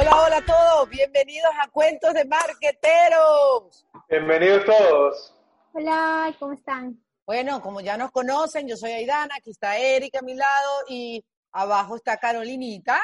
Hola, 0.00 0.16
hola 0.24 0.36
a 0.38 0.44
todos, 0.46 0.88
bienvenidos 0.88 1.50
a 1.62 1.68
Cuentos 1.68 2.14
de 2.14 2.24
Marqueteros. 2.24 3.86
Bienvenidos 4.08 4.64
todos. 4.64 5.34
Hola, 5.74 6.34
¿cómo 6.38 6.54
están? 6.54 6.98
Bueno, 7.26 7.60
como 7.60 7.82
ya 7.82 7.98
nos 7.98 8.10
conocen, 8.10 8.66
yo 8.66 8.78
soy 8.78 8.92
Aidana, 8.92 9.34
aquí 9.36 9.50
está 9.50 9.76
Erika 9.76 10.20
a 10.20 10.22
mi 10.22 10.32
lado 10.32 10.70
y 10.88 11.22
abajo 11.52 11.96
está 11.96 12.16
Carolinita, 12.16 12.98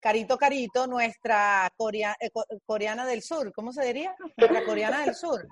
Carito 0.00 0.36
Carito, 0.36 0.88
nuestra 0.88 1.72
eh, 2.18 2.30
coreana 2.66 3.06
del 3.06 3.22
sur, 3.22 3.52
¿cómo 3.52 3.72
se 3.72 3.84
diría? 3.84 4.12
Nuestra 4.36 4.64
coreana 4.64 5.04
del 5.04 5.14
sur. 5.14 5.46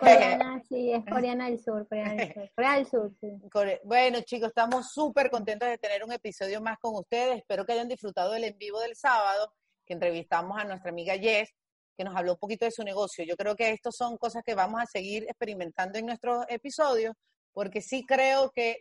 Coreana, 0.00 0.62
sí, 0.66 0.90
es 0.90 1.04
coreana 1.04 1.50
del 1.50 1.62
sur, 1.62 1.86
coreana 1.86 2.14
del 2.14 2.32
sur, 2.32 2.50
Corea 2.54 2.74
del 2.76 2.86
sur, 2.86 3.12
sí. 3.20 3.28
Bueno, 3.84 4.20
chicos, 4.22 4.48
estamos 4.48 4.90
súper 4.90 5.28
contentos 5.28 5.68
de 5.68 5.76
tener 5.76 6.02
un 6.02 6.12
episodio 6.12 6.62
más 6.62 6.78
con 6.78 6.94
ustedes. 6.94 7.36
Espero 7.36 7.66
que 7.66 7.72
hayan 7.72 7.88
disfrutado 7.88 8.32
del 8.32 8.44
en 8.44 8.56
vivo 8.56 8.80
del 8.80 8.96
sábado 8.96 9.52
que 9.88 9.94
entrevistamos 9.94 10.60
a 10.60 10.64
nuestra 10.64 10.90
amiga 10.90 11.14
Jess, 11.14 11.52
que 11.96 12.04
nos 12.04 12.14
habló 12.14 12.32
un 12.34 12.38
poquito 12.38 12.66
de 12.66 12.70
su 12.70 12.84
negocio. 12.84 13.24
Yo 13.24 13.36
creo 13.36 13.56
que 13.56 13.70
estos 13.70 13.96
son 13.96 14.16
cosas 14.18 14.44
que 14.44 14.54
vamos 14.54 14.80
a 14.80 14.86
seguir 14.86 15.24
experimentando 15.24 15.98
en 15.98 16.06
nuestros 16.06 16.44
episodios, 16.48 17.14
porque 17.52 17.80
sí 17.80 18.04
creo 18.06 18.52
que 18.54 18.78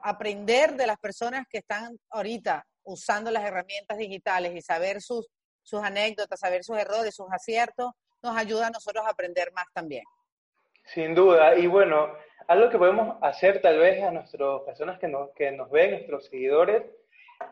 aprender 0.00 0.74
de 0.74 0.86
las 0.88 0.98
personas 0.98 1.46
que 1.48 1.58
están 1.58 1.96
ahorita 2.10 2.64
usando 2.82 3.30
las 3.30 3.44
herramientas 3.44 3.96
digitales 3.96 4.56
y 4.56 4.62
saber 4.62 5.00
sus, 5.00 5.28
sus 5.62 5.80
anécdotas, 5.84 6.40
saber 6.40 6.64
sus 6.64 6.76
errores, 6.76 7.14
sus 7.14 7.30
aciertos, 7.30 7.92
nos 8.22 8.36
ayuda 8.36 8.68
a 8.68 8.70
nosotros 8.70 9.04
a 9.06 9.10
aprender 9.10 9.52
más 9.52 9.66
también. 9.72 10.02
Sin 10.86 11.14
duda. 11.14 11.56
Y 11.56 11.68
bueno, 11.68 12.12
algo 12.48 12.70
que 12.70 12.78
podemos 12.78 13.18
hacer 13.22 13.60
tal 13.62 13.78
vez 13.78 14.02
a 14.02 14.10
nuestras 14.10 14.62
personas 14.62 14.98
que 14.98 15.06
nos, 15.06 15.30
que 15.30 15.52
nos 15.52 15.70
ven, 15.70 15.92
nuestros 15.92 16.26
seguidores, 16.26 16.82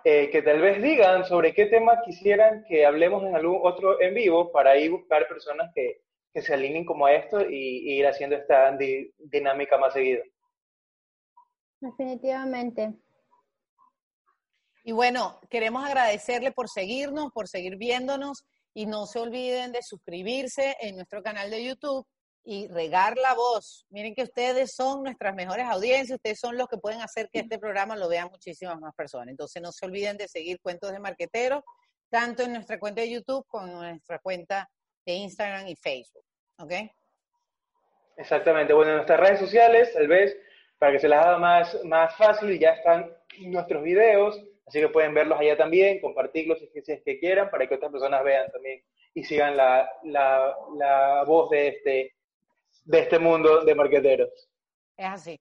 eh, 0.04 0.30
que 0.30 0.42
tal 0.42 0.60
vez 0.60 0.82
digan 0.82 1.24
sobre 1.24 1.54
qué 1.54 1.66
tema 1.66 2.00
quisieran 2.04 2.64
que 2.68 2.86
hablemos 2.86 3.24
en 3.24 3.34
algún 3.34 3.60
otro 3.62 4.00
en 4.00 4.14
vivo 4.14 4.50
para 4.52 4.76
ir 4.76 4.90
buscar 4.90 5.26
personas 5.28 5.70
que, 5.74 6.02
que 6.32 6.42
se 6.42 6.54
alineen 6.54 6.84
como 6.84 7.06
a 7.06 7.12
esto 7.12 7.40
y, 7.40 7.98
ir 7.98 8.06
haciendo 8.06 8.36
esta 8.36 8.76
dinámica 9.18 9.78
más 9.78 9.92
seguida. 9.92 10.22
Definitivamente. 11.80 12.94
Y 14.84 14.92
bueno, 14.92 15.40
queremos 15.50 15.84
agradecerle 15.84 16.52
por 16.52 16.68
seguirnos, 16.68 17.32
por 17.32 17.48
seguir 17.48 17.76
viéndonos 17.76 18.44
y 18.72 18.86
no 18.86 19.06
se 19.06 19.18
olviden 19.18 19.72
de 19.72 19.82
suscribirse 19.82 20.76
en 20.80 20.96
nuestro 20.96 21.22
canal 21.22 21.50
de 21.50 21.64
YouTube 21.64 22.06
y 22.44 22.68
regar 22.68 23.16
la 23.18 23.34
voz. 23.34 23.86
Miren 23.90 24.14
que 24.14 24.22
ustedes 24.22 24.74
son 24.74 25.02
nuestras 25.02 25.34
mejores 25.34 25.66
audiencias, 25.66 26.16
ustedes 26.16 26.38
son 26.40 26.56
los 26.56 26.68
que 26.68 26.78
pueden 26.78 27.00
hacer 27.00 27.28
que 27.30 27.40
este 27.40 27.58
programa 27.58 27.96
lo 27.96 28.08
vean 28.08 28.28
muchísimas 28.30 28.78
más 28.80 28.94
personas. 28.94 29.28
Entonces 29.28 29.62
no 29.62 29.72
se 29.72 29.86
olviden 29.86 30.16
de 30.16 30.28
seguir 30.28 30.60
Cuentos 30.60 30.92
de 30.92 31.00
Marqueteros, 31.00 31.62
tanto 32.08 32.42
en 32.42 32.54
nuestra 32.54 32.78
cuenta 32.78 33.02
de 33.02 33.10
YouTube 33.10 33.46
como 33.46 33.82
en 33.84 33.90
nuestra 33.90 34.18
cuenta 34.18 34.68
de 35.06 35.12
Instagram 35.12 35.68
y 35.68 35.76
Facebook. 35.76 36.24
¿Ok? 36.58 36.72
Exactamente. 38.16 38.72
Bueno, 38.72 38.90
en 38.90 38.96
nuestras 38.96 39.20
redes 39.20 39.38
sociales, 39.38 39.92
tal 39.92 40.08
vez, 40.08 40.36
para 40.78 40.92
que 40.92 40.98
se 40.98 41.08
las 41.08 41.24
haga 41.24 41.38
más, 41.38 41.84
más 41.84 42.16
fácil, 42.16 42.58
ya 42.58 42.70
están 42.72 43.14
nuestros 43.38 43.82
videos, 43.82 44.38
así 44.66 44.80
que 44.80 44.88
pueden 44.88 45.14
verlos 45.14 45.38
allá 45.38 45.56
también, 45.56 46.00
compartirlos 46.00 46.58
si 46.58 46.92
es 46.92 47.02
que 47.02 47.18
quieran, 47.18 47.50
para 47.50 47.66
que 47.66 47.74
otras 47.74 47.92
personas 47.92 48.22
vean 48.24 48.50
también 48.50 48.82
y 49.14 49.24
sigan 49.24 49.56
la, 49.56 49.90
la, 50.04 50.54
la 50.76 51.24
voz 51.24 51.50
de 51.50 51.68
este 51.68 52.14
de 52.90 52.98
este 52.98 53.20
mundo 53.20 53.64
de 53.64 53.74
marqueteros. 53.74 54.28
Es 54.96 55.06
así. 55.06 55.40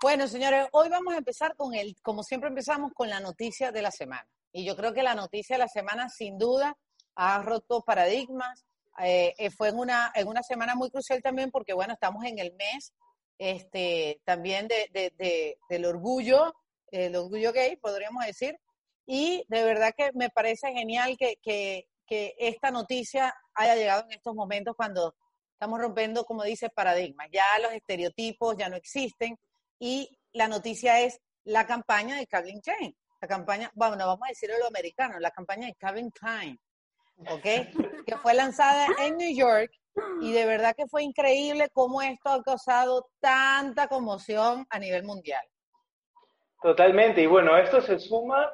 Bueno, 0.00 0.28
señores, 0.28 0.68
hoy 0.70 0.88
vamos 0.88 1.12
a 1.14 1.18
empezar 1.18 1.56
con 1.56 1.74
el, 1.74 1.96
como 2.02 2.22
siempre 2.22 2.48
empezamos, 2.48 2.92
con 2.94 3.08
la 3.08 3.18
noticia 3.18 3.72
de 3.72 3.82
la 3.82 3.90
semana. 3.90 4.28
Y 4.52 4.64
yo 4.64 4.76
creo 4.76 4.92
que 4.92 5.02
la 5.02 5.16
noticia 5.16 5.56
de 5.56 5.60
la 5.64 5.68
semana, 5.68 6.08
sin 6.08 6.38
duda, 6.38 6.76
ha 7.16 7.42
roto 7.42 7.82
paradigmas. 7.82 8.64
Eh, 9.00 9.34
eh, 9.38 9.50
fue 9.50 9.70
en 9.70 9.78
una, 9.78 10.12
en 10.14 10.28
una 10.28 10.44
semana 10.44 10.76
muy 10.76 10.88
crucial 10.88 11.20
también 11.20 11.50
porque, 11.50 11.72
bueno, 11.72 11.94
estamos 11.94 12.24
en 12.24 12.38
el 12.38 12.54
mes 12.54 12.92
este, 13.38 14.20
también 14.24 14.68
de, 14.68 14.88
de, 14.92 15.58
del 15.68 15.84
orgullo, 15.86 16.54
el 16.92 17.16
orgullo 17.16 17.52
gay, 17.52 17.74
podríamos 17.74 18.24
decir. 18.24 18.56
Y 19.04 19.44
de 19.48 19.64
verdad 19.64 19.94
que 19.96 20.12
me 20.14 20.30
parece 20.30 20.72
genial 20.72 21.16
que, 21.18 21.38
que, 21.42 21.88
que 22.06 22.36
esta 22.38 22.70
noticia 22.70 23.34
haya 23.54 23.74
llegado 23.74 24.04
en 24.04 24.12
estos 24.12 24.34
momentos 24.34 24.76
cuando 24.76 25.16
Estamos 25.64 25.80
rompiendo, 25.80 26.26
como 26.26 26.42
dice, 26.42 26.68
paradigmas. 26.68 27.26
Ya 27.32 27.42
los 27.62 27.72
estereotipos 27.72 28.54
ya 28.54 28.68
no 28.68 28.76
existen 28.76 29.38
y 29.78 30.10
la 30.34 30.46
noticia 30.46 31.00
es 31.00 31.22
la 31.44 31.66
campaña 31.66 32.18
de 32.18 32.26
Calvin 32.26 32.60
Klein. 32.60 32.94
La 33.22 33.28
campaña, 33.28 33.70
bueno, 33.72 33.96
vamos 33.96 34.26
a 34.26 34.28
decirlo 34.28 34.58
lo 34.58 34.66
americano, 34.66 35.18
la 35.20 35.30
campaña 35.30 35.66
de 35.66 35.74
Calvin 35.76 36.10
Klein, 36.10 36.60
¿ok? 37.16 37.42
que 38.06 38.16
fue 38.18 38.34
lanzada 38.34 38.88
en 38.98 39.16
New 39.16 39.34
York 39.34 39.72
y 40.20 40.34
de 40.34 40.44
verdad 40.44 40.74
que 40.76 40.86
fue 40.86 41.02
increíble 41.02 41.70
cómo 41.72 42.02
esto 42.02 42.28
ha 42.28 42.42
causado 42.42 43.08
tanta 43.18 43.88
conmoción 43.88 44.66
a 44.68 44.78
nivel 44.78 45.04
mundial. 45.04 45.46
Totalmente, 46.60 47.22
y 47.22 47.26
bueno, 47.26 47.56
esto 47.56 47.80
se 47.80 47.98
suma 47.98 48.52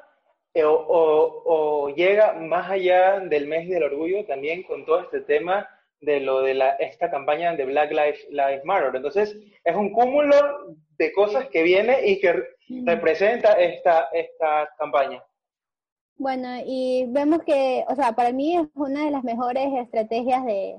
eh, 0.53 0.63
o, 0.63 0.73
o, 0.77 1.89
llega 1.89 2.31
más 2.35 2.71
allá 2.71 3.19
del 3.19 3.47
mes 3.47 3.67
del 3.67 3.83
orgullo 3.83 4.25
también 4.25 4.63
con 4.63 4.85
todo 4.85 5.01
este 5.01 5.19
tema 5.19 5.67
de 6.01 6.19
lo 6.19 6.41
de 6.41 6.55
la, 6.55 6.71
esta 6.71 7.09
campaña 7.09 7.55
de 7.55 7.65
Black 7.65 7.91
Lives, 7.91 8.27
Lives 8.29 8.65
Matter. 8.65 8.95
Entonces, 8.95 9.37
es 9.63 9.75
un 9.75 9.91
cúmulo 9.91 10.35
de 10.97 11.13
cosas 11.13 11.47
que 11.49 11.63
viene 11.63 12.07
y 12.07 12.19
que 12.19 12.43
representa 12.85 13.53
esta, 13.53 14.09
esta 14.11 14.69
campaña. 14.77 15.23
Bueno, 16.17 16.49
y 16.65 17.05
vemos 17.09 17.39
que, 17.43 17.83
o 17.87 17.95
sea, 17.95 18.13
para 18.13 18.31
mí 18.31 18.55
es 18.55 18.67
una 18.75 19.05
de 19.05 19.11
las 19.11 19.23
mejores 19.23 19.67
estrategias 19.79 20.45
de, 20.45 20.77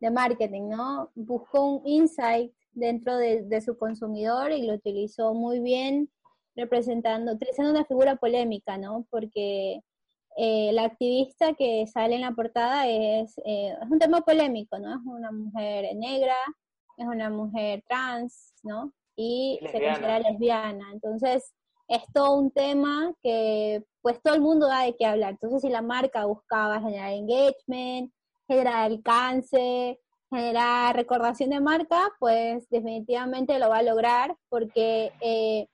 de 0.00 0.10
marketing, 0.10 0.68
¿no? 0.68 1.10
Buscó 1.14 1.76
un 1.76 1.86
insight 1.86 2.52
dentro 2.72 3.16
de, 3.16 3.42
de, 3.42 3.60
su 3.60 3.76
consumidor 3.76 4.52
y 4.52 4.62
lo 4.62 4.74
utilizó 4.74 5.34
muy 5.34 5.60
bien, 5.60 6.08
representando, 6.54 7.32
utilizando 7.32 7.70
una 7.70 7.84
figura 7.84 8.16
polémica, 8.16 8.78
¿no? 8.78 9.06
Porque 9.10 9.82
eh, 10.40 10.70
la 10.72 10.84
activista 10.84 11.54
que 11.54 11.84
sale 11.88 12.14
en 12.14 12.20
la 12.20 12.30
portada 12.30 12.86
es, 12.86 13.36
eh, 13.44 13.74
es 13.82 13.90
un 13.90 13.98
tema 13.98 14.20
polémico, 14.20 14.78
¿no? 14.78 14.94
Es 14.94 15.00
una 15.04 15.32
mujer 15.32 15.96
negra, 15.96 16.36
es 16.96 17.06
una 17.06 17.28
mujer 17.28 17.82
trans, 17.88 18.54
¿no? 18.62 18.92
Y 19.16 19.58
se 19.62 19.72
considera 19.72 20.20
lesbiana. 20.20 20.92
Entonces, 20.92 21.52
es 21.88 22.02
todo 22.14 22.34
un 22.36 22.52
tema 22.52 23.12
que 23.20 23.82
pues 24.00 24.22
todo 24.22 24.34
el 24.34 24.40
mundo 24.40 24.68
da 24.68 24.82
de 24.82 24.94
qué 24.96 25.06
hablar. 25.06 25.32
Entonces, 25.32 25.60
si 25.60 25.70
la 25.70 25.82
marca 25.82 26.24
buscaba 26.26 26.80
generar 26.80 27.10
engagement, 27.10 28.12
generar 28.46 28.92
alcance, 28.92 29.98
generar 30.30 30.94
recordación 30.94 31.50
de 31.50 31.60
marca, 31.60 32.12
pues 32.20 32.68
definitivamente 32.70 33.58
lo 33.58 33.70
va 33.70 33.78
a 33.78 33.82
lograr 33.82 34.36
porque 34.48 35.10
eh, 35.20 35.66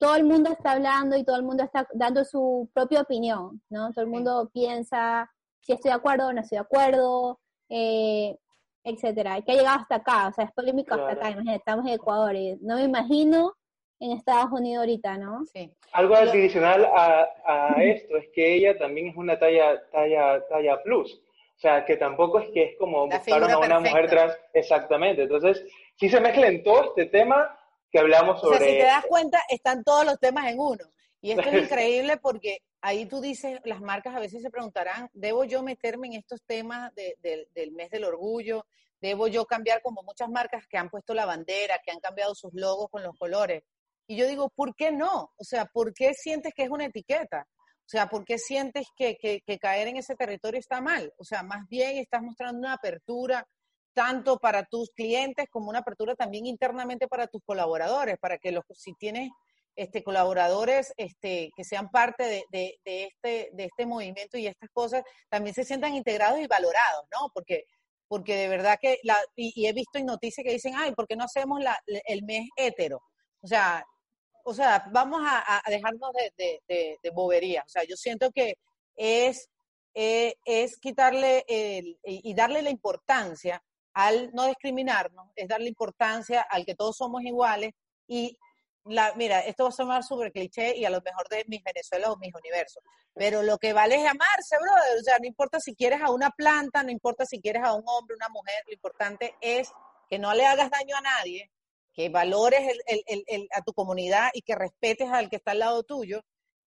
todo 0.00 0.16
el 0.16 0.24
mundo 0.24 0.50
está 0.50 0.72
hablando 0.72 1.14
y 1.16 1.24
todo 1.24 1.36
el 1.36 1.42
mundo 1.42 1.62
está 1.62 1.86
dando 1.92 2.24
su 2.24 2.70
propia 2.72 3.02
opinión, 3.02 3.60
¿no? 3.68 3.92
Todo 3.92 4.02
el 4.02 4.10
mundo 4.10 4.50
piensa 4.52 5.30
si 5.60 5.72
estoy 5.72 5.90
de 5.90 5.96
acuerdo 5.96 6.28
o 6.28 6.32
no 6.32 6.40
estoy 6.40 6.56
de 6.56 6.62
acuerdo, 6.62 7.38
eh, 7.68 8.34
etcétera. 8.82 9.42
Que 9.42 9.52
ha 9.52 9.56
llegado 9.56 9.78
hasta 9.78 9.96
acá, 9.96 10.28
o 10.28 10.32
sea, 10.32 10.46
es 10.46 10.52
polémico 10.52 10.94
hasta 10.94 11.12
acá, 11.12 11.30
imagínate, 11.30 11.58
estamos 11.58 11.86
en 11.86 11.92
Ecuador 11.92 12.34
y 12.34 12.56
no 12.62 12.76
me 12.76 12.84
imagino 12.84 13.52
en 14.00 14.12
Estados 14.12 14.50
Unidos 14.52 14.80
ahorita, 14.80 15.18
¿no? 15.18 15.44
Sí. 15.52 15.70
Algo 15.92 16.14
adicional 16.14 16.86
a, 16.86 17.28
a 17.44 17.84
esto 17.84 18.16
es 18.16 18.28
que 18.34 18.54
ella 18.54 18.78
también 18.78 19.08
es 19.08 19.16
una 19.16 19.38
talla, 19.38 19.82
talla, 19.92 20.42
talla 20.48 20.82
plus. 20.82 21.12
O 21.12 21.60
sea, 21.60 21.84
que 21.84 21.98
tampoco 21.98 22.40
es 22.40 22.48
que 22.54 22.62
es 22.62 22.78
como 22.78 23.06
buscar 23.06 23.42
a 23.50 23.58
una 23.58 23.80
mujer 23.80 24.08
trans, 24.08 24.32
exactamente. 24.54 25.24
Entonces, 25.24 25.62
si 25.96 26.08
se 26.08 26.18
mezcla 26.18 26.46
en 26.46 26.62
todo 26.62 26.84
este 26.84 27.04
tema, 27.04 27.54
que 27.90 27.98
hablamos 27.98 28.40
sobre... 28.40 28.56
O 28.56 28.58
sea, 28.58 28.68
si 28.68 28.78
te 28.78 28.84
das 28.84 29.06
cuenta, 29.06 29.40
están 29.48 29.82
todos 29.84 30.04
los 30.04 30.18
temas 30.18 30.46
en 30.50 30.58
uno. 30.58 30.84
Y 31.20 31.32
esto 31.32 31.48
es 31.48 31.64
increíble 31.64 32.16
porque 32.16 32.58
ahí 32.80 33.06
tú 33.06 33.20
dices, 33.20 33.60
las 33.64 33.80
marcas 33.80 34.14
a 34.14 34.20
veces 34.20 34.42
se 34.42 34.50
preguntarán, 34.50 35.10
¿debo 35.12 35.44
yo 35.44 35.62
meterme 35.62 36.08
en 36.08 36.14
estos 36.14 36.42
temas 36.46 36.92
del 36.94 37.72
mes 37.72 37.90
del 37.90 38.04
orgullo? 38.04 38.64
debo 39.00 39.28
yo 39.28 39.46
cambiar 39.46 39.82
como 39.82 40.02
muchas 40.02 40.28
marcas 40.28 40.66
que 40.66 40.76
han 40.76 40.90
puesto 40.90 41.14
la 41.14 41.26
bandera, 41.26 41.80
que 41.84 41.90
han 41.90 42.00
cambiado 42.00 42.34
sus 42.34 42.52
logos 42.52 42.88
con 42.90 43.02
los 43.02 43.16
colores. 43.16 43.62
Y 44.06 44.16
yo 44.16 44.26
digo, 44.26 44.50
¿por 44.50 44.74
qué 44.74 44.92
no? 44.92 45.32
O 45.36 45.44
sea, 45.44 45.66
¿por 45.66 45.94
qué 45.94 46.14
sientes 46.14 46.52
que 46.54 46.64
es 46.64 46.70
una 46.70 46.86
etiqueta? 46.86 47.46
O 47.58 47.88
sea, 47.90 48.08
¿por 48.08 48.24
qué 48.24 48.38
sientes 48.38 48.86
que, 48.96 49.16
que 49.16 49.58
caer 49.58 49.88
en 49.88 49.96
ese 49.96 50.14
territorio 50.14 50.60
está 50.60 50.80
mal? 50.80 51.12
O 51.16 51.24
sea, 51.24 51.42
más 51.42 51.66
bien 51.68 51.96
estás 51.96 52.22
mostrando 52.22 52.58
una 52.58 52.74
apertura 52.74 53.46
tanto 53.94 54.38
para 54.38 54.64
tus 54.64 54.90
clientes 54.90 55.46
como 55.50 55.70
una 55.70 55.80
apertura 55.80 56.14
también 56.14 56.46
internamente 56.46 57.08
para 57.08 57.26
tus 57.26 57.42
colaboradores, 57.44 58.18
para 58.18 58.38
que 58.38 58.52
los, 58.52 58.64
si 58.74 58.94
tienes 58.94 59.30
este, 59.76 60.02
colaboradores 60.02 60.92
este, 60.96 61.50
que 61.56 61.64
sean 61.64 61.90
parte 61.90 62.24
de, 62.24 62.44
de, 62.50 62.78
este, 62.84 63.50
de 63.52 63.64
este 63.64 63.86
movimiento 63.86 64.36
y 64.36 64.46
estas 64.46 64.70
cosas, 64.72 65.02
también 65.28 65.54
se 65.54 65.64
sientan 65.64 65.94
integrados 65.94 66.40
y 66.40 66.46
valorados, 66.46 67.04
¿no? 67.12 67.30
Porque, 67.32 67.64
porque 68.08 68.36
de 68.36 68.48
verdad 68.48 68.78
que, 68.80 68.98
la, 69.04 69.16
y, 69.36 69.66
he 69.66 69.72
visto 69.72 69.98
en 69.98 70.06
noticias 70.06 70.44
que 70.44 70.52
dicen, 70.52 70.74
ay, 70.76 70.92
¿por 70.92 71.06
qué 71.06 71.16
no 71.16 71.24
hacemos 71.24 71.60
la, 71.60 71.78
el 71.86 72.22
mes 72.24 72.48
hétero? 72.56 73.00
O 73.42 73.46
sea, 73.46 73.84
o 74.44 74.54
sea 74.54 74.84
vamos 74.92 75.22
a, 75.24 75.62
dejarnos 75.66 76.10
de, 76.36 76.60
de, 76.68 77.10
bobería. 77.10 77.62
O 77.66 77.68
sea, 77.68 77.84
yo 77.84 77.96
siento 77.96 78.30
que 78.32 78.54
es, 78.96 79.48
eh, 79.94 80.34
es 80.44 80.78
quitarle 80.78 81.44
el, 81.48 81.98
y 82.02 82.34
darle 82.34 82.62
la 82.62 82.70
importancia 82.70 83.62
al 83.94 84.30
no 84.32 84.46
discriminarnos, 84.46 85.30
es 85.36 85.48
darle 85.48 85.68
importancia 85.68 86.42
al 86.42 86.64
que 86.64 86.74
todos 86.74 86.96
somos 86.96 87.22
iguales 87.22 87.72
y 88.06 88.36
la, 88.84 89.12
mira, 89.14 89.40
esto 89.40 89.64
va 89.64 89.68
a 89.68 89.72
sonar 89.72 90.02
súper 90.02 90.32
cliché 90.32 90.76
y 90.76 90.84
a 90.84 90.90
lo 90.90 91.00
mejor 91.02 91.28
de 91.28 91.44
mis 91.48 91.62
Venezuela 91.62 92.10
o 92.10 92.16
mis 92.16 92.34
universos, 92.34 92.82
pero 93.14 93.42
lo 93.42 93.58
que 93.58 93.72
vale 93.72 93.96
es 93.96 94.08
amarse, 94.08 94.56
brother, 94.58 94.98
o 94.98 95.02
sea, 95.02 95.18
no 95.18 95.26
importa 95.26 95.60
si 95.60 95.74
quieres 95.74 96.00
a 96.02 96.10
una 96.10 96.30
planta, 96.30 96.82
no 96.82 96.90
importa 96.90 97.26
si 97.26 97.40
quieres 97.40 97.62
a 97.62 97.74
un 97.74 97.84
hombre, 97.86 98.16
una 98.16 98.28
mujer, 98.28 98.62
lo 98.66 98.72
importante 98.72 99.34
es 99.40 99.70
que 100.08 100.18
no 100.18 100.32
le 100.34 100.46
hagas 100.46 100.70
daño 100.70 100.96
a 100.96 101.02
nadie, 101.02 101.50
que 101.92 102.08
valores 102.08 102.60
el, 102.86 103.02
el, 103.06 103.24
el, 103.26 103.48
a 103.52 103.62
tu 103.62 103.72
comunidad 103.72 104.30
y 104.32 104.42
que 104.42 104.54
respetes 104.54 105.10
al 105.10 105.28
que 105.28 105.36
está 105.36 105.50
al 105.50 105.58
lado 105.58 105.82
tuyo, 105.82 106.22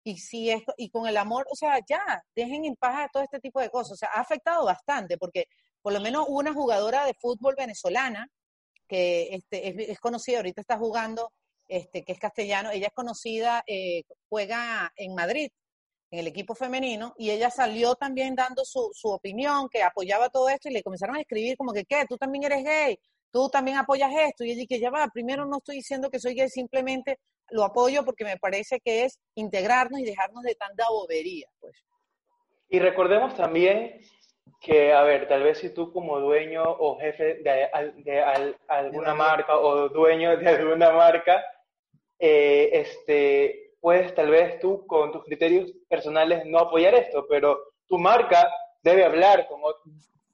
y 0.03 0.17
si 0.17 0.49
esto, 0.49 0.73
y 0.77 0.89
con 0.89 1.05
el 1.07 1.17
amor, 1.17 1.45
o 1.51 1.55
sea, 1.55 1.79
ya, 1.87 2.23
dejen 2.33 2.63
en 2.63 2.77
paz 2.77 3.09
todo 3.11 3.23
este 3.23 3.39
tipo 3.39 3.59
de 3.59 3.69
cosas, 3.69 3.93
o 3.93 3.97
sea, 3.97 4.09
ha 4.13 4.21
afectado 4.21 4.63
bastante, 4.63 5.17
porque 5.17 5.47
por 5.87 5.93
lo 5.93 6.01
menos 6.01 6.25
una 6.27 6.53
jugadora 6.53 7.05
de 7.05 7.13
fútbol 7.13 7.55
venezolana 7.57 8.29
que 8.89 9.29
este, 9.31 9.89
es, 9.89 9.97
conocida, 10.01 10.39
ahorita 10.39 10.59
está 10.59 10.77
jugando, 10.77 11.31
este, 11.65 12.03
que 12.03 12.11
es 12.11 12.19
castellano, 12.19 12.71
ella 12.71 12.87
es 12.87 12.93
conocida, 12.93 13.63
eh, 13.65 14.03
juega 14.27 14.91
en 14.97 15.15
Madrid, 15.15 15.49
en 16.11 16.19
el 16.19 16.27
equipo 16.27 16.55
femenino, 16.55 17.13
y 17.17 17.29
ella 17.29 17.49
salió 17.49 17.95
también 17.95 18.35
dando 18.35 18.65
su, 18.65 18.89
su 18.93 19.07
opinión, 19.07 19.69
que 19.69 19.81
apoyaba 19.81 20.27
todo 20.27 20.49
esto, 20.49 20.67
y 20.67 20.73
le 20.73 20.83
comenzaron 20.83 21.15
a 21.15 21.21
escribir 21.21 21.55
como 21.55 21.71
que, 21.71 21.85
¿qué? 21.85 22.03
Tú 22.05 22.17
también 22.17 22.43
eres 22.43 22.65
gay, 22.65 22.99
tú 23.31 23.47
también 23.47 23.77
apoyas 23.77 24.11
esto, 24.13 24.43
y 24.43 24.51
ella 24.51 24.65
que 24.67 24.81
ya 24.81 24.89
va, 24.89 25.07
primero 25.07 25.45
no 25.45 25.59
estoy 25.59 25.77
diciendo 25.77 26.09
que 26.09 26.19
soy 26.19 26.33
gay, 26.33 26.49
simplemente 26.49 27.17
lo 27.51 27.63
apoyo 27.63 28.03
porque 28.03 28.25
me 28.25 28.35
parece 28.35 28.81
que 28.81 29.05
es 29.05 29.21
integrarnos 29.35 30.01
y 30.01 30.03
dejarnos 30.03 30.43
de 30.43 30.55
tanta 30.55 30.83
bobería, 30.89 31.47
pues. 31.61 31.77
Y 32.67 32.79
recordemos 32.79 33.33
también 33.33 34.01
que, 34.67 34.91
a 34.91 35.01
ver, 35.03 35.29
tal 35.29 35.43
vez 35.43 35.59
si 35.59 35.69
tú 35.69 35.93
como 35.93 36.19
dueño 36.19 36.61
o 36.61 36.99
jefe 36.99 37.35
de, 37.35 37.69
alguna 38.67 39.15
marca 39.15 39.57
o 39.57 39.87
dueño 39.87 40.35
de 40.35 40.49
alguna 40.49 40.91
marca, 40.91 41.41
eh, 42.19 42.69
este, 42.73 43.71
puedes 43.79 44.13
tal 44.13 44.29
vez 44.29 44.59
tú 44.59 44.85
con 44.85 45.13
tus 45.13 45.23
criterios 45.23 45.71
personales 45.87 46.45
no 46.45 46.59
apoyar 46.59 46.93
esto, 46.95 47.25
pero 47.29 47.57
tu 47.87 47.97
marca 47.97 48.45
debe 48.83 49.05
hablar 49.05 49.47
como 49.47 49.73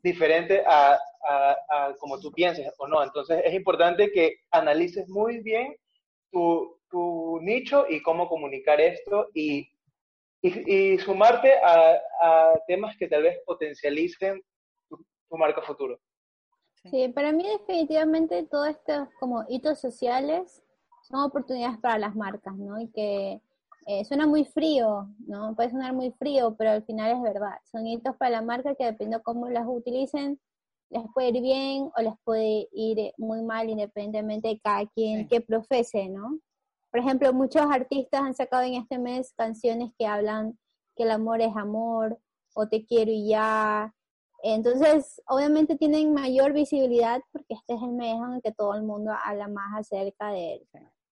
diferente 0.01 0.63
a, 0.65 0.99
a, 1.29 1.93
como 1.99 2.19
tú 2.19 2.31
pienses 2.31 2.73
o 2.79 2.87
no. 2.87 3.03
Entonces 3.03 3.39
es 3.45 3.53
importante 3.53 4.11
que 4.11 4.37
analices 4.49 5.07
muy 5.09 5.43
bien 5.43 5.75
tu, 6.31 6.79
tu 6.89 7.39
nicho 7.43 7.85
y 7.87 8.01
cómo 8.01 8.27
comunicar 8.27 8.81
esto 8.81 9.27
y 9.35 9.69
y, 10.43 10.97
sumarte 10.99 11.53
a, 11.63 12.53
temas 12.67 12.95
que 12.97 13.07
tal 13.07 13.23
vez 13.23 13.39
potencialicen 13.45 14.41
tu, 14.89 14.97
marca 15.37 15.61
futuro. 15.61 15.99
Sí, 16.91 17.07
para 17.07 17.31
mí 17.31 17.47
definitivamente 17.47 18.43
todos 18.43 18.69
estos 18.69 19.07
como 19.19 19.45
hitos 19.47 19.79
sociales 19.79 20.61
son 21.03 21.21
oportunidades 21.21 21.79
para 21.79 21.97
las 21.97 22.15
marcas, 22.15 22.55
¿no? 22.55 22.79
Y 22.79 22.89
que 22.89 23.41
eh, 23.87 24.05
suena 24.05 24.27
muy 24.27 24.45
frío, 24.45 25.07
¿no? 25.25 25.55
Puede 25.55 25.71
sonar 25.71 25.93
muy 25.93 26.11
frío, 26.11 26.55
pero 26.57 26.71
al 26.71 26.83
final 26.83 27.15
es 27.15 27.21
verdad. 27.21 27.57
Son 27.71 27.87
hitos 27.87 28.15
para 28.17 28.31
la 28.31 28.41
marca 28.41 28.75
que 28.75 28.83
dependiendo 28.83 29.19
de 29.19 29.23
cómo 29.23 29.49
las 29.49 29.65
utilicen, 29.65 30.39
les 30.89 31.03
puede 31.13 31.29
ir 31.29 31.41
bien 31.41 31.89
o 31.97 32.01
les 32.01 32.13
puede 32.23 32.67
ir 32.71 33.13
muy 33.17 33.41
mal 33.41 33.69
independientemente 33.69 34.49
de 34.49 34.59
cada 34.59 34.85
quien 34.87 35.27
que 35.27 35.41
profese, 35.41 36.09
¿no? 36.09 36.37
Por 36.93 36.99
ejemplo, 36.99 37.33
muchos 37.33 37.63
artistas 37.71 38.21
han 38.21 38.35
sacado 38.35 38.61
en 38.61 38.75
este 38.75 38.99
mes 38.99 39.33
canciones 39.35 39.89
que 39.97 40.05
hablan 40.05 40.59
que 40.95 41.01
el 41.01 41.09
amor 41.09 41.41
es 41.41 41.55
amor 41.55 42.19
o 42.53 42.67
te 42.67 42.85
quiero 42.85 43.09
y 43.09 43.29
ya. 43.29 43.91
Entonces, 44.43 45.19
obviamente 45.25 45.75
tienen 45.75 46.13
mayor 46.13 46.53
visibilidad 46.53 47.19
porque 47.31 47.55
este 47.55 47.73
es 47.73 47.81
el 47.81 47.93
mes 47.93 48.13
en 48.13 48.33
el 48.33 48.41
que 48.43 48.51
todo 48.51 48.75
el 48.75 48.83
mundo 48.83 49.11
habla 49.25 49.47
más 49.47 49.79
acerca 49.79 50.29
del 50.33 50.67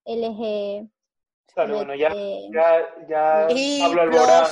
LG. 0.05 0.87
Claro, 1.51 1.77
bueno, 1.77 1.95
ya, 1.95 2.13
ya, 2.13 3.07
ya 3.09 3.47
Pablo 3.81 4.01
Alborán. 4.03 4.47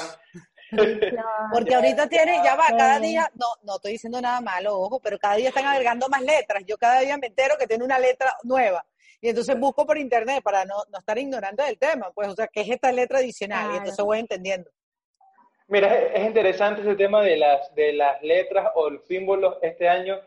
Porque 1.54 1.76
ahorita 1.76 2.10
tiene, 2.10 2.42
ya 2.44 2.56
va, 2.56 2.76
cada 2.76 3.00
día, 3.00 3.30
no, 3.36 3.46
no 3.62 3.76
estoy 3.76 3.92
diciendo 3.92 4.20
nada 4.20 4.42
malo, 4.42 4.80
ojo, 4.80 5.00
pero 5.00 5.20
cada 5.20 5.36
día 5.36 5.50
están 5.50 5.68
agregando 5.68 6.10
más 6.10 6.24
letras. 6.24 6.64
Yo 6.66 6.76
cada 6.80 7.02
día 7.02 7.20
me 7.20 7.28
entero 7.28 7.56
que 7.60 7.68
tiene 7.68 7.84
una 7.86 8.00
letra 8.00 8.36
nueva. 8.42 8.84
Y 9.22 9.30
entonces 9.30 9.60
busco 9.60 9.86
por 9.86 9.98
internet 9.98 10.42
para 10.44 10.64
no, 10.66 10.76
no 10.92 11.00
estar 11.00 11.18
ignorante 11.18 11.64
del 11.64 11.78
tema, 11.78 12.12
pues, 12.14 12.30
o 12.30 12.36
sea, 12.36 12.48
¿qué 12.48 12.62
es 12.62 12.70
esta 12.70 12.92
letra 12.92 13.20
adicional? 13.20 13.74
Y 13.74 13.78
entonces 13.78 14.04
voy 14.04 14.20
entendiendo. 14.20 14.70
Mira, 15.68 15.94
es 15.94 16.26
interesante 16.26 16.82
ese 16.82 16.96
tema 16.96 17.22
de 17.22 17.38
las, 17.38 17.74
de 17.76 17.94
las 17.94 18.22
letras 18.24 18.72
o 18.76 18.90
los 18.90 19.06
símbolos. 19.06 19.58
Este 19.62 19.88
año 19.88 20.20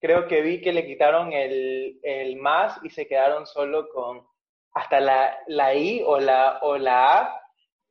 creo 0.00 0.26
que 0.26 0.40
vi 0.40 0.62
que 0.62 0.72
le 0.72 0.86
quitaron 0.86 1.32
el, 1.32 1.98
el 2.02 2.36
más 2.36 2.78
y 2.82 2.90
se 2.90 3.06
quedaron 3.06 3.46
solo 3.46 3.88
con 3.90 4.26
hasta 4.72 5.00
la, 5.00 5.38
la 5.48 5.74
I 5.74 6.02
o 6.04 6.18
la, 6.18 6.58
o 6.62 6.78
la 6.78 7.20
A. 7.20 7.42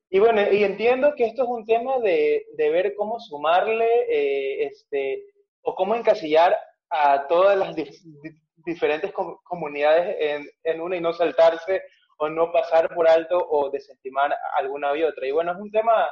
Y 0.09 0.19
bueno, 0.19 0.41
y 0.51 0.63
entiendo 0.63 1.13
que 1.15 1.25
esto 1.25 1.43
es 1.43 1.49
un 1.49 1.65
tema 1.65 1.99
de, 1.99 2.45
de 2.53 2.69
ver 2.69 2.95
cómo 2.95 3.19
sumarle 3.19 3.87
eh, 4.09 4.65
este, 4.65 5.25
o 5.61 5.75
cómo 5.75 5.95
encasillar 5.95 6.57
a 6.89 7.27
todas 7.27 7.57
las 7.57 7.75
diferentes 8.65 9.11
comunidades 9.43 10.15
en, 10.19 10.49
en, 10.63 10.81
una 10.81 10.97
y 10.97 11.01
no 11.01 11.13
saltarse 11.13 11.83
o 12.17 12.29
no 12.29 12.51
pasar 12.51 12.93
por 12.93 13.07
alto 13.07 13.37
o 13.37 13.69
desestimar 13.69 14.35
alguna 14.57 14.95
y 14.95 15.03
otra. 15.03 15.27
Y 15.27 15.31
bueno, 15.31 15.51
es 15.51 15.57
un 15.57 15.71
tema 15.71 16.09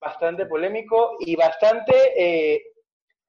bastante 0.00 0.46
polémico 0.46 1.16
y 1.20 1.36
bastante 1.36 1.94
eh, 2.16 2.62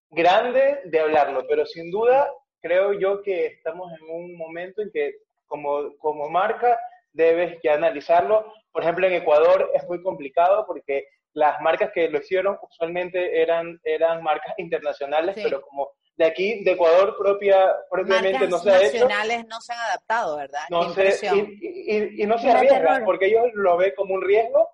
grande 0.10 0.82
de 0.86 1.00
hablarlo, 1.00 1.46
pero 1.48 1.66
sin 1.66 1.92
duda 1.92 2.32
creo 2.62 2.94
yo 2.94 3.22
que 3.22 3.48
estamos 3.48 3.92
en 4.00 4.10
un 4.10 4.38
momento 4.38 4.82
en 4.82 4.90
que 4.92 5.16
como, 5.46 5.96
como 5.98 6.30
marca 6.30 6.80
debes 7.12 7.60
ya 7.64 7.76
analizarlo. 7.76 8.52
Por 8.72 8.84
ejemplo, 8.84 9.06
en 9.06 9.14
Ecuador 9.14 9.70
es 9.74 9.88
muy 9.88 10.02
complicado 10.02 10.66
porque 10.66 11.06
las 11.34 11.60
marcas 11.62 11.92
que 11.92 12.10
lo 12.10 12.20
hicieron 12.20 12.58
usualmente 12.62 13.42
eran, 13.42 13.80
eran 13.84 14.24
marcas 14.24 14.54
internacionales, 14.58 15.36
pero 15.42 15.62
como 15.62 15.92
de 16.16 16.26
aquí, 16.26 16.64
de 16.64 16.72
Ecuador 16.72 17.16
propia, 17.18 17.76
propiamente 17.90 18.48
no 18.48 18.60
se 18.60 18.70
ha 18.70 18.82
hecho. 18.82 19.06
nacionales 19.06 19.48
no 19.48 19.60
se 19.62 19.74
han 19.74 19.80
adaptado, 19.80 20.38
¿verdad? 20.38 20.62
No 20.70 20.94
y, 20.94 22.22
y, 22.22 22.26
no 22.28 22.38
se 22.38 22.52
arriesgan, 22.52 23.04
porque 23.04 23.28
ellos 23.28 23.46
lo 23.54 23.78
ven 23.78 23.94
como 23.96 24.14
un 24.14 24.22
riesgo 24.22 24.70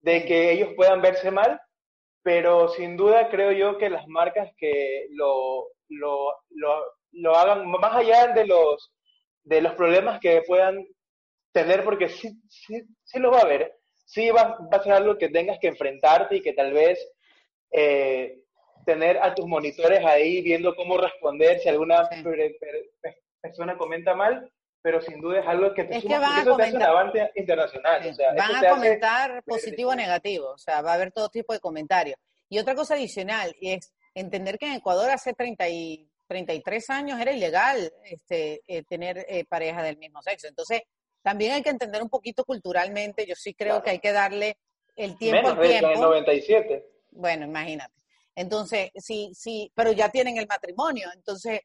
de 0.00 0.24
que 0.24 0.52
ellos 0.52 0.70
puedan 0.76 1.00
verse 1.00 1.30
mal, 1.30 1.60
pero 2.22 2.68
sin 2.68 2.96
duda 2.96 3.30
creo 3.30 3.52
yo 3.52 3.78
que 3.78 3.88
las 3.88 4.06
marcas 4.06 4.50
que 4.58 5.06
lo, 5.10 5.68
lo, 5.88 6.34
lo, 6.50 6.84
lo 7.12 7.36
hagan, 7.36 7.66
más 7.70 7.96
allá 7.96 8.28
de 8.28 8.46
los, 8.46 8.92
de 9.44 9.62
los 9.62 9.72
problemas 9.74 10.20
que 10.20 10.42
puedan 10.46 10.86
tener, 11.52 11.84
porque 11.84 12.08
sí, 12.08 12.32
sí, 12.48 12.82
sí 13.02 13.18
lo 13.18 13.30
va 13.30 13.38
a 13.38 13.42
haber, 13.42 13.78
sí 14.04 14.30
va, 14.30 14.58
va 14.72 14.76
a 14.76 14.82
ser 14.82 14.92
algo 14.92 15.16
que 15.16 15.30
tengas 15.30 15.58
que 15.58 15.68
enfrentarte 15.68 16.36
y 16.36 16.42
que 16.42 16.52
tal 16.52 16.72
vez... 16.72 16.98
Eh, 17.70 18.41
tener 18.84 19.18
a 19.18 19.34
tus 19.34 19.46
monitores 19.46 20.04
ahí 20.04 20.42
viendo 20.42 20.74
cómo 20.74 20.98
responder 20.98 21.60
si 21.60 21.68
alguna 21.68 22.08
persona 23.40 23.76
comenta 23.76 24.14
mal, 24.14 24.50
pero 24.82 25.00
sin 25.00 25.20
duda 25.20 25.40
es 25.40 25.46
algo 25.46 25.72
que 25.74 25.84
te 25.84 25.98
es 25.98 26.04
que 26.04 26.18
van 26.18 26.40
a 26.40 26.44
comentar, 26.44 26.82
avance 26.82 27.30
internacional. 27.36 28.02
van 28.36 28.56
a 28.56 28.68
comentar 28.68 29.42
positivo 29.44 29.90
o 29.90 29.94
negativo, 29.94 30.50
o 30.50 30.58
sea, 30.58 30.82
va 30.82 30.92
a 30.92 30.94
haber 30.94 31.12
todo 31.12 31.28
tipo 31.28 31.52
de 31.52 31.60
comentarios. 31.60 32.18
Y 32.48 32.58
otra 32.58 32.74
cosa 32.74 32.94
adicional 32.94 33.54
es 33.60 33.92
entender 34.14 34.58
que 34.58 34.66
en 34.66 34.74
Ecuador 34.74 35.10
hace 35.10 35.32
30 35.32 35.68
y 35.68 36.08
33 36.26 36.90
años 36.90 37.20
era 37.20 37.32
ilegal 37.32 37.92
este, 38.04 38.62
eh, 38.66 38.82
tener 38.84 39.24
eh, 39.28 39.44
pareja 39.44 39.82
del 39.82 39.98
mismo 39.98 40.20
sexo. 40.22 40.48
Entonces, 40.48 40.82
también 41.22 41.52
hay 41.52 41.62
que 41.62 41.70
entender 41.70 42.02
un 42.02 42.08
poquito 42.08 42.44
culturalmente, 42.44 43.26
yo 43.26 43.34
sí 43.36 43.54
creo 43.54 43.82
que 43.82 43.90
hay 43.90 43.98
que 44.00 44.12
darle 44.12 44.58
el 44.96 45.16
tiempo 45.16 45.48
al 45.48 45.60
tiempo. 45.60 45.94
97. 45.94 46.84
Bueno, 47.12 47.46
imagínate. 47.46 48.01
Entonces, 48.34 48.90
sí, 48.96 49.30
sí, 49.34 49.70
pero 49.74 49.92
ya 49.92 50.08
tienen 50.08 50.38
el 50.38 50.46
matrimonio. 50.46 51.08
Entonces, 51.14 51.60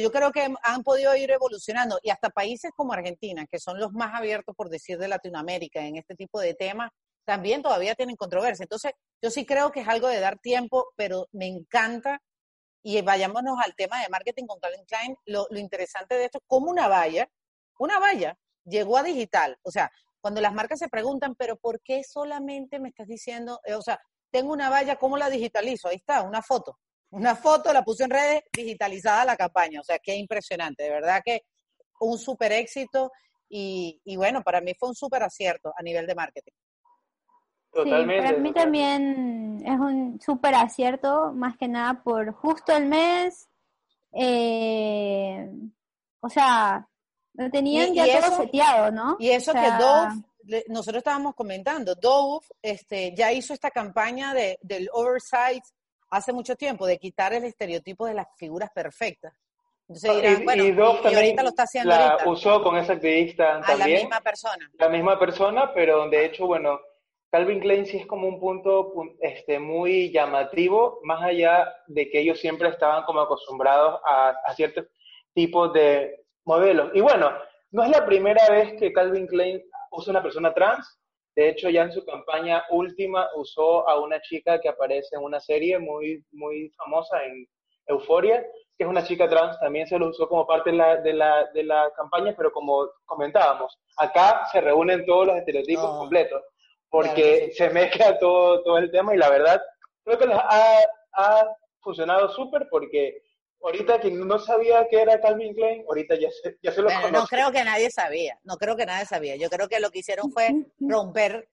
yo 0.00 0.12
creo 0.12 0.32
que 0.32 0.52
han 0.62 0.82
podido 0.82 1.16
ir 1.16 1.30
evolucionando 1.30 1.98
y 2.02 2.10
hasta 2.10 2.30
países 2.30 2.70
como 2.76 2.92
Argentina, 2.92 3.46
que 3.50 3.58
son 3.58 3.80
los 3.80 3.92
más 3.92 4.14
abiertos, 4.14 4.54
por 4.54 4.68
decir, 4.68 4.98
de 4.98 5.08
Latinoamérica 5.08 5.80
en 5.80 5.96
este 5.96 6.14
tipo 6.14 6.40
de 6.40 6.54
temas, 6.54 6.90
también 7.24 7.62
todavía 7.62 7.94
tienen 7.94 8.16
controversia. 8.16 8.64
Entonces, 8.64 8.92
yo 9.22 9.30
sí 9.30 9.46
creo 9.46 9.70
que 9.70 9.80
es 9.80 9.88
algo 9.88 10.08
de 10.08 10.20
dar 10.20 10.38
tiempo, 10.38 10.88
pero 10.96 11.28
me 11.32 11.46
encanta. 11.46 12.20
Y 12.84 13.00
vayámonos 13.00 13.58
al 13.64 13.74
tema 13.76 14.00
de 14.02 14.08
marketing 14.08 14.46
con 14.46 14.58
Calvin 14.58 14.84
Klein. 14.84 15.16
Lo, 15.26 15.46
lo 15.50 15.58
interesante 15.58 16.16
de 16.16 16.24
esto 16.24 16.38
es 16.38 16.44
cómo 16.46 16.70
una 16.70 16.88
valla, 16.88 17.28
una 17.78 17.98
valla, 17.98 18.36
llegó 18.64 18.96
a 18.98 19.02
digital. 19.02 19.56
O 19.62 19.70
sea, 19.70 19.90
cuando 20.20 20.40
las 20.40 20.52
marcas 20.52 20.78
se 20.78 20.88
preguntan, 20.88 21.34
pero 21.36 21.56
¿por 21.56 21.80
qué 21.80 22.02
solamente 22.04 22.78
me 22.78 22.88
estás 22.88 23.06
diciendo, 23.06 23.60
eh, 23.64 23.74
o 23.74 23.82
sea, 23.82 24.00
tengo 24.32 24.52
una 24.52 24.70
valla, 24.70 24.96
¿cómo 24.96 25.16
la 25.16 25.30
digitalizo? 25.30 25.88
Ahí 25.88 25.96
está, 25.96 26.22
una 26.22 26.42
foto. 26.42 26.78
Una 27.10 27.36
foto, 27.36 27.72
la 27.72 27.84
puse 27.84 28.04
en 28.04 28.10
redes, 28.10 28.42
digitalizada 28.50 29.26
la 29.26 29.36
campaña. 29.36 29.80
O 29.80 29.84
sea, 29.84 29.98
qué 29.98 30.16
impresionante. 30.16 30.84
De 30.84 30.90
verdad 30.90 31.20
que 31.24 31.44
un 32.00 32.18
súper 32.18 32.52
éxito 32.52 33.12
y, 33.48 34.00
y 34.04 34.16
bueno, 34.16 34.42
para 34.42 34.60
mí 34.60 34.72
fue 34.78 34.88
un 34.88 34.94
súper 34.94 35.22
acierto 35.22 35.72
a 35.76 35.82
nivel 35.82 36.06
de 36.06 36.14
marketing. 36.14 36.52
Totalmente. 37.70 38.22
Sí, 38.22 38.32
para 38.32 38.42
mí 38.42 38.52
también 38.52 39.62
es 39.64 39.78
un 39.78 40.20
súper 40.20 40.54
acierto, 40.54 41.32
más 41.32 41.56
que 41.56 41.68
nada 41.68 42.02
por 42.02 42.32
justo 42.32 42.74
el 42.74 42.86
mes. 42.86 43.48
Eh, 44.12 45.50
o 46.20 46.28
sea, 46.28 46.86
lo 47.34 47.50
tenían 47.50 47.94
ya 47.94 48.20
todo 48.20 48.36
seteado, 48.36 48.90
¿no? 48.90 49.16
Y 49.18 49.30
eso 49.30 49.52
que 49.52 49.70
Dove, 49.78 50.22
nosotros 50.68 50.98
estábamos 50.98 51.34
comentando, 51.34 51.94
Dove 51.94 52.46
este, 52.60 53.14
ya 53.14 53.32
hizo 53.32 53.54
esta 53.54 53.70
campaña 53.70 54.34
de, 54.34 54.58
del 54.62 54.88
oversight 54.92 55.64
hace 56.10 56.32
mucho 56.32 56.56
tiempo, 56.56 56.86
de 56.86 56.98
quitar 56.98 57.32
el 57.32 57.44
estereotipo 57.44 58.06
de 58.06 58.14
las 58.14 58.26
figuras 58.36 58.70
perfectas. 58.74 59.32
Entonces 59.88 60.16
dirán, 60.16 60.42
y, 60.42 60.44
bueno, 60.44 60.64
y, 60.64 60.72
Dove 60.72 61.10
y, 61.10 61.14
ahorita 61.14 61.42
lo 61.42 61.48
está 61.48 61.64
haciendo 61.64 61.90
la 61.90 62.18
usó 62.26 62.62
con 62.62 62.76
esa 62.76 62.94
activista 62.94 63.58
a 63.58 63.76
la 63.76 63.86
misma 63.86 64.20
persona. 64.20 64.70
La 64.78 64.88
misma 64.88 65.18
persona, 65.18 65.72
pero 65.74 66.08
de 66.08 66.24
hecho, 66.24 66.46
bueno, 66.46 66.80
Calvin 67.30 67.60
Klein 67.60 67.86
sí 67.86 67.96
es 67.96 68.06
como 68.06 68.28
un 68.28 68.38
punto 68.38 68.92
este, 69.20 69.58
muy 69.58 70.12
llamativo, 70.12 71.00
más 71.02 71.22
allá 71.22 71.66
de 71.86 72.10
que 72.10 72.20
ellos 72.20 72.38
siempre 72.38 72.68
estaban 72.68 73.04
como 73.04 73.20
acostumbrados 73.20 74.00
a, 74.04 74.34
a 74.44 74.54
ciertos 74.54 74.86
tipos 75.32 75.72
de 75.72 76.26
modelos. 76.44 76.90
Y 76.94 77.00
bueno, 77.00 77.32
no 77.70 77.84
es 77.84 77.90
la 77.90 78.04
primera 78.04 78.48
vez 78.50 78.74
que 78.78 78.92
Calvin 78.92 79.26
Klein 79.26 79.62
usa 79.92 80.10
una 80.10 80.22
persona 80.22 80.52
trans. 80.52 80.98
De 81.34 81.48
hecho, 81.48 81.70
ya 81.70 81.82
en 81.82 81.92
su 81.92 82.04
campaña 82.04 82.64
última 82.70 83.28
usó 83.36 83.88
a 83.88 83.98
una 84.00 84.20
chica 84.20 84.60
que 84.60 84.68
aparece 84.68 85.16
en 85.16 85.22
una 85.22 85.40
serie 85.40 85.78
muy, 85.78 86.24
muy 86.32 86.70
famosa 86.76 87.24
en 87.24 87.46
Euforia, 87.86 88.42
que 88.76 88.84
es 88.84 88.88
una 88.88 89.04
chica 89.04 89.28
trans. 89.28 89.58
También 89.58 89.86
se 89.86 89.98
lo 89.98 90.08
usó 90.08 90.28
como 90.28 90.46
parte 90.46 90.70
de 90.70 90.76
la, 90.76 90.96
de 90.96 91.12
la, 91.14 91.46
de 91.54 91.64
la 91.64 91.90
campaña, 91.96 92.34
pero 92.36 92.52
como 92.52 92.88
comentábamos, 93.06 93.78
acá 93.96 94.46
se 94.52 94.60
reúnen 94.60 95.06
todos 95.06 95.26
los 95.26 95.36
estereotipos 95.36 95.98
completos 95.98 96.42
porque 96.92 97.50
se 97.54 97.70
mezcla 97.70 98.18
todo, 98.18 98.62
todo 98.62 98.76
el 98.76 98.90
tema 98.90 99.14
y 99.14 99.18
la 99.18 99.30
verdad 99.30 99.62
creo 100.04 100.18
que 100.18 100.26
les 100.26 100.36
ha, 100.36 100.76
ha 101.14 101.56
funcionado 101.80 102.28
súper 102.28 102.68
porque 102.70 103.22
ahorita 103.62 104.00
quien 104.00 104.26
no 104.26 104.38
sabía 104.38 104.86
que 104.88 105.00
era 105.00 105.20
Calvin 105.20 105.54
Klein, 105.54 105.84
ahorita 105.88 106.16
ya 106.16 106.28
se, 106.30 106.58
ya 106.62 106.72
se 106.72 106.82
lo 106.82 106.88
conoce. 106.88 107.12
No 107.12 107.26
creo 107.26 107.52
que 107.52 107.64
nadie 107.64 107.90
sabía, 107.90 108.38
no 108.44 108.56
creo 108.56 108.76
que 108.76 108.86
nadie 108.86 109.06
sabía. 109.06 109.36
Yo 109.36 109.48
creo 109.50 109.68
que 109.68 109.80
lo 109.80 109.90
que 109.90 110.00
hicieron 110.00 110.30
fue 110.32 110.66
romper 110.80 111.48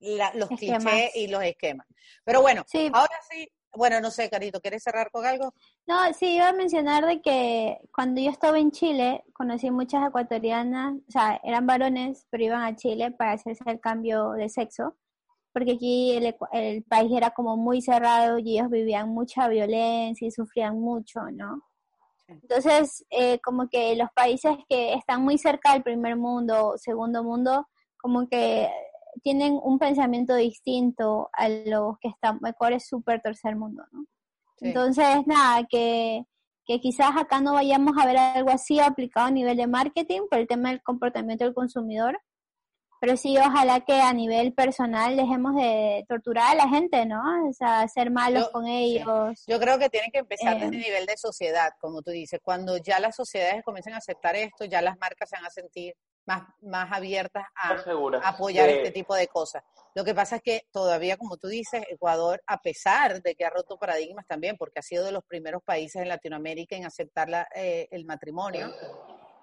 los 0.00 0.48
clichés 0.50 1.14
y 1.14 1.28
los 1.28 1.42
esquemas. 1.42 1.86
Pero 2.24 2.42
bueno, 2.42 2.64
ahora 2.92 3.20
sí, 3.30 3.48
bueno, 3.72 4.00
no 4.00 4.10
sé, 4.10 4.30
Carito, 4.30 4.60
¿quieres 4.60 4.82
cerrar 4.82 5.10
con 5.10 5.26
algo? 5.26 5.52
No, 5.86 6.12
sí, 6.12 6.36
iba 6.36 6.48
a 6.48 6.52
mencionar 6.52 7.06
de 7.06 7.20
que 7.20 7.78
cuando 7.92 8.20
yo 8.20 8.30
estaba 8.30 8.58
en 8.58 8.70
Chile, 8.70 9.24
conocí 9.32 9.70
muchas 9.70 10.06
ecuatorianas, 10.06 10.94
o 11.08 11.10
sea, 11.10 11.40
eran 11.42 11.66
varones, 11.66 12.26
pero 12.30 12.44
iban 12.44 12.62
a 12.62 12.76
Chile 12.76 13.10
para 13.10 13.32
hacerse 13.32 13.64
el 13.66 13.80
cambio 13.80 14.32
de 14.32 14.48
sexo, 14.48 14.96
porque 15.54 15.72
aquí 15.72 16.16
el, 16.16 16.34
el 16.52 16.82
país 16.82 17.12
era 17.16 17.30
como 17.30 17.56
muy 17.56 17.80
cerrado 17.80 18.40
y 18.40 18.58
ellos 18.58 18.68
vivían 18.68 19.08
mucha 19.10 19.46
violencia 19.46 20.26
y 20.26 20.32
sufrían 20.32 20.80
mucho, 20.80 21.20
¿no? 21.32 21.62
Entonces, 22.26 23.06
eh, 23.10 23.38
como 23.38 23.68
que 23.68 23.94
los 23.94 24.08
países 24.16 24.56
que 24.68 24.94
están 24.94 25.22
muy 25.22 25.38
cerca 25.38 25.72
del 25.72 25.84
primer 25.84 26.16
mundo, 26.16 26.74
segundo 26.76 27.22
mundo, 27.22 27.68
como 27.98 28.26
que 28.28 28.68
tienen 29.22 29.60
un 29.62 29.78
pensamiento 29.78 30.34
distinto 30.34 31.30
a 31.32 31.48
los 31.48 31.98
que 32.00 32.08
están, 32.08 32.38
mejor 32.40 32.72
es 32.72 32.88
súper 32.88 33.20
tercer 33.22 33.54
mundo, 33.54 33.84
¿no? 33.92 34.06
Entonces, 34.60 35.24
nada, 35.26 35.64
que, 35.70 36.24
que 36.66 36.80
quizás 36.80 37.12
acá 37.16 37.40
no 37.40 37.52
vayamos 37.52 37.96
a 37.96 38.06
ver 38.06 38.16
algo 38.16 38.50
así 38.50 38.80
aplicado 38.80 39.28
a 39.28 39.30
nivel 39.30 39.56
de 39.56 39.68
marketing 39.68 40.22
por 40.28 40.40
el 40.40 40.48
tema 40.48 40.70
del 40.70 40.82
comportamiento 40.82 41.44
del 41.44 41.54
consumidor, 41.54 42.18
pero 43.04 43.18
sí, 43.18 43.36
ojalá 43.36 43.80
que 43.80 44.00
a 44.00 44.14
nivel 44.14 44.54
personal 44.54 45.14
dejemos 45.14 45.54
de 45.56 46.06
torturar 46.08 46.52
a 46.52 46.54
la 46.54 46.68
gente, 46.70 47.04
¿no? 47.04 47.20
O 47.46 47.52
sea, 47.52 47.86
ser 47.86 48.10
malos 48.10 48.48
con 48.48 48.66
ellos. 48.66 49.44
Yo 49.46 49.60
creo 49.60 49.78
que 49.78 49.90
tienen 49.90 50.10
que 50.10 50.20
empezar 50.20 50.54
desde 50.54 50.68
el 50.68 50.74
eh. 50.76 50.86
nivel 50.86 51.04
de 51.04 51.18
sociedad, 51.18 51.72
como 51.82 52.00
tú 52.00 52.12
dices. 52.12 52.40
Cuando 52.42 52.78
ya 52.78 53.00
las 53.00 53.14
sociedades 53.14 53.62
comiencen 53.62 53.92
a 53.92 53.98
aceptar 53.98 54.36
esto, 54.36 54.64
ya 54.64 54.80
las 54.80 54.96
marcas 54.96 55.28
se 55.28 55.36
van 55.36 55.44
a 55.44 55.50
sentir 55.50 55.92
más, 56.24 56.44
más 56.62 56.90
abiertas 56.92 57.44
a, 57.54 57.76
apoyar 58.26 58.70
este 58.70 58.90
tipo 58.90 59.14
de 59.14 59.28
cosas. 59.28 59.62
Lo 59.94 60.02
que 60.02 60.14
pasa 60.14 60.36
es 60.36 60.42
que 60.42 60.62
todavía, 60.72 61.18
como 61.18 61.36
tú 61.36 61.48
dices, 61.48 61.84
Ecuador, 61.90 62.42
a 62.46 62.62
pesar 62.62 63.20
de 63.20 63.34
que 63.34 63.44
ha 63.44 63.50
roto 63.50 63.76
paradigmas 63.76 64.26
también, 64.26 64.56
porque 64.56 64.78
ha 64.78 64.82
sido 64.82 65.04
de 65.04 65.12
los 65.12 65.24
primeros 65.24 65.62
países 65.62 66.00
en 66.00 66.08
Latinoamérica 66.08 66.74
en 66.74 66.86
aceptar 66.86 67.28
la, 67.28 67.46
eh, 67.54 67.86
el 67.90 68.06
matrimonio, 68.06 68.72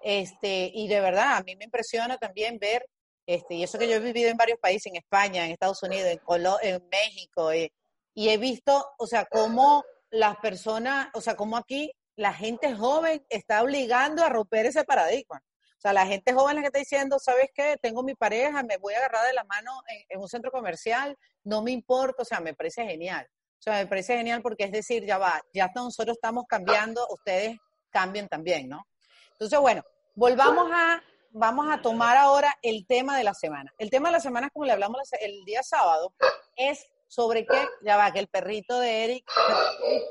este, 0.02 0.72
y 0.74 0.88
de 0.88 1.00
verdad, 1.00 1.38
a 1.38 1.44
mí 1.44 1.56
me 1.56 1.66
impresiona 1.66 2.18
también 2.18 2.58
ver, 2.58 2.86
este, 3.26 3.56
y 3.56 3.64
eso 3.64 3.78
que 3.78 3.88
yo 3.88 3.96
he 3.96 4.00
vivido 4.00 4.30
en 4.30 4.38
varios 4.38 4.60
países, 4.60 4.88
en 4.88 4.98
España, 4.98 5.46
en 5.46 5.52
Estados 5.52 5.82
Unidos, 5.84 6.10
en, 6.10 6.20
en 6.64 6.90
México, 6.90 7.52
eh, 7.52 7.72
y 8.14 8.30
he 8.30 8.38
visto, 8.38 8.86
o 8.98 9.08
sea, 9.08 9.26
cómo 9.26 9.84
las 10.10 10.38
personas, 10.38 11.08
o 11.14 11.22
sea, 11.22 11.36
cómo 11.36 11.58
aquí 11.58 11.92
la 12.16 12.34
gente 12.34 12.76
joven 12.76 13.26
está 13.30 13.64
obligando 13.64 14.24
a 14.24 14.30
romper 14.30 14.66
ese 14.66 14.84
paradigma. 14.84 15.42
O 15.78 15.82
sea, 15.82 15.94
la 15.94 16.06
gente 16.06 16.34
joven 16.34 16.58
la 16.58 16.62
que 16.62 16.68
está 16.68 16.80
diciendo, 16.80 17.18
¿sabes 17.18 17.50
qué? 17.56 17.76
Tengo 17.82 18.04
mi 18.04 18.14
pareja, 18.14 18.62
me 18.62 18.78
voy 18.78 18.94
a 18.94 18.98
agarrar 18.98 19.26
de 19.26 19.34
la 19.34 19.44
mano 19.46 19.72
en, 20.10 20.20
un 20.20 20.28
centro 20.28 20.52
comercial, 20.52 21.18
no 21.44 21.64
me 21.64 21.72
importa, 21.72 22.22
o 22.22 22.26
sea, 22.26 22.40
me 22.40 22.54
parece 22.54 22.86
genial. 22.86 23.28
O 23.58 23.62
sea, 23.64 23.78
me 23.78 23.88
parece 23.88 24.16
genial 24.16 24.42
porque 24.42 24.66
es 24.66 24.72
decir, 24.72 25.06
ya 25.06 25.18
va, 25.18 25.42
ya 25.54 25.72
nosotros 25.74 26.18
estamos 26.18 26.46
cambiando, 26.48 27.08
ustedes 27.10 27.58
cambien 27.90 28.28
también, 28.28 28.70
¿no? 28.70 28.86
Entonces, 29.32 29.60
bueno, 29.60 29.84
volvamos 30.14 30.70
a, 30.72 31.02
vamos 31.34 31.68
a 31.72 31.82
tomar 31.82 32.18
ahora 32.18 32.54
el 32.62 32.86
tema 32.86 33.18
de 33.18 33.24
la 33.24 33.34
semana. 33.34 33.74
El 33.78 33.90
tema 33.90 34.10
de 34.10 34.14
la 34.14 34.20
semana, 34.20 34.50
como 34.50 34.66
le 34.66 34.74
hablamos 34.74 35.02
el 35.20 35.44
día 35.46 35.64
sábado, 35.64 36.14
es 36.56 36.88
sobre 37.08 37.46
qué, 37.46 37.58
ya 37.82 37.98
va, 37.98 38.12
que 38.12 38.20
el 38.20 38.28
perrito 38.28 38.80
de 38.80 39.04
Eric, 39.04 39.30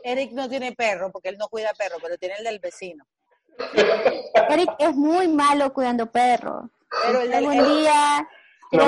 Eric 0.04 0.32
no 0.32 0.48
tiene 0.48 0.72
perro 0.72 1.10
porque 1.10 1.30
él 1.30 1.38
no 1.38 1.48
cuida 1.48 1.72
perro, 1.72 1.96
pero 2.02 2.18
tiene 2.18 2.34
el 2.38 2.44
del 2.44 2.58
vecino. 2.58 3.06
Eric 4.50 4.70
es 4.78 4.94
muy 4.94 5.28
malo 5.28 5.72
cuidando 5.72 6.10
perros. 6.10 6.64
Pero 7.06 7.20
el 7.20 7.30
del 7.30 7.50
día 7.50 8.28
no, 8.72 8.84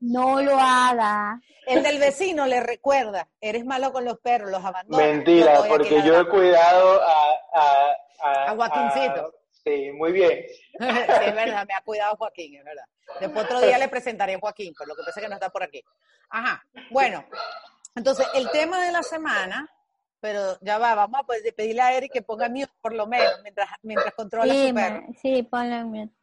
no 0.00 0.42
lo 0.42 0.58
haga. 0.58 1.40
El 1.66 1.82
del 1.82 1.98
vecino 1.98 2.46
le 2.46 2.60
recuerda, 2.60 3.28
eres 3.40 3.64
malo 3.64 3.92
con 3.92 4.04
los 4.04 4.18
perros, 4.18 4.50
los 4.50 4.64
abandonas. 4.64 5.06
Mentira, 5.06 5.62
porque 5.68 6.02
yo 6.02 6.20
he 6.20 6.28
cuidado 6.28 7.00
a... 7.02 7.32
A, 7.54 8.50
a, 8.50 8.54
Joaquincito. 8.56 9.41
Sí, 9.64 9.92
muy 9.92 10.12
bien. 10.12 10.44
es 10.74 11.34
verdad, 11.34 11.66
me 11.66 11.74
ha 11.74 11.82
cuidado 11.82 12.16
Joaquín, 12.16 12.56
es 12.56 12.64
verdad. 12.64 12.84
Después 13.20 13.44
otro 13.44 13.60
día 13.60 13.78
le 13.78 13.88
presentaré 13.88 14.34
a 14.34 14.40
Joaquín, 14.40 14.74
por 14.76 14.88
lo 14.88 14.94
que 14.94 15.02
pasa 15.04 15.20
es 15.20 15.24
que 15.24 15.28
no 15.28 15.34
está 15.34 15.50
por 15.50 15.62
aquí. 15.62 15.82
Ajá, 16.30 16.64
bueno, 16.90 17.24
entonces 17.94 18.26
el 18.34 18.50
tema 18.50 18.84
de 18.84 18.92
la 18.92 19.02
semana 19.02 19.68
pero 20.22 20.56
ya 20.60 20.78
va, 20.78 20.94
vamos 20.94 21.20
a 21.20 21.52
pedirle 21.56 21.82
a 21.82 21.96
Eric 21.96 22.12
que 22.12 22.22
ponga 22.22 22.48
mute 22.48 22.70
por 22.80 22.94
lo 22.94 23.08
menos 23.08 23.42
mientras, 23.42 23.68
mientras 23.82 24.14
controla 24.14 24.54
sí, 24.54 24.68
su 24.68 24.74
perro. 24.74 25.06
Sí, 25.20 25.42
ponle 25.42 25.84
mute. 25.84 26.14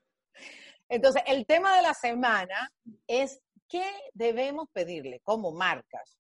Entonces, 0.88 1.22
el 1.28 1.46
tema 1.46 1.76
de 1.76 1.82
la 1.82 1.94
semana 1.94 2.72
es 3.08 3.42
qué 3.68 3.84
debemos 4.14 4.70
pedirle 4.72 5.20
como 5.20 5.52
marcas 5.52 6.18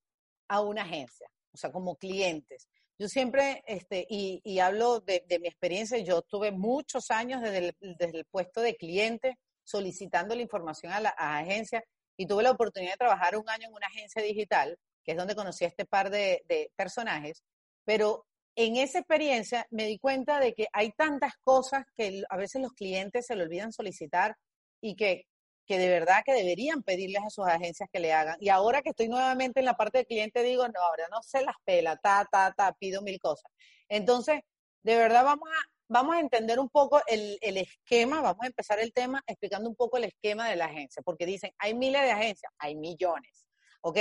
a 0.49 0.59
una 0.59 0.81
agencia, 0.81 1.31
o 1.53 1.57
sea, 1.57 1.71
como 1.71 1.95
clientes. 1.95 2.67
Yo 2.99 3.07
siempre, 3.07 3.63
este, 3.65 4.05
y, 4.09 4.41
y 4.43 4.59
hablo 4.59 4.99
de, 4.99 5.23
de, 5.25 5.39
mi 5.39 5.47
experiencia, 5.47 5.97
yo 5.99 6.21
tuve 6.21 6.51
muchos 6.51 7.11
años 7.11 7.41
desde 7.41 7.57
el, 7.59 7.75
desde 7.79 8.17
el 8.17 8.25
puesto 8.25 8.59
de 8.59 8.75
cliente 8.75 9.37
solicitando 9.63 10.35
la 10.35 10.41
información 10.41 10.91
a 10.91 10.99
la 10.99 11.15
a 11.17 11.37
agencia 11.37 11.81
y 12.17 12.27
tuve 12.27 12.43
la 12.43 12.51
oportunidad 12.51 12.91
de 12.91 12.97
trabajar 12.97 13.37
un 13.37 13.49
año 13.49 13.67
en 13.67 13.73
una 13.73 13.87
agencia 13.87 14.21
digital, 14.21 14.77
que 15.05 15.13
es 15.13 15.17
donde 15.17 15.35
conocí 15.35 15.63
a 15.63 15.69
este 15.69 15.85
par 15.85 16.09
de, 16.09 16.43
de 16.49 16.71
personajes, 16.75 17.41
pero 17.85 18.25
en 18.57 18.75
esa 18.75 18.99
experiencia 18.99 19.65
me 19.69 19.85
di 19.85 19.97
cuenta 19.97 20.41
de 20.41 20.53
que 20.53 20.67
hay 20.73 20.91
tantas 20.91 21.33
cosas 21.41 21.85
que 21.95 22.23
a 22.29 22.35
veces 22.35 22.61
los 22.61 22.73
clientes 22.73 23.25
se 23.25 23.35
le 23.37 23.43
olvidan 23.43 23.71
solicitar 23.71 24.35
y 24.81 24.97
que, 24.97 25.23
que 25.69 25.77
de 25.77 25.87
verdad 25.87 26.23
que 26.25 26.33
deberían 26.33 26.81
pedirles 26.81 27.21
a 27.23 27.29
sus 27.29 27.45
agencias 27.45 27.87
que 27.93 27.99
le 27.99 28.11
hagan. 28.11 28.37
Y 28.39 28.49
ahora 28.49 28.81
que 28.81 28.89
estoy 28.89 29.07
nuevamente 29.07 29.59
en 29.59 29.67
la 29.67 29.77
parte 29.77 29.99
del 29.99 30.07
cliente, 30.07 30.41
digo, 30.41 30.67
no, 30.67 30.81
ahora 30.81 31.07
no 31.11 31.21
se 31.21 31.43
las 31.43 31.53
pela, 31.63 31.95
ta, 31.95 32.27
ta, 32.31 32.55
ta, 32.57 32.73
pido 32.73 33.03
mil 33.03 33.19
cosas. 33.19 33.51
Entonces, 33.87 34.41
de 34.81 34.95
verdad 34.95 35.23
vamos 35.23 35.47
a, 35.47 35.69
vamos 35.87 36.15
a 36.15 36.21
entender 36.21 36.59
un 36.59 36.69
poco 36.69 37.03
el, 37.05 37.37
el, 37.41 37.57
esquema, 37.57 38.19
vamos 38.19 38.45
a 38.45 38.47
empezar 38.47 38.79
el 38.79 38.91
tema 38.93 39.21
explicando 39.27 39.69
un 39.69 39.75
poco 39.75 39.97
el 39.97 40.05
esquema 40.05 40.49
de 40.49 40.55
la 40.55 40.65
agencia, 40.65 41.03
porque 41.03 41.27
dicen, 41.27 41.51
hay 41.59 41.75
miles 41.75 42.01
de 42.01 42.11
agencias, 42.13 42.51
hay 42.57 42.75
millones, 42.75 43.45
¿ok? 43.81 43.99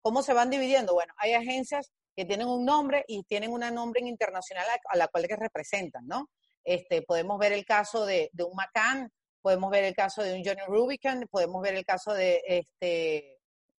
¿Cómo 0.00 0.22
se 0.22 0.34
van 0.34 0.50
dividiendo? 0.50 0.94
Bueno, 0.94 1.12
hay 1.16 1.32
agencias 1.32 1.90
que 2.14 2.26
tienen 2.26 2.46
un 2.46 2.64
nombre 2.64 3.04
y 3.08 3.24
tienen 3.24 3.50
una 3.50 3.72
nombre 3.72 4.00
internacional 4.02 4.66
a, 4.88 4.96
la 4.96 5.08
cual 5.08 5.26
que 5.26 5.34
representan, 5.34 6.06
¿no? 6.06 6.30
Este, 6.62 7.02
podemos 7.02 7.40
ver 7.40 7.52
el 7.52 7.64
caso 7.64 8.06
de, 8.06 8.30
de 8.32 8.44
un 8.44 8.54
McCann, 8.54 9.10
podemos 9.48 9.70
ver 9.70 9.84
el 9.84 9.94
caso 9.94 10.22
de 10.22 10.34
un 10.34 10.44
Johnny 10.44 10.60
Rubicon, 10.66 11.26
podemos 11.30 11.62
ver 11.62 11.74
el 11.74 11.82
caso 11.82 12.12
de, 12.12 12.42
este, 12.44 13.38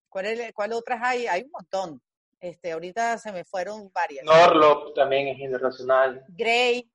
¿cuál, 0.10 0.26
¿cuál 0.56 0.74
otras 0.74 1.00
hay? 1.04 1.28
Hay 1.28 1.44
un 1.44 1.52
montón. 1.52 2.02
Este, 2.40 2.72
ahorita 2.72 3.20
se 3.20 3.32
me 3.32 3.46
fueron 3.46 3.92
varias. 3.94 4.26
Norlop 4.26 4.96
también 4.96 5.28
es 5.28 5.38
internacional. 5.38 6.26
Gray. 6.30 6.90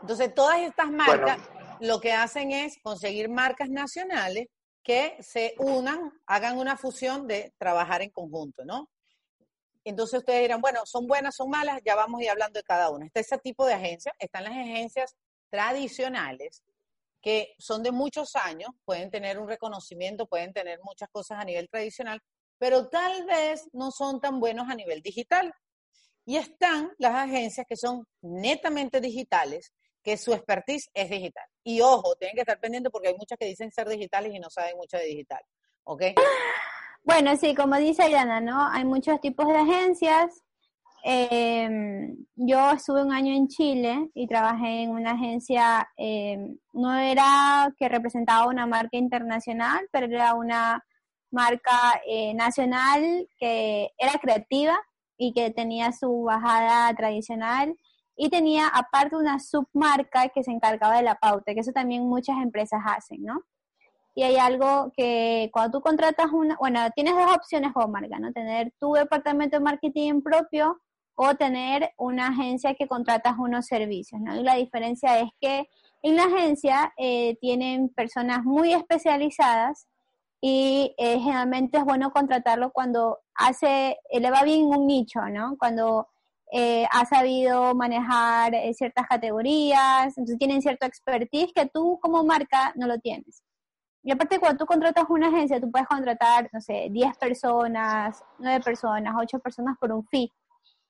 Entonces, 0.00 0.34
todas 0.34 0.60
estas 0.60 0.90
marcas 0.90 1.40
lo 1.80 2.00
que 2.00 2.12
hacen 2.14 2.52
es 2.52 2.78
conseguir 2.82 3.28
marcas 3.28 3.68
nacionales 3.68 4.46
que 4.82 5.18
se 5.20 5.54
unan, 5.58 6.10
hagan 6.24 6.56
una 6.56 6.78
fusión 6.78 7.26
de 7.26 7.52
trabajar 7.58 8.00
en 8.00 8.08
conjunto, 8.08 8.64
¿no? 8.64 8.88
Entonces 9.84 10.20
ustedes 10.20 10.40
dirán, 10.40 10.62
bueno, 10.62 10.80
son 10.86 11.06
buenas, 11.06 11.36
son 11.36 11.50
malas, 11.50 11.82
ya 11.84 11.96
vamos 11.96 12.20
a 12.20 12.24
ir 12.24 12.30
hablando 12.30 12.58
de 12.58 12.64
cada 12.64 12.88
una. 12.88 13.04
Está 13.04 13.20
ese 13.20 13.36
tipo 13.36 13.66
de 13.66 13.74
agencias, 13.74 14.14
están 14.18 14.44
las 14.44 14.54
agencias 14.54 15.14
tradicionales 15.52 16.64
que 17.20 17.54
son 17.58 17.82
de 17.82 17.92
muchos 17.92 18.34
años, 18.34 18.70
pueden 18.84 19.10
tener 19.10 19.38
un 19.38 19.46
reconocimiento, 19.46 20.26
pueden 20.26 20.52
tener 20.52 20.80
muchas 20.82 21.08
cosas 21.10 21.38
a 21.38 21.44
nivel 21.44 21.68
tradicional, 21.68 22.20
pero 22.58 22.88
tal 22.88 23.24
vez 23.26 23.68
no 23.72 23.90
son 23.92 24.20
tan 24.20 24.40
buenos 24.40 24.68
a 24.68 24.74
nivel 24.74 25.02
digital. 25.02 25.52
Y 26.24 26.36
están 26.36 26.90
las 26.98 27.14
agencias 27.14 27.66
que 27.68 27.76
son 27.76 28.06
netamente 28.22 29.00
digitales, 29.00 29.72
que 30.02 30.16
su 30.16 30.32
expertise 30.32 30.88
es 30.94 31.10
digital. 31.10 31.44
Y 31.64 31.80
ojo, 31.80 32.16
tienen 32.16 32.34
que 32.34 32.40
estar 32.42 32.58
pendientes 32.58 32.90
porque 32.90 33.08
hay 33.08 33.16
muchas 33.16 33.38
que 33.38 33.46
dicen 33.46 33.70
ser 33.70 33.88
digitales 33.88 34.32
y 34.34 34.40
no 34.40 34.50
saben 34.50 34.76
mucho 34.76 34.96
de 34.96 35.04
digital. 35.04 35.42
¿Ok? 35.84 36.02
Bueno, 37.04 37.36
sí, 37.36 37.54
como 37.54 37.76
dice 37.78 38.06
Diana, 38.06 38.40
¿no? 38.40 38.68
Hay 38.68 38.84
muchos 38.84 39.20
tipos 39.20 39.48
de 39.48 39.56
agencias. 39.56 40.40
Em, 41.04 42.16
yo 42.36 42.70
estuve 42.70 43.02
un 43.02 43.12
año 43.12 43.34
en 43.34 43.48
Chile 43.48 44.08
y 44.14 44.28
trabajé 44.28 44.82
en 44.84 44.90
una 44.90 45.12
agencia, 45.12 45.88
em, 45.96 46.56
no 46.72 46.94
era 46.94 47.74
que 47.76 47.88
representaba 47.88 48.46
una 48.46 48.66
marca 48.66 48.96
internacional, 48.96 49.88
pero 49.90 50.06
era 50.06 50.34
una 50.34 50.84
marca 51.32 52.00
eh, 52.06 52.34
nacional 52.34 53.28
que 53.38 53.90
era 53.98 54.12
creativa 54.20 54.78
y 55.18 55.32
que 55.32 55.50
tenía 55.50 55.92
su 55.92 56.22
bajada 56.22 56.94
tradicional 56.94 57.76
y 58.16 58.30
tenía 58.30 58.68
aparte 58.68 59.16
una 59.16 59.40
submarca 59.40 60.28
que 60.28 60.44
se 60.44 60.52
encargaba 60.52 60.96
de 60.96 61.02
la 61.02 61.16
pauta, 61.16 61.54
que 61.54 61.60
eso 61.60 61.72
también 61.72 62.08
muchas 62.08 62.36
empresas 62.42 62.80
hacen, 62.86 63.24
¿no? 63.24 63.42
Y 64.14 64.22
hay 64.24 64.36
algo 64.36 64.92
que 64.96 65.50
cuando 65.52 65.78
tú 65.78 65.82
contratas 65.82 66.30
una, 66.32 66.56
bueno, 66.60 66.80
tienes 66.94 67.14
dos 67.14 67.34
opciones 67.34 67.72
como 67.72 67.88
marca, 67.88 68.18
¿no? 68.18 68.32
Tener 68.32 68.72
tu 68.78 68.92
departamento 68.92 69.56
de 69.56 69.64
marketing 69.64 70.22
propio 70.22 70.80
o 71.14 71.34
tener 71.34 71.92
una 71.98 72.28
agencia 72.28 72.74
que 72.74 72.88
contratas 72.88 73.34
unos 73.38 73.66
servicios, 73.66 74.20
¿no? 74.20 74.34
Y 74.36 74.42
la 74.42 74.54
diferencia 74.56 75.18
es 75.18 75.30
que 75.40 75.68
en 76.02 76.16
la 76.16 76.24
agencia 76.24 76.92
eh, 76.96 77.36
tienen 77.40 77.88
personas 77.90 78.44
muy 78.44 78.72
especializadas 78.72 79.86
y 80.40 80.94
eh, 80.98 81.20
generalmente 81.20 81.78
es 81.78 81.84
bueno 81.84 82.10
contratarlo 82.10 82.72
cuando 82.72 83.20
hace, 83.34 83.98
le 84.10 84.30
va 84.30 84.42
bien 84.42 84.64
un 84.64 84.86
nicho, 84.86 85.20
¿no? 85.28 85.56
Cuando 85.58 86.08
eh, 86.50 86.86
ha 86.90 87.06
sabido 87.06 87.74
manejar 87.74 88.52
ciertas 88.74 89.06
categorías, 89.06 90.06
entonces 90.18 90.38
tienen 90.38 90.60
cierto 90.60 90.86
expertise 90.86 91.52
que 91.54 91.66
tú 91.66 91.98
como 92.02 92.24
marca 92.24 92.72
no 92.76 92.86
lo 92.86 92.98
tienes. 92.98 93.42
Y 94.04 94.10
aparte, 94.10 94.40
cuando 94.40 94.58
tú 94.58 94.66
contratas 94.66 95.04
una 95.08 95.28
agencia, 95.28 95.60
tú 95.60 95.70
puedes 95.70 95.86
contratar, 95.86 96.50
no 96.52 96.60
sé, 96.60 96.88
10 96.90 97.16
personas, 97.18 98.24
9 98.38 98.60
personas, 98.64 99.14
8 99.16 99.38
personas 99.38 99.76
por 99.78 99.92
un 99.92 100.04
fee, 100.08 100.32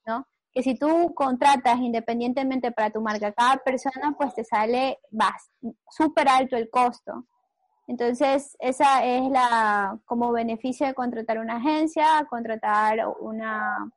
¿no? 0.06 0.26
Que 0.52 0.62
si 0.62 0.78
tú 0.78 1.14
contratas 1.14 1.78
independientemente 1.78 2.72
para 2.72 2.90
tu 2.90 3.00
marca 3.00 3.32
cada 3.32 3.56
persona, 3.58 4.14
pues 4.18 4.34
te 4.34 4.44
sale 4.44 4.98
súper 5.88 6.28
alto 6.28 6.56
el 6.56 6.68
costo. 6.70 7.26
Entonces, 7.88 8.56
esa 8.60 9.04
es 9.04 9.28
la 9.30 9.98
como 10.04 10.32
beneficio 10.32 10.86
de 10.86 10.94
contratar 10.94 11.38
una 11.38 11.56
agencia, 11.56 12.26
contratar 12.28 12.98
una 13.20 13.92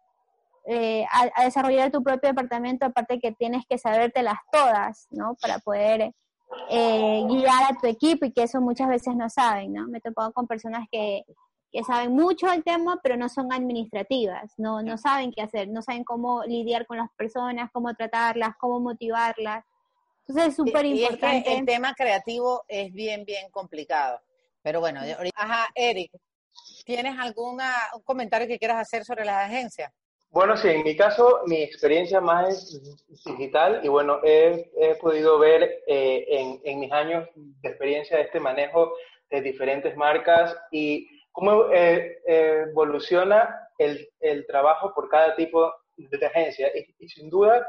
eh, 0.67 1.05
a, 1.11 1.43
desarrollar 1.43 1.91
tu 1.91 2.01
propio 2.01 2.29
departamento, 2.29 2.85
aparte 2.87 3.19
que 3.19 3.31
tienes 3.31 3.65
que 3.69 3.77
sabértelas 3.77 4.37
todas, 4.51 5.07
¿no? 5.11 5.35
Para 5.39 5.59
poder 5.59 6.11
eh, 6.69 7.23
guiar 7.27 7.71
a 7.71 7.77
tu 7.79 7.85
equipo 7.87 8.25
y 8.25 8.31
que 8.31 8.43
eso 8.43 8.61
muchas 8.61 8.87
veces 8.87 9.15
no 9.15 9.29
saben, 9.29 9.73
¿no? 9.73 9.87
Me 9.87 9.99
he 9.99 10.31
con 10.33 10.47
personas 10.47 10.87
que, 10.91 11.23
que 11.75 11.83
saben 11.83 12.13
mucho 12.13 12.47
del 12.47 12.63
tema, 12.63 13.01
pero 13.03 13.17
no 13.17 13.27
son 13.27 13.51
administrativas, 13.51 14.53
no, 14.57 14.81
no 14.81 14.97
saben 14.97 15.33
qué 15.33 15.41
hacer, 15.41 15.67
no 15.67 15.81
saben 15.81 16.05
cómo 16.05 16.45
lidiar 16.45 16.85
con 16.85 16.95
las 16.95 17.09
personas, 17.17 17.69
cómo 17.73 17.93
tratarlas, 17.93 18.55
cómo 18.57 18.79
motivarlas. 18.79 19.65
Entonces 20.21 20.51
es 20.51 20.55
súper 20.55 20.85
importante. 20.85 21.53
el 21.53 21.65
tema 21.65 21.93
creativo 21.93 22.63
es 22.69 22.93
bien, 22.93 23.25
bien 23.25 23.49
complicado. 23.51 24.21
Pero 24.61 24.79
bueno, 24.79 25.01
ajá, 25.35 25.67
Eric, 25.75 26.13
¿tienes 26.85 27.19
algún 27.19 27.59
comentario 28.05 28.47
que 28.47 28.57
quieras 28.57 28.77
hacer 28.77 29.03
sobre 29.03 29.25
las 29.25 29.45
agencias? 29.45 29.91
Bueno, 30.29 30.55
sí, 30.55 30.69
en 30.69 30.83
mi 30.83 30.95
caso, 30.95 31.41
mi 31.45 31.61
experiencia 31.61 32.21
más 32.21 32.71
es 32.71 33.25
digital 33.25 33.81
y 33.83 33.89
bueno, 33.89 34.21
he, 34.23 34.71
podido 35.01 35.39
ver 35.39 35.83
eh, 35.87 36.25
en, 36.29 36.61
en, 36.63 36.79
mis 36.79 36.91
años 36.93 37.27
de 37.35 37.69
experiencia 37.69 38.21
este 38.21 38.39
manejo 38.39 38.93
de 39.29 39.41
diferentes 39.41 39.97
marcas 39.97 40.55
y 40.71 41.14
cómo 41.35 41.69
eh, 41.69 42.17
evoluciona 42.25 43.69
el, 43.77 44.07
el, 44.21 44.47
trabajo 44.47 44.93
por 44.95 45.09
cada 45.09 45.35
tipo 45.35 45.69
de 45.97 46.25
agencia. 46.25 46.71
Y, 46.97 47.09
sin 47.09 47.29
duda, 47.29 47.67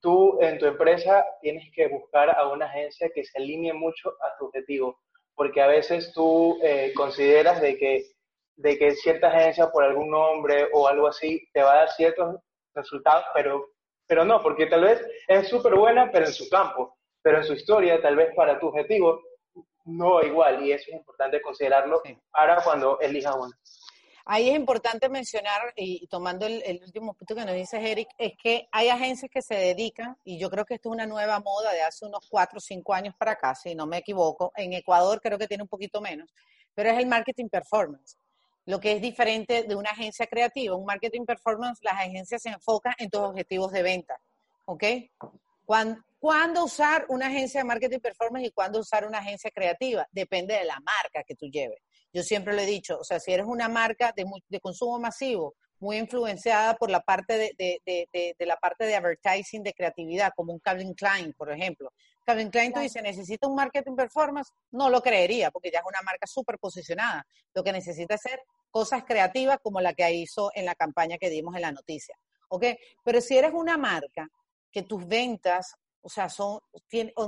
tú 0.00 0.38
en 0.42 0.58
tu 0.58 0.66
empresa 0.66 1.24
tienes 1.40 1.64
que 1.74 1.88
buscar 1.88 2.28
a 2.30 2.46
una 2.48 2.66
agencia 2.66 3.08
que 3.14 3.24
se 3.24 3.38
alinee 3.38 3.72
mucho 3.72 4.10
a 4.10 4.36
tu 4.38 4.44
objetivo, 4.44 5.00
porque 5.34 5.62
a 5.62 5.68
veces 5.68 6.12
tú 6.12 6.58
eh, 6.62 6.92
consideras 6.94 7.62
de 7.62 7.78
que 7.78 8.04
de 8.58 8.76
que 8.76 8.90
cierta 8.96 9.28
agencia 9.28 9.70
por 9.70 9.84
algún 9.84 10.10
nombre 10.10 10.68
o 10.72 10.88
algo 10.88 11.06
así 11.06 11.48
te 11.52 11.62
va 11.62 11.74
a 11.74 11.76
dar 11.76 11.90
ciertos 11.90 12.40
resultados, 12.74 13.24
pero, 13.32 13.68
pero 14.06 14.24
no, 14.24 14.42
porque 14.42 14.66
tal 14.66 14.82
vez 14.82 15.00
es 15.28 15.48
súper 15.48 15.76
buena, 15.76 16.10
pero 16.10 16.26
en 16.26 16.32
su 16.32 16.48
campo, 16.48 16.98
pero 17.22 17.38
en 17.38 17.44
su 17.44 17.52
historia, 17.52 18.02
tal 18.02 18.16
vez 18.16 18.34
para 18.34 18.58
tu 18.58 18.66
objetivo, 18.66 19.22
no 19.88 20.22
igual, 20.22 20.64
y 20.64 20.72
eso 20.72 20.84
es 20.88 20.96
importante 20.96 21.40
considerarlo 21.40 22.02
para 22.30 22.62
cuando 22.62 23.00
elijas 23.00 23.34
una. 23.36 23.58
Ahí 24.24 24.50
es 24.50 24.56
importante 24.56 25.08
mencionar, 25.08 25.72
y 25.74 26.06
tomando 26.08 26.46
el, 26.46 26.62
el, 26.64 26.82
último 26.84 27.14
punto 27.14 27.34
que 27.34 27.44
nos 27.46 27.54
dice 27.54 27.90
Eric, 27.90 28.08
es 28.18 28.34
que 28.36 28.68
hay 28.70 28.90
agencias 28.90 29.30
que 29.30 29.40
se 29.40 29.54
dedican, 29.54 30.16
y 30.22 30.38
yo 30.38 30.50
creo 30.50 30.66
que 30.66 30.74
esto 30.74 30.90
es 30.90 30.92
una 30.92 31.06
nueva 31.06 31.40
moda 31.40 31.72
de 31.72 31.80
hace 31.80 32.04
unos 32.04 32.26
cuatro 32.28 32.58
o 32.58 32.60
cinco 32.60 32.92
años 32.92 33.14
para 33.16 33.32
acá, 33.32 33.54
si 33.54 33.74
no 33.74 33.86
me 33.86 33.98
equivoco. 33.98 34.52
En 34.56 34.74
Ecuador 34.74 35.20
creo 35.22 35.38
que 35.38 35.46
tiene 35.46 35.62
un 35.62 35.68
poquito 35.68 36.02
menos, 36.02 36.30
pero 36.74 36.90
es 36.90 36.98
el 36.98 37.06
marketing 37.06 37.48
performance 37.48 38.18
lo 38.68 38.80
que 38.80 38.92
es 38.92 39.00
diferente 39.00 39.62
de 39.62 39.74
una 39.74 39.92
agencia 39.92 40.26
creativa. 40.26 40.76
Un 40.76 40.84
marketing 40.84 41.24
performance, 41.24 41.82
las 41.82 41.94
agencias 41.94 42.42
se 42.42 42.50
enfocan 42.50 42.92
en 42.98 43.08
tus 43.08 43.22
objetivos 43.22 43.72
de 43.72 43.82
venta. 43.82 44.20
¿Ok? 44.66 44.84
¿Cuándo, 46.18 46.64
usar 46.64 47.06
una 47.08 47.26
agencia 47.26 47.60
de 47.60 47.64
marketing 47.64 48.00
performance 48.00 48.48
y 48.48 48.50
cuándo 48.50 48.80
usar 48.80 49.06
una 49.06 49.18
agencia 49.18 49.50
creativa? 49.50 50.06
Depende 50.10 50.54
de 50.54 50.64
la 50.64 50.80
marca 50.80 51.22
que 51.24 51.34
tú 51.34 51.46
lleves. 51.46 51.80
Yo 52.12 52.22
siempre 52.22 52.54
lo 52.54 52.60
he 52.60 52.66
dicho, 52.66 52.98
o 52.98 53.04
sea, 53.04 53.20
si 53.20 53.32
eres 53.32 53.46
una 53.46 53.68
marca 53.68 54.12
de, 54.16 54.24
de 54.48 54.60
consumo 54.60 54.98
masivo, 54.98 55.54
muy 55.80 55.96
influenciada 55.98 56.74
por 56.74 56.90
la 56.90 57.00
parte 57.00 57.54
de, 57.56 57.80
de, 57.84 58.34
de, 58.36 58.46
la 58.46 58.56
parte 58.56 58.84
de 58.84 58.96
advertising, 58.96 59.62
de 59.62 59.72
creatividad, 59.72 60.32
como 60.34 60.52
un 60.52 60.58
Calvin 60.58 60.94
Klein, 60.94 61.32
por 61.34 61.50
ejemplo. 61.52 61.92
Calvin 62.24 62.50
Klein 62.50 62.72
tú 62.72 62.80
dices, 62.80 63.02
¿necesita 63.02 63.46
un 63.46 63.54
marketing 63.54 63.94
performance? 63.94 64.50
No 64.72 64.90
lo 64.90 65.00
creería, 65.00 65.50
porque 65.50 65.70
ya 65.70 65.78
es 65.78 65.84
una 65.86 66.02
marca 66.02 66.26
súper 66.26 66.58
posicionada. 66.58 67.24
Lo 67.54 67.62
que 67.62 67.72
necesita 67.72 68.16
es 68.16 68.20
ser 68.20 68.42
cosas 68.70 69.04
creativas 69.04 69.58
como 69.62 69.80
la 69.80 69.94
que 69.94 70.10
hizo 70.12 70.50
en 70.54 70.64
la 70.64 70.74
campaña 70.74 71.16
que 71.18 71.30
dimos 71.30 71.54
en 71.54 71.62
la 71.62 71.72
noticia. 71.72 72.16
¿Ok? 72.48 72.64
Pero 73.04 73.20
si 73.20 73.36
eres 73.36 73.52
una 73.54 73.76
marca 73.76 74.28
que 74.70 74.82
tus 74.82 75.06
ventas, 75.06 75.74
o 76.02 76.08
sea, 76.08 76.28
son, 76.28 76.60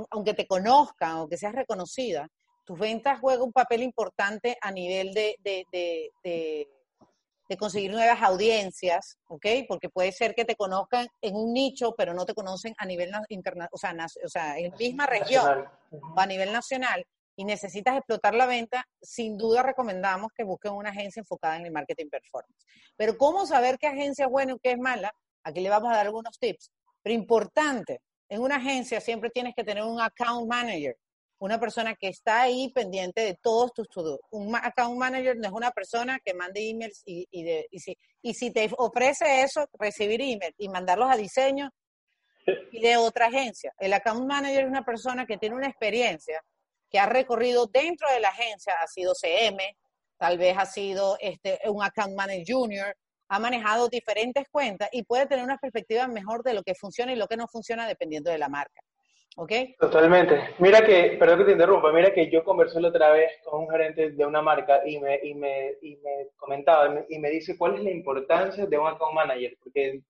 aunque 0.09 0.33
te 0.33 0.47
conozcan, 0.47 1.11
aunque 1.11 1.37
seas 1.37 1.53
reconocida, 1.53 2.27
tus 2.65 2.77
ventas 2.77 3.19
juegan 3.19 3.43
un 3.43 3.51
papel 3.51 3.83
importante 3.83 4.57
a 4.61 4.71
nivel 4.71 5.13
de, 5.13 5.35
de, 5.39 5.65
de, 5.71 6.11
de, 6.23 7.57
conseguir 7.57 7.91
nuevas 7.91 8.21
audiencias, 8.21 9.17
¿ok? 9.27 9.45
Porque 9.67 9.89
puede 9.89 10.13
ser 10.13 10.33
que 10.33 10.45
te 10.45 10.55
conozcan 10.55 11.07
en 11.21 11.35
un 11.35 11.51
nicho, 11.51 11.93
pero 11.97 12.13
no 12.13 12.25
te 12.25 12.33
conocen 12.33 12.73
a 12.77 12.85
nivel 12.85 13.11
internacional, 13.27 13.69
o 13.73 13.77
sea, 13.77 13.93
o 14.25 14.29
sea, 14.29 14.57
en 14.57 14.71
la 14.71 14.77
misma 14.77 15.05
región 15.05 15.65
o 15.91 16.19
a 16.19 16.25
nivel 16.25 16.53
nacional 16.53 17.05
y 17.35 17.43
necesitas 17.45 17.97
explotar 17.97 18.35
la 18.35 18.45
venta, 18.45 18.85
sin 19.01 19.37
duda 19.37 19.63
recomendamos 19.63 20.31
que 20.35 20.43
busquen 20.43 20.73
una 20.73 20.91
agencia 20.91 21.19
enfocada 21.19 21.57
en 21.57 21.65
el 21.65 21.71
marketing 21.71 22.09
performance. 22.09 22.65
Pero 22.95 23.17
¿cómo 23.17 23.45
saber 23.45 23.77
qué 23.79 23.87
agencia 23.87 24.25
es 24.25 24.31
buena 24.31 24.53
y 24.53 24.59
qué 24.59 24.71
es 24.71 24.77
mala? 24.77 25.13
Aquí 25.43 25.59
le 25.59 25.69
vamos 25.69 25.91
a 25.91 25.95
dar 25.95 26.05
algunos 26.05 26.37
tips. 26.37 26.71
Pero 27.01 27.15
importante, 27.15 28.01
en 28.31 28.41
una 28.41 28.55
agencia 28.55 29.01
siempre 29.01 29.29
tienes 29.29 29.53
que 29.53 29.63
tener 29.65 29.83
un 29.83 29.99
account 29.99 30.47
manager, 30.47 30.95
una 31.37 31.59
persona 31.59 31.95
que 31.95 32.07
está 32.07 32.43
ahí 32.43 32.71
pendiente 32.73 33.19
de 33.19 33.35
todos 33.35 33.73
tus 33.73 33.89
to 33.89 34.19
Un 34.29 34.55
account 34.55 34.97
manager 34.97 35.35
no 35.35 35.47
es 35.47 35.53
una 35.53 35.71
persona 35.71 36.17
que 36.23 36.33
mande 36.33 36.69
emails 36.69 37.01
y, 37.05 37.27
y, 37.29 37.79
si, 37.79 37.97
y 38.21 38.33
si 38.33 38.51
te 38.51 38.69
ofrece 38.77 39.41
eso, 39.41 39.67
recibir 39.73 40.21
emails 40.21 40.55
y 40.57 40.69
mandarlos 40.69 41.11
a 41.11 41.17
diseño 41.17 41.69
y 42.71 42.79
de 42.79 42.95
otra 42.95 43.25
agencia. 43.25 43.73
El 43.77 43.91
account 43.91 44.25
manager 44.25 44.63
es 44.63 44.69
una 44.69 44.85
persona 44.85 45.25
que 45.25 45.37
tiene 45.37 45.55
una 45.57 45.67
experiencia, 45.67 46.41
que 46.89 46.99
ha 46.99 47.07
recorrido 47.07 47.67
dentro 47.67 48.09
de 48.11 48.21
la 48.21 48.29
agencia, 48.29 48.75
ha 48.81 48.87
sido 48.87 49.13
CM, 49.13 49.75
tal 50.17 50.37
vez 50.37 50.55
ha 50.57 50.65
sido 50.65 51.17
este, 51.19 51.59
un 51.65 51.83
account 51.83 52.15
manager 52.15 52.45
junior, 52.47 52.95
ha 53.31 53.39
manejado 53.39 53.87
diferentes 53.87 54.43
cuentas 54.51 54.89
y 54.91 55.03
puede 55.03 55.25
tener 55.25 55.45
una 55.45 55.57
perspectiva 55.57 56.05
mejor 56.05 56.43
de 56.43 56.53
lo 56.53 56.63
que 56.63 56.75
funciona 56.75 57.13
y 57.13 57.15
lo 57.15 57.27
que 57.27 57.37
no 57.37 57.47
funciona 57.47 57.87
dependiendo 57.87 58.29
de 58.29 58.37
la 58.37 58.49
marca. 58.49 58.81
¿Ok? 59.37 59.53
Totalmente. 59.79 60.55
Mira 60.59 60.85
que, 60.85 61.15
perdón 61.17 61.39
que 61.39 61.45
te 61.45 61.51
interrumpa, 61.53 61.93
mira 61.93 62.13
que 62.13 62.29
yo 62.29 62.43
conversé 62.43 62.81
la 62.81 62.89
otra 62.89 63.11
vez 63.11 63.31
con 63.45 63.61
un 63.61 63.69
gerente 63.69 64.11
de 64.11 64.25
una 64.25 64.41
marca 64.41 64.81
y 64.85 64.99
me, 64.99 65.17
y 65.23 65.33
me, 65.33 65.75
y 65.81 65.95
me 65.95 66.27
comentaba 66.35 67.05
y 67.07 67.19
me, 67.19 67.29
dice 67.29 67.57
cuál 67.57 67.75
es 67.75 67.83
la 67.85 67.91
importancia 67.91 68.65
de 68.65 68.77
un 68.77 68.87
account 68.87 69.15
manager, 69.15 69.55
porque 69.63 70.01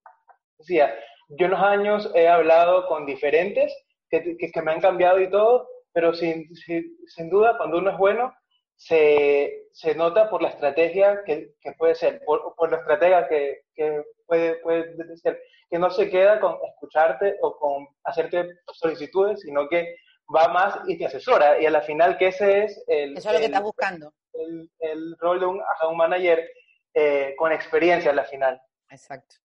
decía, 0.57 0.91
yo 1.29 1.45
en 1.45 1.51
los 1.51 1.61
años 1.61 2.11
he 2.15 2.27
hablado 2.27 2.87
con 2.87 3.05
diferentes 3.05 3.71
que, 4.09 4.35
que, 4.35 4.61
me 4.63 4.71
han 4.71 4.81
cambiado 4.81 5.21
y 5.21 5.29
todo, 5.29 5.69
pero 5.93 6.15
sin, 6.15 6.49
sin, 6.55 7.29
duda 7.29 7.55
cuando 7.55 7.77
uno 7.77 7.91
es 7.91 7.97
bueno, 7.99 8.33
se, 8.81 9.67
se 9.71 9.93
nota 9.93 10.27
por 10.27 10.41
la 10.41 10.49
estrategia 10.49 11.23
que, 11.23 11.53
que 11.61 11.73
puede 11.73 11.93
ser, 11.93 12.23
por, 12.25 12.55
por 12.55 12.71
la 12.71 12.77
estrategia 12.77 13.27
que, 13.27 13.61
que 13.75 14.03
puede, 14.25 14.55
puede 14.55 15.17
ser, 15.17 15.39
que 15.69 15.77
no 15.77 15.91
se 15.91 16.09
queda 16.09 16.39
con 16.39 16.57
escucharte 16.67 17.37
o 17.43 17.55
con 17.57 17.87
hacerte 18.05 18.49
solicitudes, 18.73 19.41
sino 19.41 19.69
que 19.69 19.95
va 20.35 20.47
más 20.47 20.79
y 20.87 20.97
te 20.97 21.05
asesora. 21.05 21.61
Y 21.61 21.67
a 21.67 21.69
la 21.69 21.83
final, 21.83 22.17
que 22.17 22.29
ese 22.29 22.63
es 22.63 22.83
el... 22.87 23.15
Eso 23.15 23.29
es 23.29 23.35
lo 23.35 23.39
que 23.39 23.45
estás 23.45 23.61
buscando. 23.61 24.13
El, 24.33 24.71
el, 24.79 25.15
rol 25.19 25.39
de 25.39 25.45
un, 25.45 25.61
un 25.87 25.97
manager 25.97 26.49
eh, 26.95 27.35
con 27.37 27.51
experiencia 27.51 28.09
a 28.09 28.15
la 28.15 28.23
final. 28.23 28.59
Exacto. 28.89 29.35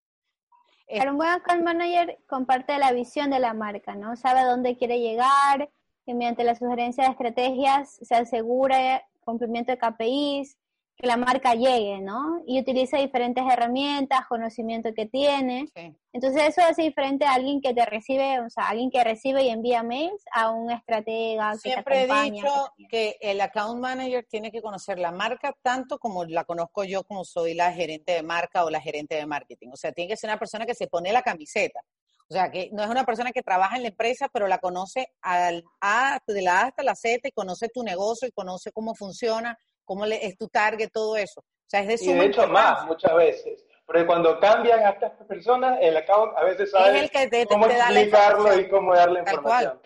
un 0.89 1.17
buen 1.19 1.29
account 1.29 1.63
manager 1.63 2.17
comparte 2.27 2.79
la 2.79 2.93
visión 2.93 3.29
de 3.29 3.41
la 3.41 3.53
marca, 3.53 3.95
¿no? 3.97 4.17
Sabe 4.17 4.41
a 4.41 4.47
dónde 4.47 4.79
quiere 4.79 4.99
llegar 4.99 5.69
y 6.07 6.15
mediante 6.15 6.43
la 6.43 6.55
sugerencia 6.55 7.05
de 7.05 7.11
estrategias 7.11 7.99
se 8.01 8.15
asegura 8.15 9.05
cumplimiento 9.27 9.73
de 9.73 9.79
KPIs, 9.79 10.57
que 10.97 11.07
la 11.07 11.19
marca 11.19 11.55
llegue, 11.55 12.01
¿no? 12.01 12.43
Y 12.47 12.59
utiliza 12.59 12.97
diferentes 12.97 13.45
herramientas, 13.45 14.27
conocimiento 14.27 14.95
que 14.95 15.05
tiene. 15.05 15.69
Entonces 16.13 16.43
eso 16.49 16.63
hace 16.63 16.83
diferente 16.83 17.27
a 17.27 17.35
alguien 17.35 17.61
que 17.61 17.75
te 17.75 17.85
recibe, 17.85 18.41
o 18.41 18.49
sea, 18.49 18.69
alguien 18.69 18.91
que 18.91 19.05
recibe 19.05 19.43
y 19.43 19.51
envía 19.51 19.83
mails 19.83 20.25
a 20.33 20.51
un 20.51 20.71
estratega 20.71 21.53
que 21.53 21.59
Siempre 21.59 22.05
he 22.05 22.31
dicho 22.31 22.73
que 22.89 23.19
el 23.21 23.43
account 23.43 23.79
manager 23.79 24.27
tiene 24.27 24.51
que 24.51 24.63
conocer 24.63 24.99
la 24.99 25.13
marca 25.13 25.55
tanto 25.61 25.99
como 25.99 26.25
la 26.25 26.45
conozco 26.45 26.85
yo 26.85 27.05
como 27.05 27.25
soy 27.27 27.53
la 27.53 27.73
gerente 27.73 28.13
de 28.13 28.23
marca 28.23 28.65
o 28.65 28.71
la 28.71 28.81
gerente 28.81 29.17
de 29.17 29.27
marketing. 29.27 29.69
O 29.73 29.77
sea, 29.77 29.93
tiene 29.93 30.09
que 30.09 30.17
ser 30.17 30.31
una 30.31 30.39
persona 30.39 30.65
que 30.65 30.75
se 30.75 30.87
pone 30.87 31.13
la 31.13 31.23
camiseta. 31.23 31.81
O 32.29 32.35
sea, 32.35 32.51
que 32.51 32.71
no 32.73 32.83
es 32.83 32.89
una 32.89 33.05
persona 33.05 33.31
que 33.31 33.43
trabaja 33.43 33.77
en 33.77 33.83
la 33.83 33.89
empresa, 33.89 34.29
pero 34.33 34.49
la 34.49 34.59
conoce 34.59 35.13
al 35.23 35.63
A, 35.81 36.19
de 36.27 36.43
la 36.43 36.61
A 36.61 36.65
hasta 36.67 36.83
la 36.83 36.97
Z 36.97 37.29
y 37.29 37.33
conoce 37.33 37.69
tu 37.69 37.83
negocio 37.85 38.27
y 38.27 38.33
conoce 38.33 38.73
cómo 38.73 38.95
funciona, 38.95 39.57
cómo 39.85 40.07
le, 40.07 40.27
es 40.27 40.37
tu 40.37 40.49
target, 40.49 40.91
todo 40.93 41.17
eso. 41.17 41.41
O 41.41 41.69
sea, 41.69 41.81
es 41.81 42.01
de 42.01 42.05
Y 42.05 42.15
de 42.15 42.27
hecho 42.27 42.47
más, 42.49 42.85
muchas 42.87 43.15
veces. 43.15 43.65
Porque 43.87 44.05
cuando 44.05 44.41
cambian 44.41 44.81
a 44.81 44.91
estas 44.91 45.13
personas, 45.29 45.79
el 45.81 45.97
account 45.97 46.37
a 46.37 46.45
veces 46.45 46.71
sabe 46.73 47.01
el 47.01 47.11
que 47.11 47.29
te, 47.29 47.47
cómo 47.47 47.67
explicarlo 47.67 48.59
y 48.59 48.69
cómo 48.69 48.95
darle 48.95 49.21
información. 49.21 49.81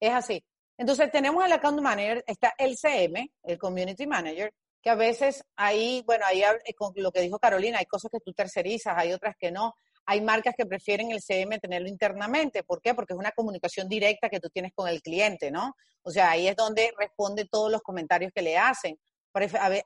Es 0.00 0.12
así. 0.12 0.44
Entonces 0.76 1.10
tenemos 1.12 1.44
el 1.44 1.52
account 1.52 1.80
manager, 1.80 2.24
está 2.26 2.52
el 2.58 2.76
CM, 2.76 3.30
el 3.44 3.58
community 3.58 4.08
manager, 4.08 4.52
que 4.82 4.90
a 4.90 4.96
veces 4.96 5.44
ahí, 5.56 6.02
bueno, 6.04 6.26
ahí 6.26 6.42
eh, 6.42 6.74
con 6.76 6.92
lo 6.96 7.12
que 7.12 7.20
dijo 7.20 7.38
Carolina, 7.38 7.78
hay 7.78 7.86
cosas 7.86 8.10
que 8.10 8.20
tú 8.20 8.32
tercerizas, 8.32 8.94
hay 8.96 9.12
otras 9.12 9.36
que 9.38 9.52
no. 9.52 9.76
Hay 10.06 10.20
marcas 10.20 10.54
que 10.56 10.66
prefieren 10.66 11.10
el 11.10 11.20
CM 11.20 11.58
tenerlo 11.58 11.88
internamente. 11.88 12.62
¿Por 12.62 12.80
qué? 12.80 12.94
Porque 12.94 13.14
es 13.14 13.18
una 13.18 13.32
comunicación 13.32 13.88
directa 13.88 14.28
que 14.28 14.40
tú 14.40 14.48
tienes 14.50 14.72
con 14.74 14.88
el 14.88 15.00
cliente, 15.02 15.50
¿no? 15.50 15.74
O 16.02 16.10
sea, 16.10 16.30
ahí 16.30 16.46
es 16.46 16.56
donde 16.56 16.92
responde 16.98 17.46
todos 17.50 17.70
los 17.70 17.82
comentarios 17.82 18.30
que 18.34 18.42
le 18.42 18.58
hacen. 18.58 18.98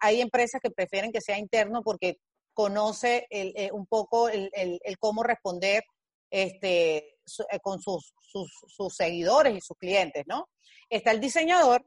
Hay 0.00 0.20
empresas 0.20 0.61
que 0.61 0.70
prefieren 0.70 1.12
que 1.12 1.20
sea 1.20 1.38
interno 1.38 1.83
porque 1.83 2.16
conoce 2.52 3.26
eh, 3.31 3.70
un 3.72 3.87
poco 3.87 4.28
el, 4.28 4.50
cómo 4.98 5.22
responder 5.22 5.85
este, 6.28 6.96
eh, 6.96 7.61
con 7.62 7.81
sus, 7.81 8.12
sus, 8.20 8.94
seguidores 8.94 9.57
y 9.57 9.61
sus 9.61 9.76
clientes, 9.78 10.24
¿no? 10.26 10.48
Está 10.90 11.12
el 11.12 11.20
diseñador 11.20 11.87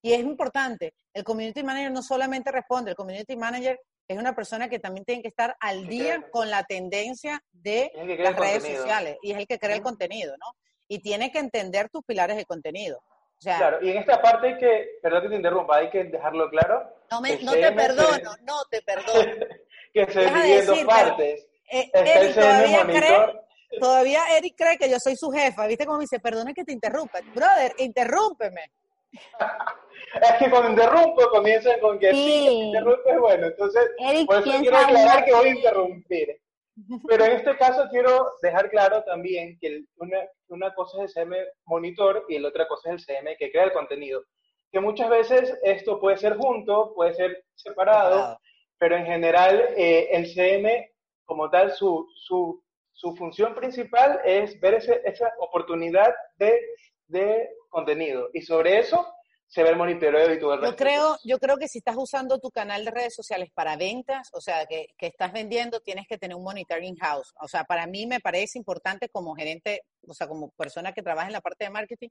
y 0.00 0.12
es 0.12 0.20
importante, 0.20 0.94
el 1.12 1.24
community 1.24 1.62
manager 1.62 1.92
no 1.92 2.02
solamente 2.02 2.50
responde, 2.50 2.92
el 2.92 2.96
community 2.96 3.36
manager 3.36 3.78
es 4.08 4.18
una 4.18 4.34
persona 4.34 4.68
que 4.68 4.78
también 4.78 5.04
tiene 5.04 5.20
que 5.20 5.28
estar 5.28 5.54
al 5.60 5.86
día 5.86 6.24
con 6.30 6.50
la 6.50 6.64
tendencia 6.64 7.44
de 7.52 7.92
las 8.18 8.34
redes 8.36 8.64
sociales 8.64 9.18
y 9.22 9.32
es 9.32 9.38
el 9.38 9.46
que 9.46 9.58
crea 9.58 9.76
el 9.76 9.82
contenido, 9.82 10.34
¿no? 10.38 10.46
Y 10.88 11.00
tiene 11.00 11.30
que 11.30 11.38
entender 11.38 11.90
tus 11.90 12.02
pilares 12.04 12.38
de 12.38 12.46
contenido. 12.46 13.00
claro, 13.42 13.78
y 13.82 13.90
en 13.90 13.98
esta 13.98 14.20
parte 14.22 14.48
hay 14.48 14.58
que, 14.58 14.88
perdón 15.02 15.22
que 15.22 15.28
te 15.28 15.36
interrumpa, 15.36 15.76
hay 15.76 15.90
que 15.90 16.04
dejarlo 16.04 16.48
claro. 16.48 16.90
No, 17.10 17.20
me, 17.20 17.36
no 17.42 17.52
te 17.52 17.70
perdono, 17.72 18.30
no 18.42 18.64
te 18.70 18.80
perdono. 18.80 19.46
que 19.92 20.06
se 20.10 20.20
divide 20.20 20.58
en 20.60 20.66
dos 20.66 20.84
partes. 20.84 21.46
Eh, 21.70 21.90
Eric, 21.92 22.34
todavía, 22.34 22.86
cree, 22.86 23.42
todavía 23.78 24.36
Eric 24.38 24.54
cree 24.56 24.78
que 24.78 24.88
yo 24.88 24.98
soy 24.98 25.16
su 25.16 25.30
jefa. 25.30 25.66
¿Viste 25.66 25.84
cómo 25.84 25.98
me 25.98 26.04
dice? 26.04 26.18
Perdone 26.18 26.54
que 26.54 26.64
te 26.64 26.72
interrumpa. 26.72 27.20
Brother, 27.34 27.74
interrúmpeme. 27.76 28.70
es 30.14 30.32
que 30.38 30.50
cuando 30.50 30.70
interrumpo 30.70 31.28
comienzan 31.30 31.80
con 31.80 31.98
que 31.98 32.10
sí, 32.12 32.16
sí 32.16 32.48
interrumpes, 32.48 33.18
bueno, 33.18 33.46
entonces 33.46 33.90
por 34.26 34.36
eso 34.36 34.58
quiero 34.60 34.76
aclarar 34.76 35.24
que 35.24 35.34
voy 35.34 35.48
a 35.48 35.54
interrumpir. 35.54 36.40
Pero 37.08 37.24
en 37.24 37.32
este 37.32 37.56
caso 37.56 37.88
quiero 37.90 38.32
dejar 38.42 38.70
claro 38.70 39.02
también 39.04 39.58
que 39.60 39.84
una, 39.96 40.18
una 40.48 40.74
cosa 40.74 41.04
es 41.04 41.16
el 41.16 41.24
CM 41.24 41.36
monitor 41.64 42.24
y 42.28 42.38
la 42.38 42.48
otra 42.48 42.68
cosa 42.68 42.90
es 42.90 42.94
el 43.08 43.16
CM 43.16 43.36
que 43.36 43.50
crea 43.50 43.64
el 43.64 43.72
contenido. 43.72 44.24
Que 44.70 44.80
muchas 44.80 45.08
veces 45.08 45.58
esto 45.62 45.98
puede 45.98 46.18
ser 46.18 46.36
junto, 46.36 46.94
puede 46.94 47.14
ser 47.14 47.44
separado, 47.54 48.38
pero 48.78 48.96
en 48.96 49.06
general 49.06 49.74
eh, 49.76 50.08
el 50.12 50.26
CM 50.32 50.90
como 51.24 51.50
tal, 51.50 51.72
su, 51.72 52.08
su, 52.14 52.62
su, 52.92 53.14
función 53.14 53.54
principal 53.54 54.20
es 54.24 54.58
ver 54.60 54.74
ese, 54.74 55.02
esa 55.04 55.30
oportunidad 55.40 56.14
de, 56.36 56.58
de 57.06 57.50
contenido. 57.68 58.30
Y 58.32 58.40
sobre 58.40 58.78
eso 58.78 59.06
se 59.48 59.62
ve 59.62 59.70
el 59.70 59.76
monitoreo 59.76 60.32
y 60.32 60.38
todo 60.38 60.54
el 60.54 60.60
yo 60.62 60.76
creo, 60.76 61.16
yo 61.24 61.38
creo 61.38 61.56
que 61.56 61.68
si 61.68 61.78
estás 61.78 61.96
usando 61.96 62.38
tu 62.38 62.50
canal 62.50 62.84
de 62.84 62.90
redes 62.90 63.14
sociales 63.14 63.48
para 63.54 63.78
ventas, 63.78 64.28
o 64.34 64.42
sea, 64.42 64.66
que, 64.66 64.88
que, 64.98 65.06
estás 65.06 65.32
vendiendo, 65.32 65.80
tienes 65.80 66.06
que 66.06 66.18
tener 66.18 66.36
un 66.36 66.44
monitoring 66.44 66.96
house. 66.96 67.32
O 67.40 67.48
sea, 67.48 67.64
para 67.64 67.86
mí 67.86 68.06
me 68.06 68.20
parece 68.20 68.58
importante 68.58 69.08
como 69.08 69.34
gerente, 69.34 69.84
o 70.06 70.12
sea, 70.12 70.28
como 70.28 70.50
persona 70.50 70.92
que 70.92 71.02
trabaja 71.02 71.28
en 71.28 71.32
la 71.32 71.40
parte 71.40 71.64
de 71.64 71.70
marketing, 71.70 72.08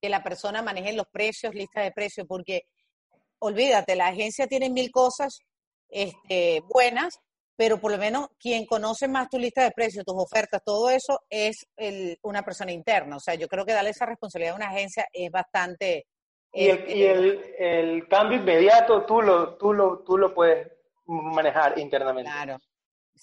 que 0.00 0.08
la 0.08 0.22
persona 0.22 0.62
maneje 0.62 0.94
los 0.94 1.06
precios, 1.08 1.54
lista 1.54 1.82
de 1.82 1.92
precios, 1.92 2.26
porque 2.26 2.62
olvídate, 3.38 3.94
la 3.94 4.08
agencia 4.08 4.46
tiene 4.46 4.70
mil 4.70 4.90
cosas 4.90 5.40
este, 5.90 6.62
buenas, 6.72 7.20
pero 7.54 7.80
por 7.80 7.90
lo 7.90 7.98
menos 7.98 8.28
quien 8.38 8.64
conoce 8.64 9.08
más 9.08 9.28
tu 9.28 9.38
lista 9.38 9.62
de 9.62 9.72
precios, 9.72 10.06
tus 10.06 10.16
ofertas, 10.16 10.62
todo 10.64 10.88
eso 10.88 11.20
es 11.28 11.66
el, 11.76 12.18
una 12.22 12.42
persona 12.42 12.72
interna. 12.72 13.16
O 13.16 13.20
sea, 13.20 13.34
yo 13.34 13.46
creo 13.46 13.66
que 13.66 13.74
darle 13.74 13.90
esa 13.90 14.06
responsabilidad 14.06 14.54
a 14.54 14.56
una 14.56 14.70
agencia 14.70 15.06
es 15.12 15.30
bastante 15.30 16.06
y, 16.52 16.68
el, 16.68 16.90
y 16.90 17.02
el, 17.02 17.54
el, 17.58 18.08
cambio 18.08 18.38
inmediato 18.38 19.04
tú 19.04 19.20
lo, 19.20 19.56
tú, 19.56 19.72
lo, 19.72 19.98
tú 20.00 20.16
lo 20.16 20.34
puedes 20.34 20.70
manejar 21.06 21.78
internamente. 21.78 22.30
Claro. 22.30 22.58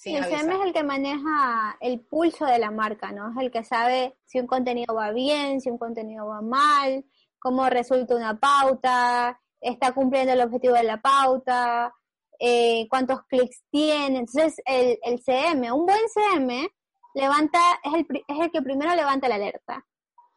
el 0.04 0.24
CM 0.24 0.54
es 0.54 0.60
el 0.60 0.72
que 0.72 0.82
maneja 0.82 1.76
el 1.80 2.00
pulso 2.00 2.46
de 2.46 2.58
la 2.58 2.70
marca, 2.70 3.12
¿no? 3.12 3.30
Es 3.30 3.36
el 3.38 3.50
que 3.50 3.64
sabe 3.64 4.16
si 4.24 4.38
un 4.38 4.46
contenido 4.46 4.94
va 4.94 5.10
bien, 5.12 5.60
si 5.60 5.70
un 5.70 5.78
contenido 5.78 6.26
va 6.26 6.40
mal, 6.40 7.04
cómo 7.38 7.68
resulta 7.68 8.14
una 8.14 8.38
pauta, 8.38 9.40
está 9.60 9.92
cumpliendo 9.92 10.32
el 10.32 10.40
objetivo 10.40 10.74
de 10.74 10.84
la 10.84 11.00
pauta, 11.00 11.92
eh, 12.38 12.86
cuántos 12.88 13.22
clics 13.24 13.62
tiene. 13.70 14.18
Entonces, 14.20 14.60
el, 14.64 14.98
el 15.02 15.20
CM, 15.20 15.72
un 15.72 15.84
buen 15.86 16.08
CM, 16.08 16.68
levanta, 17.14 17.58
es 17.82 17.94
el, 17.94 18.06
es 18.28 18.40
el 18.40 18.50
que 18.50 18.62
primero 18.62 18.94
levanta 18.94 19.28
la 19.28 19.36
alerta 19.36 19.84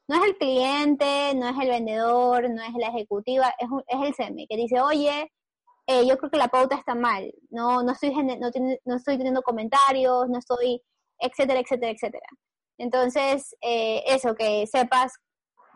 no 0.10 0.16
es 0.16 0.24
el 0.24 0.38
cliente, 0.38 1.36
no 1.36 1.50
es 1.50 1.56
el 1.62 1.70
vendedor, 1.70 2.50
no 2.50 2.64
es 2.64 2.74
la 2.74 2.88
ejecutiva, 2.88 3.54
es, 3.60 3.70
es 3.88 4.08
el 4.08 4.16
CM 4.16 4.48
que 4.48 4.58
dice, 4.58 4.82
oye, 4.82 5.32
eh, 5.86 6.08
yo 6.08 6.18
creo 6.18 6.32
que 6.32 6.38
la 6.38 6.48
pauta 6.48 6.76
está 6.76 6.96
mal, 6.96 7.32
no, 7.52 7.84
no, 7.84 7.92
estoy, 7.92 8.12
no, 8.16 8.50
no 8.86 8.96
estoy 8.96 9.18
teniendo 9.18 9.44
comentarios, 9.44 10.28
no 10.28 10.40
estoy, 10.40 10.82
etcétera, 11.20 11.60
etcétera, 11.60 11.92
etcétera. 11.92 12.28
Entonces, 12.80 13.56
eh, 13.62 14.04
eso, 14.08 14.34
que 14.34 14.66
sepas 14.66 15.14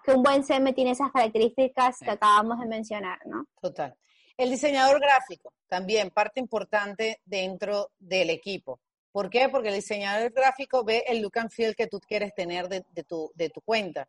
que 0.03 0.13
un 0.13 0.23
buen 0.23 0.43
CM 0.43 0.73
tiene 0.73 0.91
esas 0.91 1.11
características 1.11 1.99
que 1.99 2.09
acabamos 2.09 2.59
de 2.59 2.65
mencionar, 2.65 3.19
¿no? 3.27 3.45
Total. 3.61 3.95
El 4.35 4.49
diseñador 4.49 4.99
gráfico, 4.99 5.53
también 5.67 6.09
parte 6.09 6.39
importante 6.39 7.21
dentro 7.23 7.91
del 7.99 8.31
equipo. 8.31 8.79
¿Por 9.11 9.29
qué? 9.29 9.47
Porque 9.47 9.69
el 9.69 9.75
diseñador 9.75 10.31
gráfico 10.31 10.83
ve 10.83 11.03
el 11.07 11.21
look 11.21 11.37
and 11.37 11.51
feel 11.51 11.75
que 11.75 11.85
tú 11.85 11.99
quieres 11.99 12.33
tener 12.33 12.67
de, 12.67 12.81
tu, 13.03 13.31
de 13.35 13.51
tu 13.51 13.61
cuenta. 13.61 14.07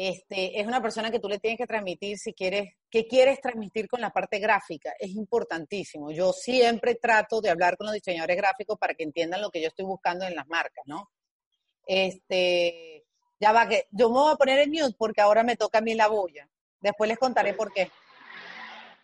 Este, 0.00 0.60
es 0.60 0.64
una 0.64 0.80
persona 0.80 1.10
que 1.10 1.18
tú 1.18 1.28
le 1.28 1.40
tienes 1.40 1.58
que 1.58 1.66
transmitir 1.66 2.18
si 2.18 2.32
quieres, 2.32 2.72
qué 2.88 3.08
quieres 3.08 3.40
transmitir 3.40 3.88
con 3.88 4.00
la 4.00 4.10
parte 4.10 4.38
gráfica. 4.38 4.92
Es 4.96 5.10
importantísimo. 5.10 6.12
Yo 6.12 6.32
siempre 6.32 6.94
trato 6.94 7.40
de 7.40 7.50
hablar 7.50 7.76
con 7.76 7.86
los 7.86 7.94
diseñadores 7.94 8.36
gráficos 8.36 8.78
para 8.78 8.94
que 8.94 9.02
entiendan 9.02 9.42
lo 9.42 9.50
que 9.50 9.60
yo 9.60 9.66
estoy 9.66 9.86
buscando 9.86 10.24
en 10.24 10.36
las 10.36 10.46
marcas, 10.46 10.84
¿no? 10.86 11.10
Este, 11.84 13.06
ya 13.40 13.50
va 13.50 13.68
que 13.68 13.88
yo 13.90 14.08
me 14.08 14.20
voy 14.20 14.34
a 14.34 14.36
poner 14.36 14.60
en 14.60 14.70
mute 14.70 14.94
porque 14.96 15.20
ahora 15.20 15.42
me 15.42 15.56
toca 15.56 15.78
a 15.78 15.82
mí 15.82 15.94
la 15.94 16.06
boya. 16.06 16.48
Después 16.78 17.08
les 17.08 17.18
contaré 17.18 17.54
por 17.54 17.72
qué. 17.72 17.90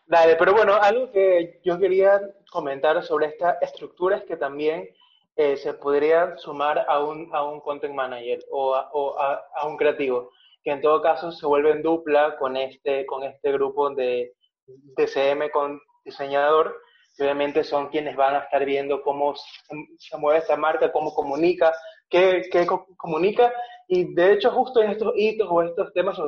Dale, 0.07 0.37
pero 0.37 0.53
bueno, 0.53 0.75
algo 0.75 1.11
que 1.11 1.61
yo 1.65 1.77
quería 1.77 2.21
comentar 2.53 3.03
sobre 3.03 3.27
esta 3.27 3.59
estructura 3.61 4.19
es 4.19 4.25
que 4.27 4.37
también 4.37 4.89
eh, 5.35 5.57
se 5.57 5.75
podría 5.75 6.37
sumar 6.37 6.85
a 6.87 7.03
un, 7.03 7.31
a 7.33 7.43
un 7.43 7.59
content 7.61 7.95
manager 7.95 8.45
o, 8.53 8.77
a, 8.77 8.91
o 8.93 9.19
a, 9.19 9.67
un 9.67 9.77
creativo, 9.77 10.31
que 10.65 10.71
en 10.73 10.81
todo 10.81 11.03
caso 11.03 11.31
se 11.31 11.47
vuelve 11.47 11.71
en 11.71 11.83
dupla 11.83 12.37
con 12.39 12.57
este, 12.57 13.07
con 13.07 13.23
este 13.23 13.53
grupo 13.53 13.91
de, 13.91 14.33
de 14.67 15.07
CM 15.07 15.51
con 15.51 15.81
diseñador, 16.05 16.77
que 17.17 17.23
obviamente 17.23 17.63
son 17.63 17.89
quienes 17.89 18.17
van 18.17 18.35
a 18.35 18.41
estar 18.41 18.65
viendo 18.65 19.03
cómo 19.03 19.35
se, 19.37 20.17
mueve 20.17 20.41
esta 20.41 20.57
marca, 20.57 20.91
cómo 20.91 21.15
comunica, 21.15 21.73
qué, 22.09 22.43
qué 22.51 22.67
comunica, 22.97 23.53
y 23.87 24.15
de 24.15 24.33
hecho 24.33 24.51
justo 24.51 24.83
en 24.83 24.91
estos 24.91 25.13
hitos 25.17 25.47
o 25.51 25.63
estos 25.63 25.93
temas 25.93 26.19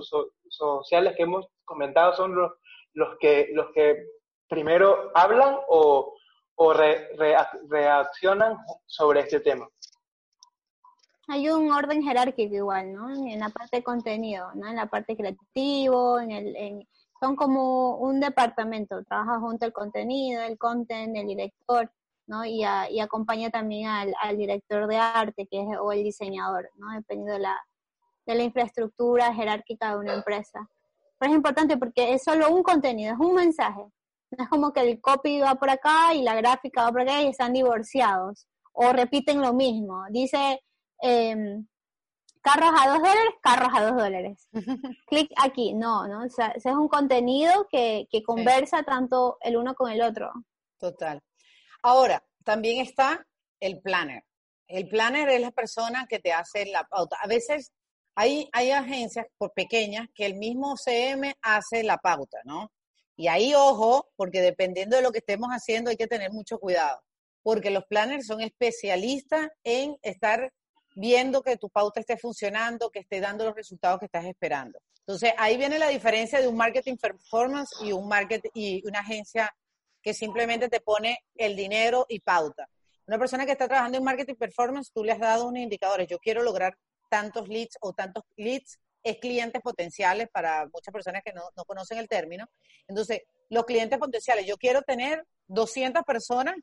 sociales 0.49 1.15
que 1.17 1.23
hemos 1.23 1.47
comentado 1.65 2.13
son 2.15 2.35
los 2.35 2.53
los 2.97 3.19
que, 3.19 3.51
los 3.53 3.71
que 3.73 4.07
primero 4.49 5.13
hablan 5.15 5.57
o, 5.69 6.15
o 6.57 6.73
reaccionan 7.69 8.57
sobre 8.87 9.21
este 9.21 9.41
tema. 9.41 9.69
Hay 11.29 11.49
un 11.49 11.73
orden 11.73 12.03
jerárquico 12.03 12.55
igual, 12.55 12.93
¿no? 12.93 13.11
En 13.11 13.41
la 13.41 13.49
parte 13.49 13.79
de 13.79 13.83
contenido, 13.83 14.53
¿no? 14.55 14.69
En 14.69 14.77
la 14.77 14.87
parte 14.87 15.17
creativo, 15.17 16.21
en 16.21 16.31
el, 16.31 16.87
son 17.21 17.35
como 17.35 17.97
un 17.97 18.21
departamento, 18.21 19.03
trabaja 19.05 19.41
junto 19.41 19.67
el 19.67 19.73
contenido, 19.73 20.43
el 20.43 20.57
content, 20.59 21.17
el 21.17 21.27
director, 21.27 21.91
¿no? 22.27 22.45
Y, 22.45 22.65
y 22.91 23.01
acompaña 23.01 23.51
también 23.51 23.89
al, 23.89 24.15
al, 24.21 24.37
director 24.37 24.87
de 24.87 24.97
arte, 24.99 25.47
que 25.51 25.63
es, 25.63 25.69
o 25.81 25.93
el 25.93 26.05
diseñador, 26.05 26.71
¿no? 26.77 26.93
Dependiendo 26.95 27.33
de 27.33 27.41
la, 27.41 27.57
de 28.27 28.35
la 28.35 28.43
infraestructura 28.43 29.35
jerárquica 29.35 29.91
de 29.93 29.99
una 29.99 30.15
empresa. 30.15 30.69
Pero 31.19 31.33
es 31.33 31.37
importante 31.37 31.77
porque 31.77 32.13
es 32.13 32.23
solo 32.23 32.51
un 32.51 32.63
contenido, 32.63 33.15
es 33.15 33.19
un 33.21 33.35
mensaje. 33.35 33.83
No 34.31 34.45
es 34.45 34.51
como 34.51 34.73
que 34.73 34.81
el 34.81 35.01
copy 35.01 35.41
va 35.41 35.55
por 35.55 35.71
acá 35.71 36.13
y 36.15 36.23
la 36.23 36.35
gráfica 36.35 36.83
va 36.85 36.93
por 36.93 37.03
acá 37.03 37.23
y 37.23 37.29
están 37.29 37.53
divorciados. 37.53 38.47
O 38.73 38.93
repiten 38.93 39.41
lo 39.41 39.55
mismo. 39.55 40.05
Dice 40.11 40.61
em, 41.01 41.67
carros 42.43 42.71
a 42.81 42.89
dos 42.89 42.99
dólares, 42.99 43.35
carros 43.43 43.71
a 43.75 43.85
dos 43.85 43.97
dólares. 43.97 44.49
Clic 45.09 45.31
aquí. 45.43 45.75
No, 45.75 46.07
¿no? 46.07 46.25
O 46.25 46.29
sea, 46.29 46.49
es 46.49 46.65
un 46.67 46.89
contenido 46.89 47.67
que, 47.71 48.07
que 48.11 48.23
conversa 48.23 48.83
tanto 48.83 49.39
el 49.41 49.57
uno 49.57 49.75
con 49.75 49.91
el 49.91 50.03
otro. 50.03 50.33
Total. 50.79 51.21
Ahora, 51.83 52.25
también 52.45 52.81
está 52.81 53.27
el 53.61 53.81
planner. 53.81 54.25
El 54.69 54.89
planner 54.89 55.29
es 55.29 55.41
la 55.41 55.51
persona 55.51 56.07
que 56.09 56.19
te 56.19 56.33
hace 56.33 56.67
la 56.67 56.85
pauta. 56.85 57.17
A 57.21 57.27
veces 57.27 57.73
hay, 58.15 58.49
hay 58.53 58.71
agencias 58.71 59.27
por 59.39 59.53
pequeñas 59.53 60.09
que 60.15 60.27
el 60.27 60.35
mismo 60.35 60.77
CM 60.77 61.35
hace 61.43 61.83
la 61.83 61.99
pauta, 61.99 62.39
¿no? 62.45 62.73
Y 63.17 63.29
ahí, 63.29 63.55
ojo, 63.55 64.09
porque 64.17 64.41
dependiendo 64.41 64.97
de 64.97 65.03
lo 65.03 65.13
que 65.13 65.19
estemos 65.19 65.49
haciendo 65.51 65.91
hay 65.91 65.97
que 65.97 66.07
tener 66.07 66.33
mucho 66.33 66.59
cuidado, 66.59 67.01
porque 67.43 67.71
los 67.71 67.85
planners 67.85 68.27
son 68.27 68.41
especialistas 68.41 69.49
en 69.65 69.97
estar 70.03 70.53
viendo 70.97 71.43
que 71.43 71.59
tu 71.59 71.69
pauta 71.69 72.01
esté 72.01 72.17
funcionando, 72.17 72.91
que 72.91 73.01
esté 73.01 73.21
dando 73.21 73.45
los 73.45 73.55
resultados 73.55 74.01
que 74.01 74.07
estás 74.07 74.25
esperando. 74.25 74.81
Entonces, 75.01 75.33
ahí 75.37 75.57
viene 75.57 75.79
la 75.79 75.89
diferencia 75.89 76.41
de 76.41 76.49
un 76.49 76.57
marketing 76.57 76.97
performance 76.97 77.71
y 77.83 77.93
un 77.93 78.09
market 78.09 78.43
y 78.55 78.83
una 78.89 79.01
agencia 79.01 79.55
que 80.03 80.15
simplemente 80.15 80.69
te 80.69 80.81
pone 80.81 81.19
el 81.35 81.55
dinero 81.55 82.07
y 82.09 82.21
pauta. 82.21 82.67
Una 83.07 83.19
persona 83.19 83.45
que 83.45 83.53
está 83.53 83.69
trabajando 83.69 83.99
en 83.99 84.05
marketing 84.05 84.35
performance, 84.35 84.91
tú 84.93 85.05
le 85.05 85.13
has 85.13 85.21
dado 85.21 85.47
unos 85.47 85.63
indicadores. 85.63 86.09
Yo 86.09 86.19
quiero 86.19 86.43
lograr 86.43 86.77
tantos 87.11 87.47
leads 87.47 87.77
o 87.81 87.93
tantos 87.93 88.25
leads 88.37 88.79
es 89.03 89.19
clientes 89.19 89.63
potenciales 89.63 90.29
para 90.33 90.67
muchas 90.73 90.93
personas 90.93 91.23
que 91.25 91.33
no, 91.33 91.43
no, 91.57 91.65
conocen 91.65 91.99
el 91.99 92.09
término. 92.09 92.47
Entonces, 92.89 93.21
los 93.51 93.65
clientes 93.65 93.99
potenciales, 93.99 94.47
yo 94.47 94.57
quiero 94.57 94.83
tener 94.83 95.25
200 95.47 96.03
personas 96.03 96.57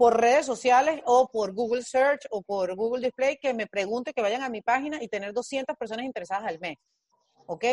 por 0.00 0.18
redes 0.18 0.46
sociales 0.46 1.02
o 1.04 1.28
por 1.28 1.52
Google 1.52 1.82
Search 1.82 2.22
o 2.30 2.40
por 2.40 2.74
Google 2.74 3.04
Display 3.04 3.36
que 3.36 3.52
me 3.52 3.66
pregunten, 3.66 4.14
que 4.14 4.22
vayan 4.22 4.42
a 4.42 4.48
mi 4.48 4.62
página 4.62 4.96
y 4.98 5.08
tener 5.08 5.34
200 5.34 5.76
personas 5.76 6.06
interesadas 6.06 6.46
al 6.46 6.58
mes. 6.58 6.78
¿Ok? 7.44 7.66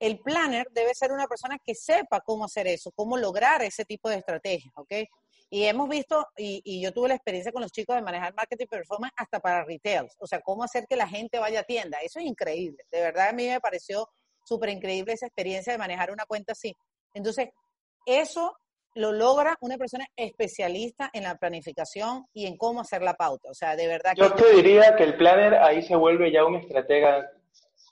El 0.00 0.18
planner 0.18 0.66
debe 0.72 0.92
ser 0.96 1.12
una 1.12 1.28
persona 1.28 1.58
que 1.64 1.76
sepa 1.76 2.22
cómo 2.22 2.46
hacer 2.46 2.66
eso, 2.66 2.90
cómo 2.90 3.16
lograr 3.16 3.62
ese 3.62 3.84
tipo 3.84 4.08
de 4.08 4.16
estrategia. 4.16 4.72
¿Ok? 4.74 4.94
Y 5.48 5.62
hemos 5.62 5.88
visto, 5.88 6.26
y, 6.36 6.82
yo 6.82 6.92
tuve 6.92 7.06
la 7.06 7.14
experiencia 7.14 7.52
con 7.52 7.62
los 7.62 7.70
chicos 7.70 7.94
de 7.94 8.02
manejar 8.02 8.34
marketing 8.34 8.66
performance 8.66 9.12
hasta 9.16 9.38
para 9.38 9.64
retail, 9.64 10.08
o 10.18 10.26
sea, 10.26 10.40
cómo 10.40 10.64
hacer 10.64 10.86
que 10.88 10.96
la 10.96 11.06
gente 11.06 11.38
vaya 11.38 11.60
a 11.60 11.62
tienda. 11.62 11.98
Eso 12.02 12.18
es 12.18 12.26
increíble. 12.26 12.82
De 12.90 13.00
verdad, 13.00 13.28
a 13.28 13.32
mí 13.32 13.46
me 13.46 13.60
pareció 13.60 14.08
súper 14.44 14.70
increíble 14.70 15.12
esa 15.12 15.26
experiencia 15.26 15.72
de 15.72 15.78
manejar 15.78 16.10
una 16.10 16.24
cuenta 16.26 16.50
así. 16.50 16.76
Entonces, 17.14 17.50
eso 18.06 18.56
lo 18.94 19.12
logra 19.12 19.56
una 19.60 19.76
persona 19.76 20.06
especialista 20.16 21.10
en 21.12 21.24
la 21.24 21.36
planificación 21.36 22.26
y 22.32 22.46
en 22.46 22.56
cómo 22.56 22.80
hacer 22.80 23.02
la 23.02 23.14
pauta. 23.14 23.48
O 23.50 23.54
sea, 23.54 23.76
de 23.76 23.86
verdad 23.86 24.14
que... 24.14 24.20
Yo 24.20 24.32
te 24.32 24.54
diría 24.54 24.96
que 24.96 25.04
el 25.04 25.16
planner 25.16 25.54
ahí 25.54 25.82
se 25.82 25.96
vuelve 25.96 26.32
ya 26.32 26.44
un 26.44 26.56
estratega 26.56 27.30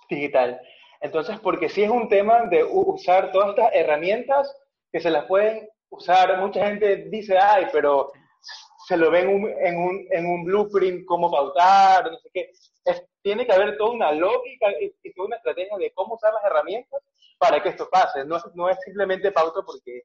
digital. 0.08 0.60
Entonces, 1.00 1.38
porque 1.40 1.68
si 1.68 1.84
es 1.84 1.90
un 1.90 2.08
tema 2.08 2.46
de 2.46 2.64
usar 2.64 3.30
todas 3.30 3.50
estas 3.50 3.70
herramientas 3.72 4.52
que 4.90 5.00
se 5.00 5.10
las 5.10 5.26
pueden 5.26 5.68
usar, 5.90 6.38
mucha 6.40 6.66
gente 6.66 7.08
dice, 7.08 7.38
ay, 7.38 7.66
pero 7.72 8.10
se 8.86 8.96
lo 8.96 9.10
ven 9.10 9.28
en 9.60 9.76
un, 9.76 10.06
en 10.10 10.26
un 10.26 10.44
blueprint, 10.44 11.04
cómo 11.06 11.30
pautar, 11.30 12.10
no 12.10 12.18
sé 12.18 12.30
qué. 12.32 12.50
tiene 13.22 13.46
que 13.46 13.52
haber 13.52 13.76
toda 13.76 13.90
una 13.90 14.12
lógica 14.12 14.66
y, 14.80 15.12
toda 15.12 15.26
una 15.26 15.36
estrategia 15.36 15.76
de 15.78 15.92
cómo 15.92 16.14
usar 16.14 16.32
las 16.32 16.44
herramientas 16.44 17.02
para 17.38 17.62
que 17.62 17.68
esto 17.68 17.88
pase. 17.90 18.24
No, 18.24 18.38
no 18.54 18.68
es 18.68 18.78
simplemente 18.84 19.30
pauta 19.30 19.60
porque... 19.64 20.02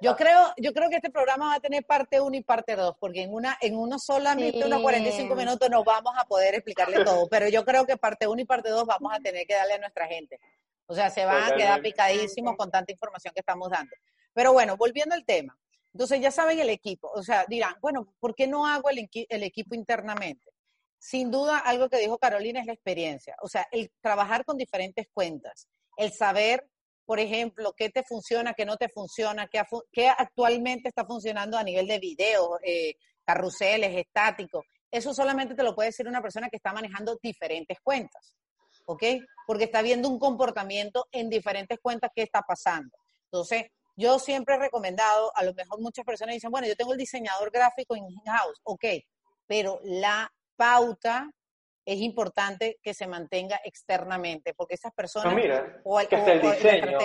Yo 0.00 0.16
creo, 0.16 0.52
yo 0.56 0.72
creo 0.72 0.88
que 0.88 0.96
este 0.96 1.10
programa 1.10 1.48
va 1.48 1.54
a 1.54 1.60
tener 1.60 1.84
parte 1.84 2.20
1 2.20 2.36
y 2.36 2.42
parte 2.42 2.76
2, 2.76 2.96
porque 2.98 3.22
en 3.22 3.34
una 3.34 3.58
en 3.60 3.76
uno 3.76 3.98
solamente, 3.98 4.64
unos 4.64 4.80
45 4.80 5.34
minutos, 5.34 5.68
no 5.70 5.84
vamos 5.84 6.14
a 6.16 6.24
poder 6.24 6.54
explicarle 6.54 7.04
todo. 7.04 7.28
Pero 7.28 7.48
yo 7.48 7.64
creo 7.64 7.84
que 7.84 7.96
parte 7.96 8.26
1 8.26 8.40
y 8.40 8.44
parte 8.44 8.70
2 8.70 8.86
vamos 8.86 9.12
a 9.12 9.20
tener 9.20 9.46
que 9.46 9.54
darle 9.54 9.74
a 9.74 9.78
nuestra 9.78 10.06
gente. 10.06 10.38
O 10.86 10.94
sea, 10.94 11.10
se 11.10 11.24
van 11.24 11.52
a 11.52 11.56
quedar 11.56 11.80
picadísimos 11.80 12.56
con 12.56 12.70
tanta 12.70 12.92
información 12.92 13.34
que 13.34 13.40
estamos 13.40 13.70
dando. 13.70 13.94
Pero 14.32 14.52
bueno, 14.52 14.76
volviendo 14.76 15.14
al 15.14 15.24
tema. 15.24 15.58
Entonces 15.92 16.20
ya 16.20 16.30
saben 16.30 16.58
el 16.58 16.70
equipo, 16.70 17.10
o 17.14 17.22
sea, 17.22 17.44
dirán, 17.46 17.76
bueno, 17.82 18.14
¿por 18.18 18.34
qué 18.34 18.46
no 18.46 18.66
hago 18.66 18.88
el, 18.88 19.10
el 19.12 19.42
equipo 19.42 19.74
internamente? 19.74 20.50
Sin 20.98 21.30
duda, 21.30 21.58
algo 21.58 21.90
que 21.90 21.98
dijo 21.98 22.16
Carolina 22.18 22.60
es 22.60 22.66
la 22.66 22.72
experiencia, 22.72 23.36
o 23.42 23.48
sea, 23.48 23.66
el 23.72 23.90
trabajar 24.00 24.44
con 24.44 24.56
diferentes 24.56 25.06
cuentas, 25.12 25.68
el 25.98 26.12
saber, 26.12 26.66
por 27.04 27.20
ejemplo, 27.20 27.72
qué 27.76 27.90
te 27.90 28.02
funciona, 28.02 28.54
qué 28.54 28.64
no 28.64 28.76
te 28.76 28.88
funciona, 28.88 29.48
qué, 29.48 30.08
actualmente 30.08 30.88
está 30.88 31.04
funcionando 31.04 31.58
a 31.58 31.64
nivel 31.64 31.86
de 31.86 31.98
video, 31.98 32.58
eh, 32.62 32.94
carruseles, 33.24 33.96
estáticos. 33.96 34.64
Eso 34.90 35.14
solamente 35.14 35.54
te 35.54 35.62
lo 35.62 35.74
puede 35.74 35.88
decir 35.88 36.06
una 36.06 36.22
persona 36.22 36.48
que 36.48 36.56
está 36.56 36.72
manejando 36.72 37.18
diferentes 37.22 37.78
cuentas, 37.82 38.36
¿ok? 38.86 39.02
Porque 39.46 39.64
está 39.64 39.82
viendo 39.82 40.08
un 40.08 40.18
comportamiento 40.18 41.06
en 41.10 41.28
diferentes 41.30 41.78
cuentas 41.80 42.10
que 42.14 42.22
está 42.22 42.42
pasando. 42.42 42.96
Entonces, 43.24 43.66
yo 43.96 44.18
siempre 44.18 44.54
he 44.54 44.58
recomendado, 44.58 45.32
a 45.34 45.44
lo 45.44 45.54
mejor 45.54 45.80
muchas 45.80 46.04
personas 46.04 46.34
dicen, 46.34 46.50
bueno, 46.50 46.66
yo 46.66 46.76
tengo 46.76 46.92
el 46.92 46.98
diseñador 46.98 47.50
gráfico 47.50 47.96
en 47.96 48.08
in-house, 48.08 48.60
ok, 48.64 48.84
pero 49.46 49.80
la 49.82 50.32
pauta 50.56 51.30
es 51.84 52.00
importante 52.00 52.78
que 52.82 52.94
se 52.94 53.06
mantenga 53.06 53.60
externamente, 53.64 54.54
porque 54.54 54.74
esas 54.74 54.92
personas... 54.92 55.34
mira, 55.34 55.80
o 55.84 55.98
el, 56.00 56.06
hasta 56.10 56.32
el 56.32 56.40
diseño, 56.40 56.98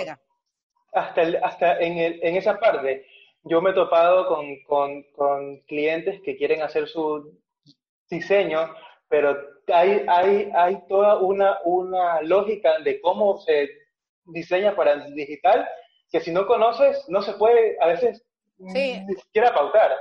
hasta, 0.92 1.22
hasta 1.42 1.80
en, 1.80 1.98
el, 1.98 2.20
en, 2.22 2.36
esa 2.36 2.58
parte, 2.58 3.06
yo 3.42 3.60
me 3.60 3.70
he 3.70 3.74
topado 3.74 4.28
con, 4.28 4.62
con, 4.64 5.02
con, 5.14 5.60
clientes 5.62 6.20
que 6.24 6.36
quieren 6.36 6.62
hacer 6.62 6.88
su 6.88 7.38
diseño, 8.08 8.74
pero 9.08 9.36
hay, 9.72 10.04
hay, 10.08 10.50
hay 10.54 10.86
toda 10.88 11.18
una, 11.18 11.58
una 11.64 12.22
lógica 12.22 12.78
de 12.80 13.00
cómo 13.00 13.38
se 13.38 13.68
diseña 14.24 14.74
para 14.76 14.92
el 14.92 15.14
digital 15.14 15.66
que 16.10 16.20
si 16.20 16.32
no 16.32 16.46
conoces, 16.46 17.04
no 17.08 17.22
se 17.22 17.34
puede 17.34 17.76
a 17.80 17.86
veces 17.86 18.24
ni 18.58 19.14
siquiera 19.14 19.52
pautar. 19.54 19.92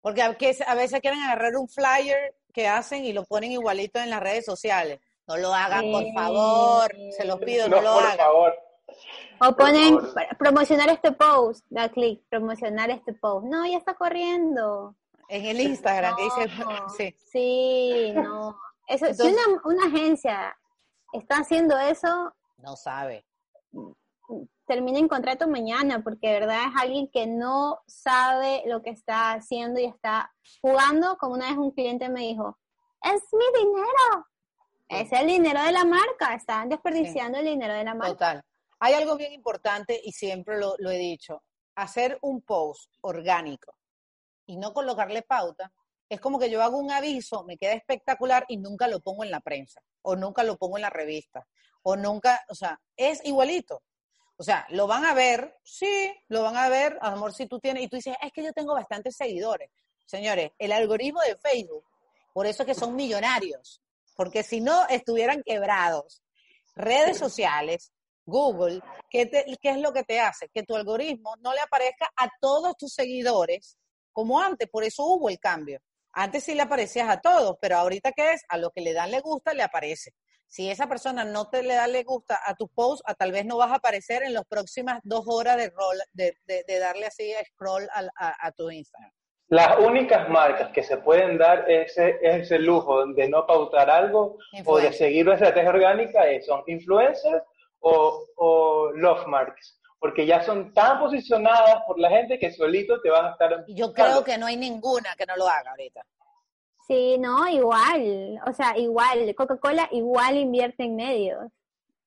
Porque 0.00 0.22
a 0.22 0.74
veces 0.74 1.00
quieren 1.00 1.20
agarrar 1.20 1.56
un 1.56 1.68
flyer 1.68 2.34
que 2.52 2.68
hacen 2.68 3.04
y 3.04 3.12
lo 3.12 3.24
ponen 3.24 3.52
igualito 3.52 3.98
en 3.98 4.10
las 4.10 4.20
redes 4.20 4.44
sociales. 4.44 5.00
No 5.26 5.36
lo 5.36 5.54
hagan, 5.54 5.90
por 5.90 6.04
favor. 6.12 6.92
Se 7.16 7.24
los 7.24 7.38
pido, 7.40 7.68
no, 7.68 7.80
lo 7.80 7.90
hagan. 7.90 8.16
Favor. 8.16 8.54
O 9.40 9.56
ponen 9.56 9.98
promocionar 10.38 10.88
este 10.90 11.12
post, 11.12 11.64
da 11.68 11.88
clic, 11.88 12.22
promocionar 12.28 12.90
este 12.90 13.12
post. 13.12 13.46
No, 13.46 13.66
ya 13.66 13.78
está 13.78 13.94
corriendo. 13.94 14.94
En 15.28 15.46
el 15.46 15.60
Instagram, 15.60 16.14
que 16.16 16.24
dice, 16.24 16.50
sí. 16.96 17.16
Sí, 17.32 18.12
no. 18.14 18.56
Eso, 18.86 19.12
si 19.14 19.22
una, 19.22 19.42
una 19.64 19.86
agencia 19.86 20.56
está 21.12 21.38
haciendo 21.38 21.78
eso, 21.78 22.34
no 22.58 22.76
sabe. 22.76 23.24
Termina 24.66 24.98
en 24.98 25.08
contrato 25.08 25.48
mañana, 25.48 26.02
porque 26.02 26.28
de 26.28 26.40
verdad 26.40 26.60
es 26.68 26.80
alguien 26.80 27.08
que 27.08 27.26
no 27.26 27.80
sabe 27.86 28.62
lo 28.66 28.82
que 28.82 28.90
está 28.90 29.32
haciendo 29.32 29.80
y 29.80 29.84
está 29.84 30.32
jugando, 30.60 31.16
como 31.18 31.34
una 31.34 31.48
vez 31.48 31.56
un 31.56 31.72
cliente 31.72 32.08
me 32.08 32.20
dijo, 32.20 32.58
es 33.02 33.22
mi 33.32 33.60
dinero. 33.60 34.26
Es 34.88 35.10
el 35.12 35.26
dinero 35.26 35.62
de 35.62 35.72
la 35.72 35.84
marca, 35.84 36.34
están 36.34 36.68
desperdiciando 36.68 37.38
el 37.38 37.46
dinero 37.46 37.74
de 37.74 37.84
la 37.84 37.94
marca. 37.94 38.12
Total. 38.12 38.42
Hay 38.78 38.94
algo 38.94 39.16
bien 39.16 39.32
importante 39.32 40.00
y 40.02 40.12
siempre 40.12 40.58
lo, 40.58 40.74
lo 40.78 40.90
he 40.90 40.98
dicho, 40.98 41.42
hacer 41.74 42.18
un 42.20 42.42
post 42.42 42.92
orgánico 43.00 43.74
y 44.46 44.56
no 44.56 44.72
colocarle 44.72 45.22
pauta, 45.22 45.72
es 46.08 46.20
como 46.20 46.38
que 46.38 46.50
yo 46.50 46.62
hago 46.62 46.76
un 46.76 46.90
aviso, 46.90 47.42
me 47.44 47.56
queda 47.56 47.72
espectacular 47.72 48.44
y 48.48 48.58
nunca 48.58 48.86
lo 48.86 49.00
pongo 49.00 49.24
en 49.24 49.30
la 49.30 49.40
prensa 49.40 49.80
o 50.02 50.14
nunca 50.14 50.42
lo 50.44 50.58
pongo 50.58 50.76
en 50.76 50.82
la 50.82 50.90
revista 50.90 51.46
o 51.82 51.96
nunca, 51.96 52.40
o 52.48 52.54
sea, 52.54 52.80
es 52.96 53.24
igualito. 53.24 53.82
O 54.36 54.42
sea, 54.44 54.66
lo 54.70 54.86
van 54.86 55.04
a 55.04 55.14
ver, 55.14 55.56
sí, 55.62 56.12
lo 56.28 56.42
van 56.42 56.56
a 56.56 56.68
ver, 56.68 56.98
a 57.00 57.10
lo 57.10 57.16
mejor 57.16 57.34
si 57.34 57.46
tú 57.46 57.60
tienes, 57.60 57.84
y 57.84 57.88
tú 57.88 57.96
dices, 57.96 58.16
es 58.20 58.32
que 58.32 58.42
yo 58.42 58.52
tengo 58.52 58.74
bastantes 58.74 59.16
seguidores. 59.16 59.70
Señores, 60.06 60.50
el 60.58 60.72
algoritmo 60.72 61.20
de 61.20 61.36
Facebook, 61.36 61.84
por 62.32 62.46
eso 62.46 62.62
es 62.62 62.66
que 62.66 62.74
son 62.74 62.96
millonarios, 62.96 63.80
porque 64.16 64.42
si 64.42 64.60
no 64.60 64.86
estuvieran 64.88 65.42
quebrados. 65.42 66.22
Redes 66.74 67.18
sociales, 67.18 67.92
Google, 68.24 68.80
¿qué, 69.10 69.28
¿qué 69.30 69.70
es 69.70 69.78
lo 69.78 69.92
que 69.92 70.04
te 70.04 70.20
hace? 70.20 70.48
Que 70.48 70.62
tu 70.62 70.74
algoritmo 70.74 71.36
no 71.40 71.52
le 71.52 71.60
aparezca 71.60 72.10
a 72.16 72.28
todos 72.40 72.76
tus 72.76 72.94
seguidores 72.94 73.76
como 74.12 74.40
antes, 74.40 74.68
por 74.68 74.84
eso 74.84 75.04
hubo 75.04 75.28
el 75.28 75.38
cambio. 75.38 75.80
Antes 76.12 76.44
sí 76.44 76.54
le 76.54 76.62
aparecías 76.62 77.08
a 77.08 77.20
todos, 77.20 77.56
pero 77.60 77.78
ahorita 77.78 78.12
¿qué 78.12 78.32
es? 78.32 78.42
A 78.48 78.58
los 78.58 78.70
que 78.74 78.82
le 78.82 78.92
dan 78.92 79.10
le 79.10 79.20
gusta, 79.20 79.54
le 79.54 79.62
aparece 79.62 80.14
si 80.52 80.68
esa 80.68 80.86
persona 80.86 81.24
no 81.24 81.48
te 81.48 81.62
le 81.62 81.74
da 81.74 81.86
le 81.86 82.02
gusta 82.04 82.38
a 82.44 82.54
tus 82.54 82.68
posts, 82.68 83.02
a, 83.06 83.14
tal 83.14 83.32
vez 83.32 83.46
no 83.46 83.56
vas 83.56 83.72
a 83.72 83.76
aparecer 83.76 84.22
en 84.22 84.34
las 84.34 84.44
próximas 84.44 85.00
dos 85.02 85.24
horas 85.26 85.56
de, 85.56 85.70
roll, 85.70 85.96
de, 86.12 86.36
de, 86.44 86.78
darle 86.78 87.06
así 87.06 87.32
a 87.32 87.42
scroll 87.42 87.88
a, 87.94 88.46
a, 88.46 88.52
tu 88.52 88.70
Instagram. 88.70 89.10
Las 89.48 89.78
únicas 89.78 90.28
marcas 90.28 90.70
que 90.72 90.82
se 90.82 90.98
pueden 90.98 91.38
dar 91.38 91.70
ese, 91.70 92.18
ese 92.20 92.58
lujo 92.58 93.06
de 93.14 93.30
no 93.30 93.46
pautar 93.46 93.88
algo 93.88 94.36
o 94.66 94.76
de 94.76 94.92
seguir 94.92 95.24
una 95.24 95.36
estrategia 95.36 95.70
orgánica 95.70 96.20
son 96.46 96.62
influencers 96.66 97.42
o, 97.80 98.22
o 98.36 98.92
love 98.92 99.26
marks 99.26 99.80
porque 99.98 100.26
ya 100.26 100.42
son 100.42 100.74
tan 100.74 100.98
posicionadas 100.98 101.76
por 101.86 101.98
la 101.98 102.10
gente 102.10 102.38
que 102.38 102.50
solito 102.50 103.00
te 103.00 103.08
van 103.08 103.24
a 103.24 103.30
estar... 103.30 103.64
Yo 103.68 103.92
creo 103.92 104.24
que 104.24 104.36
no 104.36 104.46
hay 104.46 104.56
ninguna 104.56 105.14
que 105.16 105.24
no 105.24 105.36
lo 105.36 105.46
haga 105.46 105.70
ahorita. 105.70 106.04
Sí, 106.86 107.16
no, 107.18 107.48
igual. 107.48 108.40
O 108.46 108.52
sea, 108.52 108.76
igual. 108.76 109.34
Coca-Cola 109.34 109.88
igual 109.92 110.36
invierte 110.36 110.84
en 110.84 110.96
medios. 110.96 111.50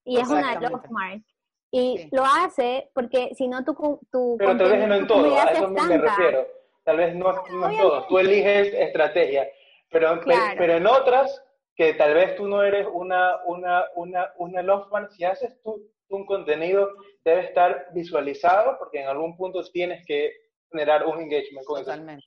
Y 0.03 0.17
es 0.17 0.29
una 0.29 0.59
love 0.59 0.89
mark. 0.89 1.23
Y 1.71 2.07
lo 2.11 2.23
hace 2.23 2.89
porque 2.93 3.31
si 3.35 3.47
no 3.47 3.65
tu, 3.65 3.99
tu 4.11 4.35
Pero 4.38 4.55
tal 4.57 4.71
vez 4.71 4.88
no 4.88 4.95
en 4.95 5.07
todo, 5.07 5.35
a 5.35 5.43
eso 5.45 5.69
me 5.69 5.97
refiero. 5.97 6.47
Tal 6.83 6.97
vez 6.97 7.15
no, 7.15 7.33
no 7.33 7.69
en 7.69 7.77
todo. 7.77 8.05
Tú 8.07 8.19
eliges 8.19 8.73
estrategia. 8.73 9.47
Pero, 9.89 10.19
pero, 10.57 10.73
en 10.73 10.88
otras, 10.88 11.43
que 11.75 11.93
tal 11.93 12.13
vez 12.13 12.35
tú 12.35 12.47
no 12.47 12.63
eres 12.63 12.88
una, 12.91 13.43
una, 13.45 13.83
una, 13.95 14.31
una 14.38 14.61
love 14.61 14.88
mark, 14.91 15.11
si 15.11 15.25
haces 15.25 15.59
tú 15.63 15.81
un 16.09 16.25
contenido, 16.25 16.89
debe 17.23 17.45
estar 17.45 17.88
visualizado 17.93 18.77
porque 18.77 19.01
en 19.01 19.07
algún 19.07 19.35
punto 19.35 19.63
tienes 19.71 20.05
que 20.05 20.31
generar 20.71 21.05
un 21.05 21.21
engagement 21.21 21.65
con 21.65 21.79
Totalmente. 21.79 22.25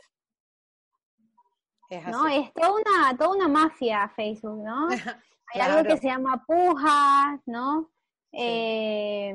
No, 1.90 2.29
es 2.29 2.53
toda 2.53 2.72
una, 2.72 3.16
toda 3.16 3.31
una 3.31 3.48
mafia 3.48 4.09
Facebook, 4.14 4.62
¿no? 4.62 4.88
Hay 5.55 5.61
algo 5.61 5.83
que 5.88 5.96
se 5.96 6.09
llama 6.09 6.44
pujas, 6.46 7.40
¿no? 7.46 7.90
Eh, 8.33 9.35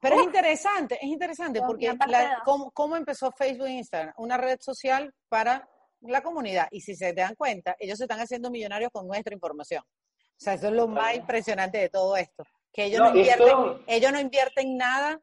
Pero 0.00 0.16
es 0.16 0.24
interesante, 0.24 0.98
es 1.00 1.08
interesante 1.08 1.62
porque 1.62 1.96
¿cómo, 2.74 2.96
empezó 2.96 3.32
Facebook 3.32 3.68
e 3.68 3.72
Instagram? 3.72 4.14
Una 4.18 4.36
red 4.36 4.58
social 4.60 5.14
para 5.28 5.66
la 6.00 6.22
comunidad. 6.22 6.68
Y 6.70 6.82
si 6.82 6.94
se 6.94 7.14
te 7.14 7.22
dan 7.22 7.34
cuenta, 7.34 7.76
ellos 7.78 7.96
se 7.96 8.04
están 8.04 8.20
haciendo 8.20 8.50
millonarios 8.50 8.90
con 8.92 9.06
nuestra 9.06 9.32
información. 9.32 9.82
O 9.82 10.36
sea, 10.36 10.54
eso 10.54 10.66
es 10.66 10.74
lo 10.74 10.86
más 10.86 11.14
impresionante 11.14 11.78
de 11.78 11.88
todo 11.88 12.16
esto. 12.16 12.44
Que 12.72 12.86
ellos 12.86 13.00
no, 13.00 13.08
invierten, 13.08 13.84
ellos 13.86 14.12
no 14.12 14.20
invierten 14.20 14.76
nada 14.76 15.20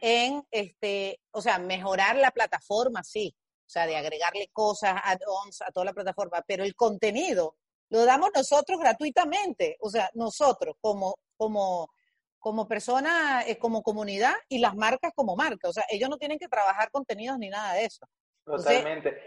en 0.00 0.42
este, 0.50 1.20
o 1.30 1.40
sea, 1.40 1.58
mejorar 1.58 2.16
la 2.16 2.30
plataforma, 2.30 3.04
sí, 3.04 3.34
o 3.66 3.68
sea, 3.68 3.86
de 3.86 3.96
agregarle 3.96 4.48
cosas, 4.52 4.94
add-ons 5.02 5.60
a 5.62 5.72
toda 5.72 5.86
la 5.86 5.92
plataforma, 5.92 6.42
pero 6.46 6.62
el 6.62 6.76
contenido 6.76 7.56
lo 7.88 8.04
damos 8.04 8.30
nosotros 8.34 8.78
gratuitamente, 8.78 9.76
o 9.80 9.90
sea, 9.90 10.08
nosotros 10.14 10.76
como, 10.80 11.16
como, 11.36 11.90
como 12.38 12.68
persona, 12.68 13.42
eh, 13.46 13.58
como 13.58 13.82
comunidad 13.82 14.34
y 14.48 14.58
las 14.58 14.76
marcas 14.76 15.12
como 15.14 15.34
marca, 15.34 15.68
o 15.68 15.72
sea, 15.72 15.84
ellos 15.88 16.08
no 16.08 16.16
tienen 16.16 16.38
que 16.38 16.48
trabajar 16.48 16.90
contenidos 16.90 17.38
ni 17.38 17.48
nada 17.48 17.74
de 17.74 17.84
eso. 17.84 18.06
Totalmente. 18.44 19.20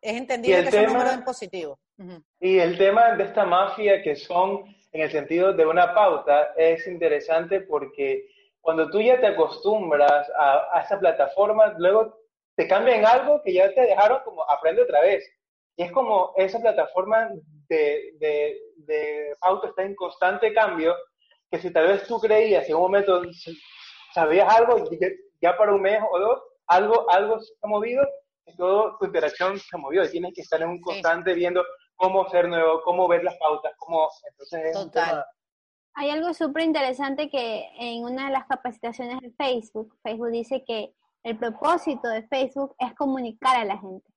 es 0.00 0.16
entendible 0.16 0.64
que 0.64 0.70
tema, 0.70 0.82
son 0.82 0.92
números 0.92 1.14
en 1.14 1.24
positivo. 1.24 1.78
Y 2.40 2.58
el 2.58 2.76
tema 2.76 3.14
de 3.14 3.24
esta 3.24 3.44
mafia 3.44 4.02
que 4.02 4.16
son 4.16 4.64
en 4.90 5.02
el 5.02 5.10
sentido 5.12 5.52
de 5.52 5.64
una 5.64 5.94
pauta 5.94 6.52
es 6.56 6.84
interesante 6.88 7.60
porque 7.60 8.28
cuando 8.60 8.90
tú 8.90 9.00
ya 9.00 9.20
te 9.20 9.28
acostumbras 9.28 10.28
a, 10.36 10.76
a 10.76 10.82
esa 10.82 10.98
plataforma, 10.98 11.74
luego 11.78 12.21
te 12.56 12.68
cambian 12.68 13.04
algo 13.04 13.40
que 13.44 13.54
ya 13.54 13.72
te 13.72 13.82
dejaron 13.82 14.20
como 14.24 14.48
aprende 14.50 14.82
otra 14.82 15.00
vez. 15.00 15.24
Y 15.76 15.84
es 15.84 15.92
como 15.92 16.32
esa 16.36 16.58
plataforma 16.60 17.30
de, 17.68 18.12
de, 18.18 18.58
de 18.76 19.34
auto 19.40 19.68
está 19.68 19.82
en 19.82 19.94
constante 19.94 20.52
cambio, 20.52 20.94
que 21.50 21.58
si 21.58 21.72
tal 21.72 21.88
vez 21.88 22.06
tú 22.06 22.18
creías 22.20 22.68
en 22.68 22.76
un 22.76 22.82
momento 22.82 23.22
sabías 24.14 24.52
algo, 24.54 24.84
ya 25.40 25.56
para 25.56 25.74
un 25.74 25.82
mes 25.82 26.00
o 26.10 26.18
dos, 26.18 26.42
algo, 26.66 27.10
algo 27.10 27.40
se 27.40 27.54
ha 27.62 27.66
movido, 27.66 28.06
y 28.46 28.56
toda 28.56 28.96
tu 28.98 29.06
interacción 29.06 29.58
se 29.58 29.78
movió 29.78 30.04
y 30.04 30.10
tienes 30.10 30.32
que 30.34 30.42
estar 30.42 30.60
en 30.60 30.68
un 30.68 30.80
constante 30.80 31.32
viendo 31.34 31.64
cómo 31.96 32.28
ser 32.28 32.48
nuevo, 32.48 32.82
cómo 32.82 33.08
ver 33.08 33.22
las 33.24 33.36
pautas, 33.38 33.72
cómo... 33.78 34.08
Entonces, 34.28 34.72
Total. 34.72 35.24
Hay 35.94 36.10
algo 36.10 36.32
súper 36.32 36.64
interesante 36.64 37.28
que 37.28 37.68
en 37.78 38.02
una 38.04 38.26
de 38.26 38.32
las 38.32 38.46
capacitaciones 38.46 39.20
de 39.20 39.30
Facebook, 39.32 39.94
Facebook 40.02 40.30
dice 40.30 40.64
que 40.66 40.94
el 41.22 41.38
propósito 41.38 42.08
de 42.08 42.26
Facebook 42.26 42.74
es 42.78 42.94
comunicar 42.94 43.56
a 43.56 43.64
la 43.64 43.78
gente. 43.78 44.10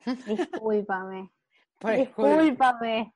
Discúlpame. 0.26 1.30
Pues, 1.78 1.98
discúlpame. 1.98 3.14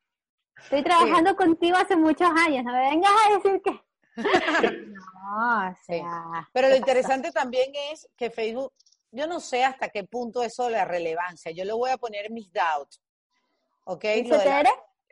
Estoy 0.57 0.85
trabajando 0.85 1.35
contigo 1.35 1.77
hace 1.77 1.97
muchos 1.97 2.31
años, 2.31 2.65
no 2.65 2.73
me 2.73 2.91
vengas 2.91 3.11
a 3.11 3.37
decir 3.37 3.61
que... 3.63 3.81
no, 4.87 5.71
o 5.71 5.75
sea... 5.85 6.49
Pero 6.53 6.69
lo 6.69 6.77
interesante 6.77 7.33
también 7.33 7.73
es 7.91 8.09
que 8.17 8.31
Facebook, 8.31 8.73
yo 9.11 9.27
no 9.27 9.41
sé 9.41 9.65
hasta 9.65 9.89
qué 9.89 10.05
punto 10.05 10.43
eso 10.43 10.67
de 10.67 10.73
la 10.73 10.85
relevancia, 10.85 11.51
yo 11.51 11.65
le 11.65 11.73
voy 11.73 11.91
a 11.91 11.97
poner 11.97 12.31
mis 12.31 12.53
doubts, 12.53 13.03
¿ok? 13.85 14.05
Lo 14.27 14.39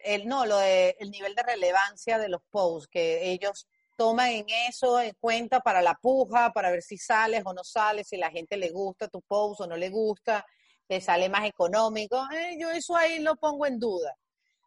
el, 0.02 0.28
no, 0.28 0.46
lo 0.46 0.58
de 0.58 0.96
el 0.98 1.10
nivel 1.10 1.34
de 1.34 1.42
relevancia 1.42 2.18
de 2.18 2.28
los 2.28 2.42
posts, 2.50 2.88
que 2.88 3.30
ellos 3.30 3.66
toma 4.00 4.30
en 4.30 4.46
eso 4.66 4.98
en 4.98 5.12
cuenta 5.20 5.60
para 5.60 5.82
la 5.82 5.92
puja, 5.92 6.54
para 6.54 6.70
ver 6.70 6.80
si 6.80 6.96
sales 6.96 7.42
o 7.44 7.52
no 7.52 7.62
sales, 7.62 8.08
si 8.08 8.16
la 8.16 8.30
gente 8.30 8.56
le 8.56 8.70
gusta 8.70 9.08
tu 9.08 9.20
post 9.20 9.60
o 9.60 9.66
no 9.66 9.76
le 9.76 9.90
gusta, 9.90 10.42
te 10.88 11.02
sale 11.02 11.28
más 11.28 11.44
económico. 11.44 12.16
Eh, 12.32 12.56
yo 12.58 12.70
eso 12.70 12.96
ahí 12.96 13.18
lo 13.18 13.36
pongo 13.36 13.66
en 13.66 13.78
duda. 13.78 14.16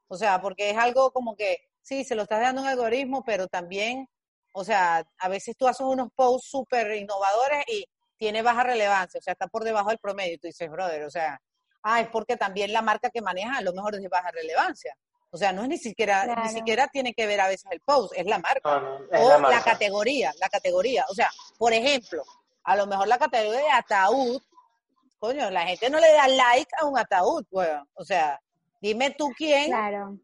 O 0.07 0.17
sea, 0.17 0.39
porque 0.39 0.69
es 0.69 0.77
algo 0.77 1.09
como 1.11 1.35
que, 1.35 1.57
sí, 1.81 2.03
se 2.03 2.13
lo 2.13 2.21
estás 2.21 2.41
dando 2.41 2.61
un 2.61 2.67
algoritmo, 2.67 3.23
pero 3.25 3.47
también, 3.47 4.07
o 4.51 4.63
sea, 4.63 5.03
a 5.17 5.29
veces 5.29 5.57
tú 5.57 5.67
haces 5.67 5.87
unos 5.87 6.09
posts 6.13 6.51
súper 6.51 6.95
innovadores 6.95 7.63
y 7.67 7.85
tiene 8.17 8.43
baja 8.43 8.61
relevancia, 8.63 9.17
o 9.17 9.23
sea, 9.23 9.33
está 9.33 9.47
por 9.47 9.63
debajo 9.63 9.89
del 9.89 9.97
promedio. 9.97 10.35
Y 10.35 10.37
tú 10.37 10.45
dices, 10.45 10.69
brother, 10.69 11.05
o 11.05 11.09
sea, 11.09 11.41
ah, 11.81 12.01
es 12.01 12.07
porque 12.09 12.37
también 12.37 12.71
la 12.71 12.83
marca 12.83 13.09
que 13.09 13.23
maneja 13.23 13.57
a 13.57 13.61
lo 13.63 13.73
mejor 13.73 13.95
es 13.95 14.01
de 14.03 14.09
baja 14.09 14.29
relevancia. 14.29 14.95
O 15.33 15.37
sea, 15.37 15.51
no 15.51 15.63
es 15.63 15.67
ni 15.67 15.77
siquiera, 15.79 16.27
ni 16.43 16.49
siquiera 16.49 16.87
tiene 16.89 17.11
que 17.15 17.25
ver 17.25 17.41
a 17.41 17.47
veces 17.47 17.65
el 17.71 17.79
post, 17.79 18.13
es 18.15 18.27
la 18.27 18.37
marca. 18.37 18.83
o 19.11 19.39
la, 19.39 19.63
categoría, 19.63 20.31
la 20.39 20.47
categoría. 20.47 21.03
O 21.09 21.15
sea, 21.15 21.27
por 21.57 21.73
ejemplo, 21.73 22.23
a 22.63 22.75
lo 22.75 22.85
mejor 22.85 23.07
la 23.07 23.17
categoría 23.17 23.61
de 23.61 23.71
ataúd, 23.71 24.39
coño, 25.17 25.49
la 25.49 25.65
gente 25.65 25.89
no 25.89 25.99
le 25.99 26.13
da 26.13 26.27
like 26.27 26.69
a 26.79 26.85
un 26.85 26.99
ataúd, 26.99 27.43
weón. 27.49 27.89
O 27.95 28.05
sea, 28.05 28.39
dime 28.79 29.09
tú 29.09 29.31
quién, 29.35 29.71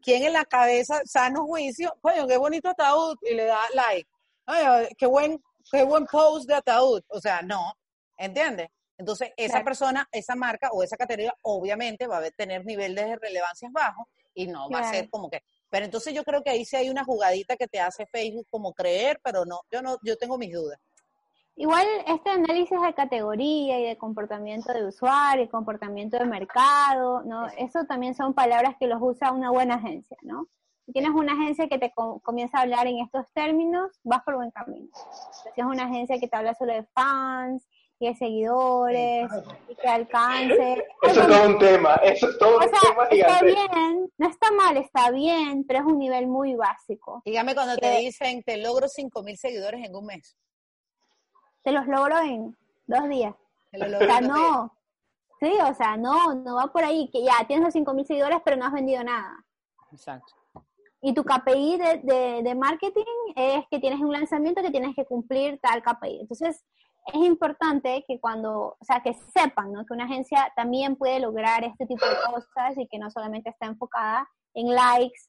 quién 0.00 0.22
en 0.22 0.32
la 0.32 0.44
cabeza, 0.44 1.00
sano 1.04 1.44
juicio, 1.44 1.92
coño, 2.00 2.28
qué 2.28 2.36
bonito 2.36 2.68
ataúd, 2.68 3.16
y 3.22 3.34
le 3.34 3.46
da 3.46 3.62
like. 3.74 4.08
Ay, 4.46 4.90
qué 4.96 5.06
buen, 5.06 5.42
qué 5.72 5.82
buen 5.82 6.06
post 6.06 6.46
de 6.46 6.54
ataúd. 6.54 7.02
O 7.08 7.20
sea, 7.20 7.42
no, 7.42 7.74
¿entiendes? 8.16 8.68
Entonces, 8.96 9.32
esa 9.36 9.64
persona, 9.64 10.08
esa 10.12 10.36
marca 10.36 10.70
o 10.70 10.84
esa 10.84 10.96
categoría, 10.96 11.34
obviamente 11.42 12.06
va 12.06 12.18
a 12.18 12.30
tener 12.30 12.64
niveles 12.64 13.06
de 13.06 13.16
relevancias 13.16 13.72
bajos 13.72 14.06
y 14.42 14.46
no 14.46 14.68
va 14.70 14.80
a 14.80 14.92
ser 14.92 15.08
como 15.10 15.28
que. 15.28 15.42
Pero 15.68 15.84
entonces 15.84 16.12
yo 16.14 16.24
creo 16.24 16.42
que 16.42 16.50
ahí 16.50 16.64
sí 16.64 16.76
hay 16.76 16.90
una 16.90 17.04
jugadita 17.04 17.56
que 17.56 17.68
te 17.68 17.80
hace 17.80 18.06
Facebook 18.06 18.46
como 18.50 18.72
creer, 18.72 19.20
pero 19.22 19.44
no, 19.44 19.60
yo 19.70 19.82
no, 19.82 19.96
yo 20.02 20.16
tengo 20.16 20.38
mis 20.38 20.52
dudas. 20.52 20.78
Igual 21.56 21.86
este 22.06 22.30
análisis 22.30 22.80
de 22.80 22.94
categoría 22.94 23.78
y 23.80 23.84
de 23.84 23.98
comportamiento 23.98 24.72
de 24.72 24.86
usuario 24.86 25.44
y 25.44 25.48
comportamiento 25.48 26.16
de 26.16 26.24
mercado, 26.24 27.22
¿no? 27.24 27.48
Eso 27.58 27.84
también 27.84 28.14
son 28.14 28.32
palabras 28.32 28.76
que 28.80 28.86
los 28.86 28.98
usa 29.02 29.32
una 29.32 29.50
buena 29.50 29.74
agencia, 29.74 30.16
¿no? 30.22 30.46
Si 30.86 30.92
tienes 30.92 31.10
una 31.10 31.34
agencia 31.34 31.68
que 31.68 31.78
te 31.78 31.92
comienza 32.22 32.58
a 32.58 32.62
hablar 32.62 32.86
en 32.86 33.00
estos 33.00 33.30
términos, 33.34 34.00
vas 34.02 34.22
por 34.24 34.36
buen 34.36 34.50
camino. 34.50 34.88
Si 35.54 35.60
es 35.60 35.66
una 35.66 35.84
agencia 35.84 36.18
que 36.18 36.28
te 36.28 36.36
habla 36.36 36.54
solo 36.54 36.72
de 36.72 36.84
fans, 36.94 37.68
y 38.00 38.08
de 38.08 38.14
seguidores, 38.14 39.30
y 39.68 39.74
que 39.76 39.88
alcance. 39.88 40.84
Eso 41.02 41.20
es 41.20 41.28
todo 41.28 41.46
un 41.46 41.58
tema, 41.58 41.94
eso 41.96 42.30
es 42.30 42.38
todo 42.38 42.56
un 42.56 42.64
tema 42.64 43.08
Está 43.10 43.44
bien, 43.44 44.10
no 44.16 44.28
está 44.28 44.50
mal, 44.52 44.76
está 44.78 45.10
bien, 45.10 45.64
pero 45.68 45.80
es 45.80 45.84
un 45.84 45.98
nivel 45.98 46.26
muy 46.26 46.54
básico. 46.54 47.20
Dígame 47.26 47.54
cuando 47.54 47.76
te 47.76 47.98
dicen, 47.98 48.42
te 48.42 48.56
logro 48.56 48.86
5.000 48.86 49.36
seguidores 49.36 49.86
en 49.86 49.94
un 49.94 50.06
mes. 50.06 50.34
Te 51.62 51.72
los 51.72 51.86
logro 51.86 52.18
en 52.20 52.56
dos 52.86 53.06
días. 53.10 53.34
o 53.74 53.98
sea, 53.98 54.20
no. 54.22 54.74
Sí, 55.38 55.52
o 55.62 55.74
sea, 55.74 55.98
no, 55.98 56.34
no 56.34 56.56
va 56.56 56.72
por 56.72 56.82
ahí, 56.82 57.10
que 57.12 57.22
ya 57.22 57.46
tienes 57.46 57.66
los 57.66 57.74
5.000 57.74 58.06
seguidores, 58.06 58.38
pero 58.42 58.56
no 58.56 58.64
has 58.64 58.72
vendido 58.72 59.04
nada. 59.04 59.44
Exacto. 59.92 60.34
Y 61.02 61.12
tu 61.12 61.22
KPI 61.22 61.78
de, 61.78 62.40
de 62.42 62.54
marketing 62.54 63.04
es 63.36 63.64
que 63.70 63.78
tienes 63.78 64.00
un 64.00 64.12
lanzamiento 64.12 64.62
que 64.62 64.70
tienes 64.70 64.96
que 64.96 65.04
cumplir 65.04 65.58
tal 65.60 65.82
KPI. 65.82 66.20
Entonces, 66.20 66.64
es 67.06 67.14
importante 67.14 68.04
que 68.06 68.20
cuando, 68.20 68.76
o 68.78 68.84
sea, 68.84 69.00
que 69.02 69.14
sepan, 69.14 69.72
¿no? 69.72 69.84
Que 69.84 69.94
una 69.94 70.04
agencia 70.04 70.52
también 70.54 70.96
puede 70.96 71.20
lograr 71.20 71.64
este 71.64 71.86
tipo 71.86 72.04
de 72.06 72.16
cosas 72.32 72.76
y 72.76 72.86
que 72.86 72.98
no 72.98 73.10
solamente 73.10 73.50
está 73.50 73.66
enfocada 73.66 74.28
en 74.54 74.74
likes 74.74 75.20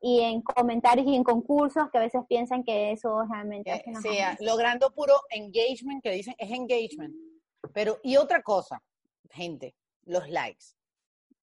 y 0.00 0.20
en 0.20 0.42
comentarios 0.42 1.06
y 1.06 1.14
en 1.14 1.24
concursos 1.24 1.90
que 1.90 1.98
a 1.98 2.02
veces 2.02 2.22
piensan 2.28 2.62
que 2.62 2.92
eso 2.92 3.22
realmente 3.28 3.70
es 3.84 4.00
Sí, 4.02 4.18
logrando 4.40 4.90
puro 4.92 5.14
engagement, 5.30 6.02
que 6.02 6.10
dicen 6.10 6.34
es 6.38 6.50
engagement. 6.50 7.14
Pero, 7.72 7.98
y 8.02 8.16
otra 8.16 8.42
cosa, 8.42 8.82
gente, 9.30 9.74
los 10.04 10.28
likes. 10.28 10.66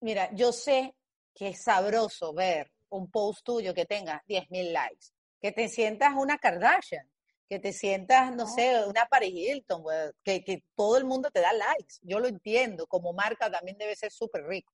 Mira, 0.01 0.31
yo 0.33 0.51
sé 0.51 0.95
que 1.33 1.49
es 1.49 1.63
sabroso 1.63 2.33
ver 2.33 2.71
un 2.89 3.09
post 3.09 3.45
tuyo 3.45 3.73
que 3.73 3.85
tenga 3.85 4.23
10.000 4.27 4.71
likes, 4.71 5.07
que 5.39 5.51
te 5.51 5.69
sientas 5.69 6.13
una 6.15 6.37
Kardashian, 6.37 7.07
que 7.49 7.59
te 7.59 7.73
sientas, 7.73 8.33
no 8.35 8.45
sé, 8.45 8.85
una 8.85 9.07
Paris 9.07 9.33
Hilton, 9.33 9.83
que, 10.23 10.43
que 10.43 10.63
todo 10.75 10.97
el 10.97 11.05
mundo 11.05 11.31
te 11.31 11.41
da 11.41 11.51
likes. 11.51 11.95
Yo 12.01 12.19
lo 12.19 12.27
entiendo, 12.27 12.85
como 12.85 13.11
marca 13.11 13.51
también 13.51 13.77
debe 13.77 13.95
ser 13.95 14.11
súper 14.11 14.45
rico. 14.45 14.71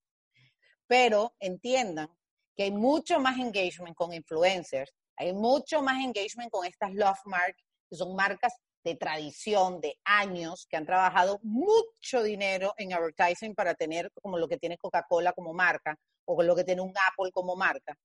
Pero 0.85 1.33
entiendan 1.39 2.09
que 2.55 2.63
hay 2.63 2.71
mucho 2.71 3.19
más 3.19 3.39
engagement 3.39 3.95
con 3.95 4.13
influencers, 4.13 4.93
hay 5.15 5.33
mucho 5.33 5.81
más 5.81 6.03
engagement 6.03 6.51
con 6.51 6.65
estas 6.65 6.93
love 6.93 7.19
marks, 7.25 7.63
que 7.89 7.95
son 7.95 8.13
marcas 8.13 8.53
de 8.83 8.95
tradición, 8.95 9.79
de 9.79 9.97
años, 10.03 10.67
que 10.69 10.75
han 10.75 10.85
trabajado 10.85 11.39
mucho 11.43 12.23
dinero 12.23 12.73
en 12.77 12.93
advertising 12.93 13.55
para 13.55 13.73
tener 13.73 14.11
como 14.21 14.37
lo 14.37 14.47
que 14.49 14.57
tiene 14.57 14.77
Coca-Cola 14.77 15.31
como 15.31 15.53
marca 15.53 15.97
o 16.25 16.43
lo 16.43 16.55
que 16.55 16.65
tiene 16.65 16.81
un 16.81 16.93
Apple 17.11 17.31
como 17.31 17.55
marca 17.55 17.97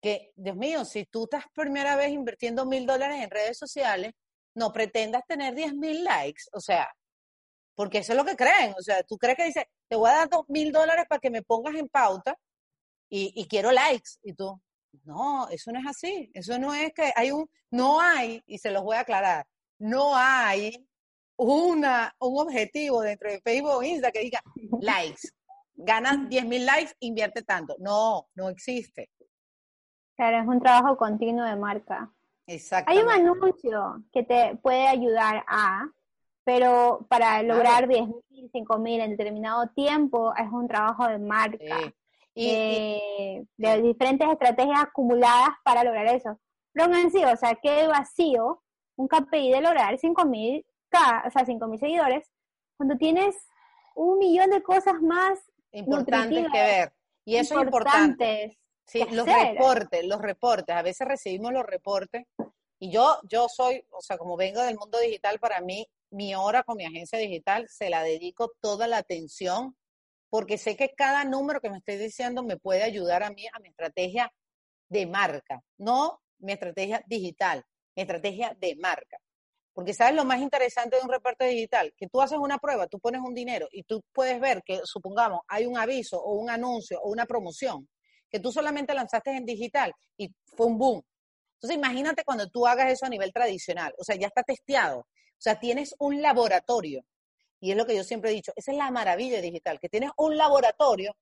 que, 0.00 0.32
Dios 0.36 0.56
mío, 0.56 0.84
si 0.84 1.04
tú 1.06 1.24
estás 1.24 1.44
primera 1.54 1.96
vez 1.96 2.10
invirtiendo 2.10 2.66
mil 2.66 2.86
dólares 2.86 3.22
en 3.22 3.30
redes 3.30 3.58
sociales, 3.58 4.12
no 4.54 4.72
pretendas 4.72 5.22
tener 5.26 5.54
diez 5.54 5.74
mil 5.74 6.04
likes, 6.04 6.44
o 6.52 6.60
sea, 6.60 6.88
porque 7.74 7.98
eso 7.98 8.12
es 8.12 8.16
lo 8.16 8.24
que 8.24 8.36
creen, 8.36 8.74
o 8.76 8.82
sea, 8.82 9.02
tú 9.02 9.16
crees 9.16 9.36
que 9.36 9.44
dice, 9.44 9.68
te 9.88 9.96
voy 9.96 10.10
a 10.10 10.14
dar 10.14 10.28
dos 10.28 10.48
mil 10.48 10.72
dólares 10.72 11.06
para 11.08 11.20
que 11.20 11.30
me 11.30 11.42
pongas 11.42 11.74
en 11.76 11.88
pauta 11.88 12.36
y, 13.10 13.46
quiero 13.48 13.70
likes, 13.70 14.10
y 14.22 14.34
tú, 14.34 14.60
no, 15.04 15.48
eso 15.48 15.72
no 15.72 15.80
es 15.80 15.86
así, 15.86 16.30
eso 16.34 16.58
no 16.58 16.74
es 16.74 16.92
que 16.92 17.12
hay 17.14 17.30
un, 17.30 17.48
no 17.70 18.00
hay, 18.00 18.42
y 18.46 18.58
se 18.58 18.70
los 18.70 18.82
voy 18.82 18.96
a 18.96 19.00
aclarar, 19.00 19.46
no 19.78 20.14
hay 20.14 20.86
una, 21.36 22.14
un 22.18 22.40
objetivo 22.40 23.00
dentro 23.00 23.30
de 23.30 23.40
Facebook 23.40 23.76
o 23.76 23.82
Insta 23.82 24.10
que 24.10 24.20
diga 24.20 24.42
likes, 24.80 25.28
ganas 25.74 26.28
diez 26.28 26.44
mil 26.44 26.66
likes, 26.66 26.92
invierte 27.00 27.42
tanto, 27.42 27.76
no, 27.78 28.28
no 28.34 28.48
existe. 28.48 29.10
Claro, 30.18 30.38
es 30.38 30.48
un 30.48 30.60
trabajo 30.60 30.96
continuo 30.96 31.44
de 31.44 31.54
marca. 31.54 32.10
Exacto. 32.48 32.90
Hay 32.90 32.98
un 32.98 33.08
anuncio 33.08 34.02
que 34.12 34.24
te 34.24 34.56
puede 34.56 34.88
ayudar 34.88 35.44
a, 35.46 35.88
pero 36.42 37.06
para 37.08 37.40
lograr 37.44 37.86
claro. 37.86 38.20
10.000, 38.30 38.50
5.000 38.50 39.00
en 39.04 39.10
determinado 39.10 39.68
tiempo 39.68 40.34
es 40.36 40.50
un 40.50 40.66
trabajo 40.66 41.06
de 41.06 41.18
marca. 41.18 41.94
Y, 42.34 43.46
de, 43.56 43.82
diferentes 43.82 44.28
estrategias 44.28 44.80
acumuladas 44.80 45.50
para 45.62 45.84
lograr 45.84 46.06
eso. 46.08 46.40
Pero 46.72 46.92
en 46.92 47.12
sí, 47.12 47.24
o 47.24 47.36
sea, 47.36 47.54
qué 47.54 47.86
vacío 47.86 48.62
un 48.96 49.06
KPI 49.06 49.52
de 49.52 49.60
lograr 49.60 49.96
5.000 49.96 50.64
o 50.64 51.30
sea, 51.30 51.44
5.000 51.44 51.78
seguidores 51.78 52.28
cuando 52.76 52.96
tienes 52.96 53.36
un 53.94 54.18
millón 54.18 54.50
de 54.50 54.62
cosas 54.62 55.00
más 55.00 55.38
importantes 55.70 56.46
que 56.52 56.58
ver. 56.58 56.92
Y 57.24 57.36
eso 57.36 57.56
es 57.56 57.64
importante. 57.66 58.58
Sí, 58.88 59.04
los 59.10 59.26
reportes, 59.26 60.04
los 60.06 60.20
reportes. 60.20 60.74
A 60.74 60.82
veces 60.82 61.06
recibimos 61.06 61.52
los 61.52 61.66
reportes 61.66 62.24
y 62.78 62.90
yo, 62.90 63.18
yo 63.28 63.46
soy, 63.54 63.84
o 63.90 64.00
sea, 64.00 64.16
como 64.16 64.36
vengo 64.36 64.62
del 64.62 64.78
mundo 64.78 64.98
digital, 64.98 65.38
para 65.38 65.60
mí, 65.60 65.86
mi 66.10 66.34
hora 66.34 66.62
con 66.62 66.78
mi 66.78 66.86
agencia 66.86 67.18
digital 67.18 67.68
se 67.68 67.90
la 67.90 68.02
dedico 68.02 68.52
toda 68.62 68.86
la 68.86 68.96
atención 68.96 69.76
porque 70.30 70.56
sé 70.56 70.74
que 70.74 70.94
cada 70.94 71.24
número 71.24 71.60
que 71.60 71.68
me 71.68 71.78
estoy 71.78 71.96
diciendo 71.96 72.42
me 72.42 72.56
puede 72.56 72.82
ayudar 72.82 73.22
a 73.22 73.30
mí 73.30 73.46
a 73.52 73.58
mi 73.60 73.68
estrategia 73.68 74.32
de 74.88 75.06
marca, 75.06 75.62
no 75.76 76.22
mi 76.38 76.52
estrategia 76.52 77.04
digital, 77.06 77.62
mi 77.94 78.02
estrategia 78.02 78.56
de 78.58 78.74
marca. 78.76 79.18
Porque 79.74 79.92
sabes 79.92 80.14
lo 80.14 80.24
más 80.24 80.40
interesante 80.40 80.96
de 80.96 81.02
un 81.02 81.10
reporte 81.10 81.44
digital, 81.44 81.92
que 81.94 82.08
tú 82.08 82.22
haces 82.22 82.38
una 82.38 82.58
prueba, 82.58 82.86
tú 82.86 82.98
pones 82.98 83.20
un 83.20 83.34
dinero 83.34 83.68
y 83.70 83.82
tú 83.82 84.02
puedes 84.12 84.40
ver 84.40 84.62
que, 84.64 84.80
supongamos, 84.84 85.40
hay 85.46 85.66
un 85.66 85.76
aviso 85.76 86.18
o 86.18 86.34
un 86.34 86.48
anuncio 86.48 86.98
o 87.02 87.10
una 87.10 87.26
promoción 87.26 87.86
que 88.30 88.40
tú 88.40 88.52
solamente 88.52 88.94
lanzaste 88.94 89.30
en 89.30 89.44
digital 89.44 89.92
y 90.16 90.30
fue 90.44 90.66
un 90.66 90.78
boom. 90.78 91.02
Entonces 91.54 91.76
imagínate 91.76 92.24
cuando 92.24 92.48
tú 92.48 92.66
hagas 92.66 92.92
eso 92.92 93.06
a 93.06 93.08
nivel 93.08 93.32
tradicional, 93.32 93.92
o 93.98 94.04
sea, 94.04 94.16
ya 94.16 94.28
está 94.28 94.42
testeado, 94.42 95.00
o 95.00 95.40
sea, 95.40 95.58
tienes 95.58 95.94
un 95.98 96.22
laboratorio, 96.22 97.04
y 97.60 97.72
es 97.72 97.76
lo 97.76 97.86
que 97.86 97.96
yo 97.96 98.04
siempre 98.04 98.30
he 98.30 98.34
dicho, 98.34 98.52
esa 98.54 98.70
es 98.70 98.78
la 98.78 98.90
maravilla 98.90 99.40
digital, 99.40 99.80
que 99.80 99.88
tienes 99.88 100.10
un 100.16 100.36
laboratorio 100.36 101.14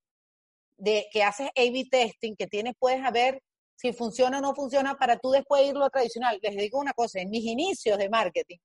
de 0.76 1.06
que 1.10 1.22
haces 1.22 1.48
A-B 1.56 1.86
testing, 1.90 2.34
que 2.36 2.46
tienes, 2.46 2.74
puedes 2.78 3.00
ver 3.12 3.42
si 3.76 3.92
funciona 3.92 4.38
o 4.38 4.40
no 4.40 4.54
funciona 4.54 4.94
para 4.94 5.18
tú 5.18 5.30
después 5.30 5.66
irlo 5.66 5.84
a 5.84 5.90
tradicional. 5.90 6.38
Les 6.42 6.56
digo 6.56 6.78
una 6.78 6.92
cosa, 6.92 7.20
en 7.20 7.30
mis 7.30 7.44
inicios 7.44 7.98
de 7.98 8.08
marketing, 8.08 8.58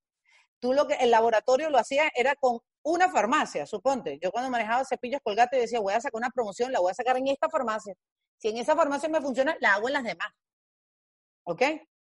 tú 0.60 0.74
lo 0.74 0.88
que 0.88 0.96
el 0.96 1.12
laboratorio 1.12 1.70
lo 1.70 1.78
hacías 1.78 2.10
era 2.16 2.36
con 2.36 2.60
una 2.84 3.10
farmacia, 3.10 3.66
suponte. 3.66 4.20
Yo 4.22 4.32
cuando 4.32 4.50
manejaba 4.50 4.86
cepillos 4.86 5.22
colgate 5.24 5.58
decía, 5.58 5.80
voy 5.80 5.94
a 5.94 6.02
sacar 6.02 6.18
una 6.18 6.30
promoción, 6.30 6.72
la 6.72 6.80
voy 6.80 6.92
a 6.92 6.96
sacar 6.96 7.18
en 7.18 7.28
esta 7.28 7.50
farmacia. 7.50 7.94
Si 8.42 8.48
en 8.50 8.58
esa 8.58 8.76
farmacia 8.76 9.08
me 9.08 9.22
funciona, 9.22 9.56
la 9.60 9.76
hago 9.76 9.88
en 9.88 9.94
las 9.94 10.04
demás. 10.04 10.34
¿Ok? 11.44 11.62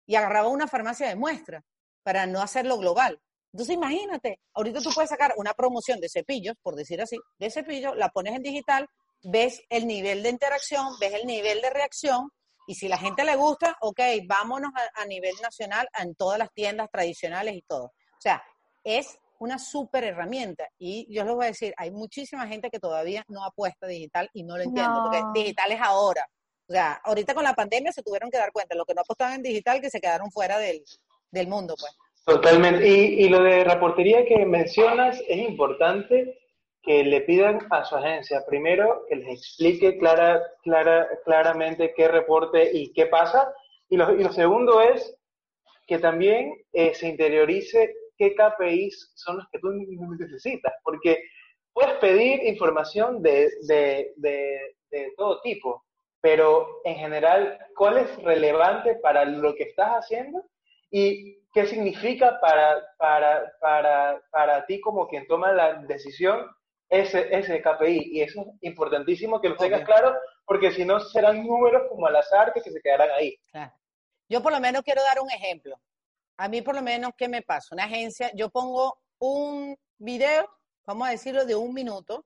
Y 0.05 0.15
agarraba 0.15 0.47
una 0.47 0.65
farmacia 0.65 1.09
de 1.09 1.17
muestra 1.17 1.61
para 2.03 2.25
no 2.25 2.41
hacerlo 2.41 2.77
global. 2.77 3.21
Entonces 3.51 3.75
imagínate, 3.75 4.39
ahorita 4.53 4.79
tú 4.79 4.91
puedes 4.93 5.09
sacar 5.09 5.33
una 5.35 5.53
promoción 5.53 5.99
de 5.99 6.07
cepillos, 6.07 6.55
por 6.61 6.75
decir 6.75 7.01
así, 7.01 7.19
de 7.37 7.51
cepillos, 7.51 7.97
la 7.97 8.09
pones 8.09 8.33
en 8.33 8.43
digital, 8.43 8.87
ves 9.23 9.61
el 9.69 9.85
nivel 9.87 10.23
de 10.23 10.29
interacción, 10.29 10.87
ves 11.01 11.13
el 11.15 11.27
nivel 11.27 11.61
de 11.61 11.69
reacción, 11.69 12.31
y 12.65 12.75
si 12.75 12.87
la 12.87 12.97
gente 12.97 13.25
le 13.25 13.35
gusta, 13.35 13.75
ok, 13.81 13.99
vámonos 14.25 14.71
a, 14.73 15.01
a 15.01 15.05
nivel 15.05 15.33
nacional 15.41 15.89
en 15.99 16.15
todas 16.15 16.39
las 16.39 16.53
tiendas 16.53 16.89
tradicionales 16.89 17.55
y 17.55 17.61
todo. 17.63 17.87
O 17.87 18.21
sea, 18.21 18.41
es 18.85 19.19
una 19.41 19.57
súper 19.57 20.03
herramienta. 20.03 20.69
Y 20.77 21.11
yo 21.11 21.23
les 21.23 21.33
voy 21.33 21.45
a 21.45 21.47
decir, 21.47 21.73
hay 21.75 21.89
muchísima 21.89 22.45
gente 22.47 22.69
que 22.69 22.79
todavía 22.79 23.25
no 23.27 23.43
apuesta 23.43 23.87
digital 23.87 24.29
y 24.33 24.43
no 24.43 24.55
lo 24.55 24.63
entiendo, 24.63 25.01
porque 25.01 25.23
digital 25.33 25.71
es 25.71 25.81
ahora. 25.81 26.27
O 26.67 26.71
sea, 26.71 27.01
ahorita 27.03 27.33
con 27.33 27.43
la 27.43 27.55
pandemia 27.55 27.91
se 27.91 28.03
tuvieron 28.03 28.29
que 28.29 28.37
dar 28.37 28.51
cuenta, 28.51 28.75
los 28.75 28.85
que 28.85 28.93
no 28.93 29.01
apostaban 29.01 29.33
en 29.33 29.41
digital, 29.41 29.81
que 29.81 29.89
se 29.89 29.99
quedaron 29.99 30.29
fuera 30.31 30.59
del, 30.59 30.83
del 31.31 31.47
mundo, 31.47 31.73
pues. 31.79 31.91
Totalmente. 32.23 32.87
Y, 32.87 33.25
y 33.25 33.29
lo 33.29 33.41
de 33.41 33.63
reportería 33.63 34.25
que 34.25 34.45
mencionas 34.45 35.19
es 35.27 35.37
importante 35.39 36.37
que 36.83 37.03
le 37.03 37.21
pidan 37.21 37.65
a 37.71 37.83
su 37.83 37.95
agencia, 37.95 38.45
primero, 38.45 39.05
que 39.09 39.15
les 39.15 39.39
explique 39.39 39.97
clara, 39.97 40.39
clara, 40.61 41.09
claramente 41.25 41.95
qué 41.95 42.07
reporte 42.07 42.69
y 42.71 42.93
qué 42.93 43.07
pasa. 43.07 43.51
Y 43.89 43.97
lo, 43.97 44.13
y 44.13 44.23
lo 44.23 44.31
segundo 44.31 44.81
es 44.81 45.17
que 45.87 45.97
también 45.97 46.63
eh, 46.73 46.93
se 46.93 47.07
interiorice 47.07 47.95
qué 48.21 48.35
KPIs 48.35 49.13
son 49.15 49.37
los 49.37 49.47
que 49.51 49.57
tú 49.57 49.71
necesitas, 49.71 50.73
porque 50.83 51.23
puedes 51.73 51.95
pedir 51.95 52.43
información 52.43 53.23
de, 53.23 53.49
de, 53.63 54.13
de, 54.17 55.13
todo 55.17 55.41
tipo, 55.41 55.83
pero 56.21 56.81
en 56.83 56.97
general, 56.97 57.57
¿cuál 57.75 57.97
es 57.97 58.15
relevante 58.21 58.95
para 58.95 59.25
lo 59.25 59.55
que 59.55 59.63
estás 59.63 60.03
haciendo? 60.03 60.45
¿Y 60.91 61.39
qué 61.51 61.65
significa 61.65 62.39
para, 62.39 62.79
para, 62.99 63.51
para, 63.59 64.21
para 64.29 64.65
ti 64.67 64.79
como 64.81 65.07
quien 65.07 65.25
toma 65.25 65.51
la 65.51 65.73
decisión 65.87 66.45
ese, 66.89 67.35
ese 67.35 67.59
KPI? 67.59 68.11
Y 68.11 68.21
eso 68.21 68.41
es 68.41 68.47
importantísimo 68.61 69.41
que 69.41 69.49
lo 69.49 69.55
tengas 69.55 69.83
claro, 69.83 70.13
porque 70.45 70.71
si 70.71 70.85
no 70.85 70.99
serán 70.99 71.43
números 71.43 71.87
como 71.89 72.05
al 72.05 72.17
azar 72.17 72.53
que, 72.53 72.61
se 72.61 72.81
quedarán 72.81 73.09
ahí. 73.11 73.35
Yo 74.29 74.43
por 74.43 74.51
lo 74.51 74.59
menos 74.59 74.83
quiero 74.83 75.01
dar 75.01 75.19
un 75.19 75.31
ejemplo 75.31 75.75
a 76.41 76.47
mí 76.47 76.63
por 76.63 76.73
lo 76.73 76.81
menos, 76.81 77.11
¿qué 77.15 77.27
me 77.27 77.43
pasa? 77.43 77.67
Una 77.75 77.83
agencia, 77.83 78.31
yo 78.33 78.49
pongo 78.49 78.97
un 79.19 79.77
video, 79.99 80.49
vamos 80.87 81.07
a 81.07 81.11
decirlo, 81.11 81.45
de 81.45 81.55
un 81.55 81.71
minuto 81.71 82.25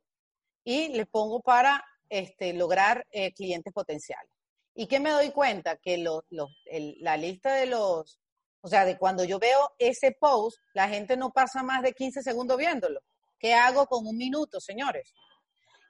y 0.64 0.88
le 0.88 1.06
pongo 1.06 1.42
para 1.42 1.84
este, 2.08 2.54
lograr 2.54 3.06
eh, 3.12 3.34
clientes 3.34 3.74
potenciales. 3.74 4.32
¿Y 4.74 4.88
qué 4.88 5.02
me 5.02 5.10
doy 5.10 5.32
cuenta? 5.32 5.76
Que 5.76 5.98
la 5.98 7.18
lista 7.18 7.56
de 7.56 7.66
los, 7.66 8.22
o 8.62 8.70
sea, 8.70 8.86
de 8.86 8.98
cuando 8.98 9.26
yo 9.26 9.38
veo 9.38 9.74
ese 9.78 10.14
post, 10.18 10.60
la 10.74 10.88
gente 10.88 11.18
no 11.18 11.32
pasa 11.32 11.62
más 11.62 11.82
de 11.82 11.92
15 11.92 12.24
segundos 12.24 12.58
viéndolo. 12.58 13.02
¿Qué 13.38 13.54
hago 13.54 13.86
con 13.86 14.08
un 14.08 14.16
minuto, 14.16 14.62
señores? 14.62 15.14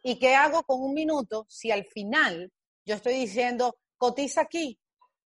¿Y 0.02 0.18
qué 0.18 0.34
hago 0.34 0.64
con 0.64 0.82
un 0.82 0.96
minuto 0.96 1.46
si 1.48 1.70
al 1.70 1.86
final 1.86 2.52
yo 2.86 2.96
estoy 2.96 3.14
diciendo, 3.14 3.78
cotiza 3.98 4.42
aquí 4.42 4.80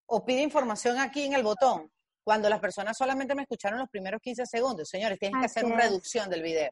o 0.05 0.25
pide 0.25 0.41
información 0.41 0.97
aquí 0.99 1.23
en 1.23 1.33
el 1.33 1.43
botón? 1.43 1.89
Cuando 2.23 2.49
las 2.49 2.59
personas 2.59 2.97
solamente 2.97 3.35
me 3.35 3.43
escucharon 3.43 3.79
los 3.79 3.89
primeros 3.89 4.21
15 4.21 4.45
segundos, 4.45 4.89
señores, 4.89 5.17
tienes 5.19 5.39
que 5.39 5.45
hacer 5.45 5.65
una 5.65 5.77
reducción 5.77 6.29
del 6.29 6.43
video. 6.43 6.71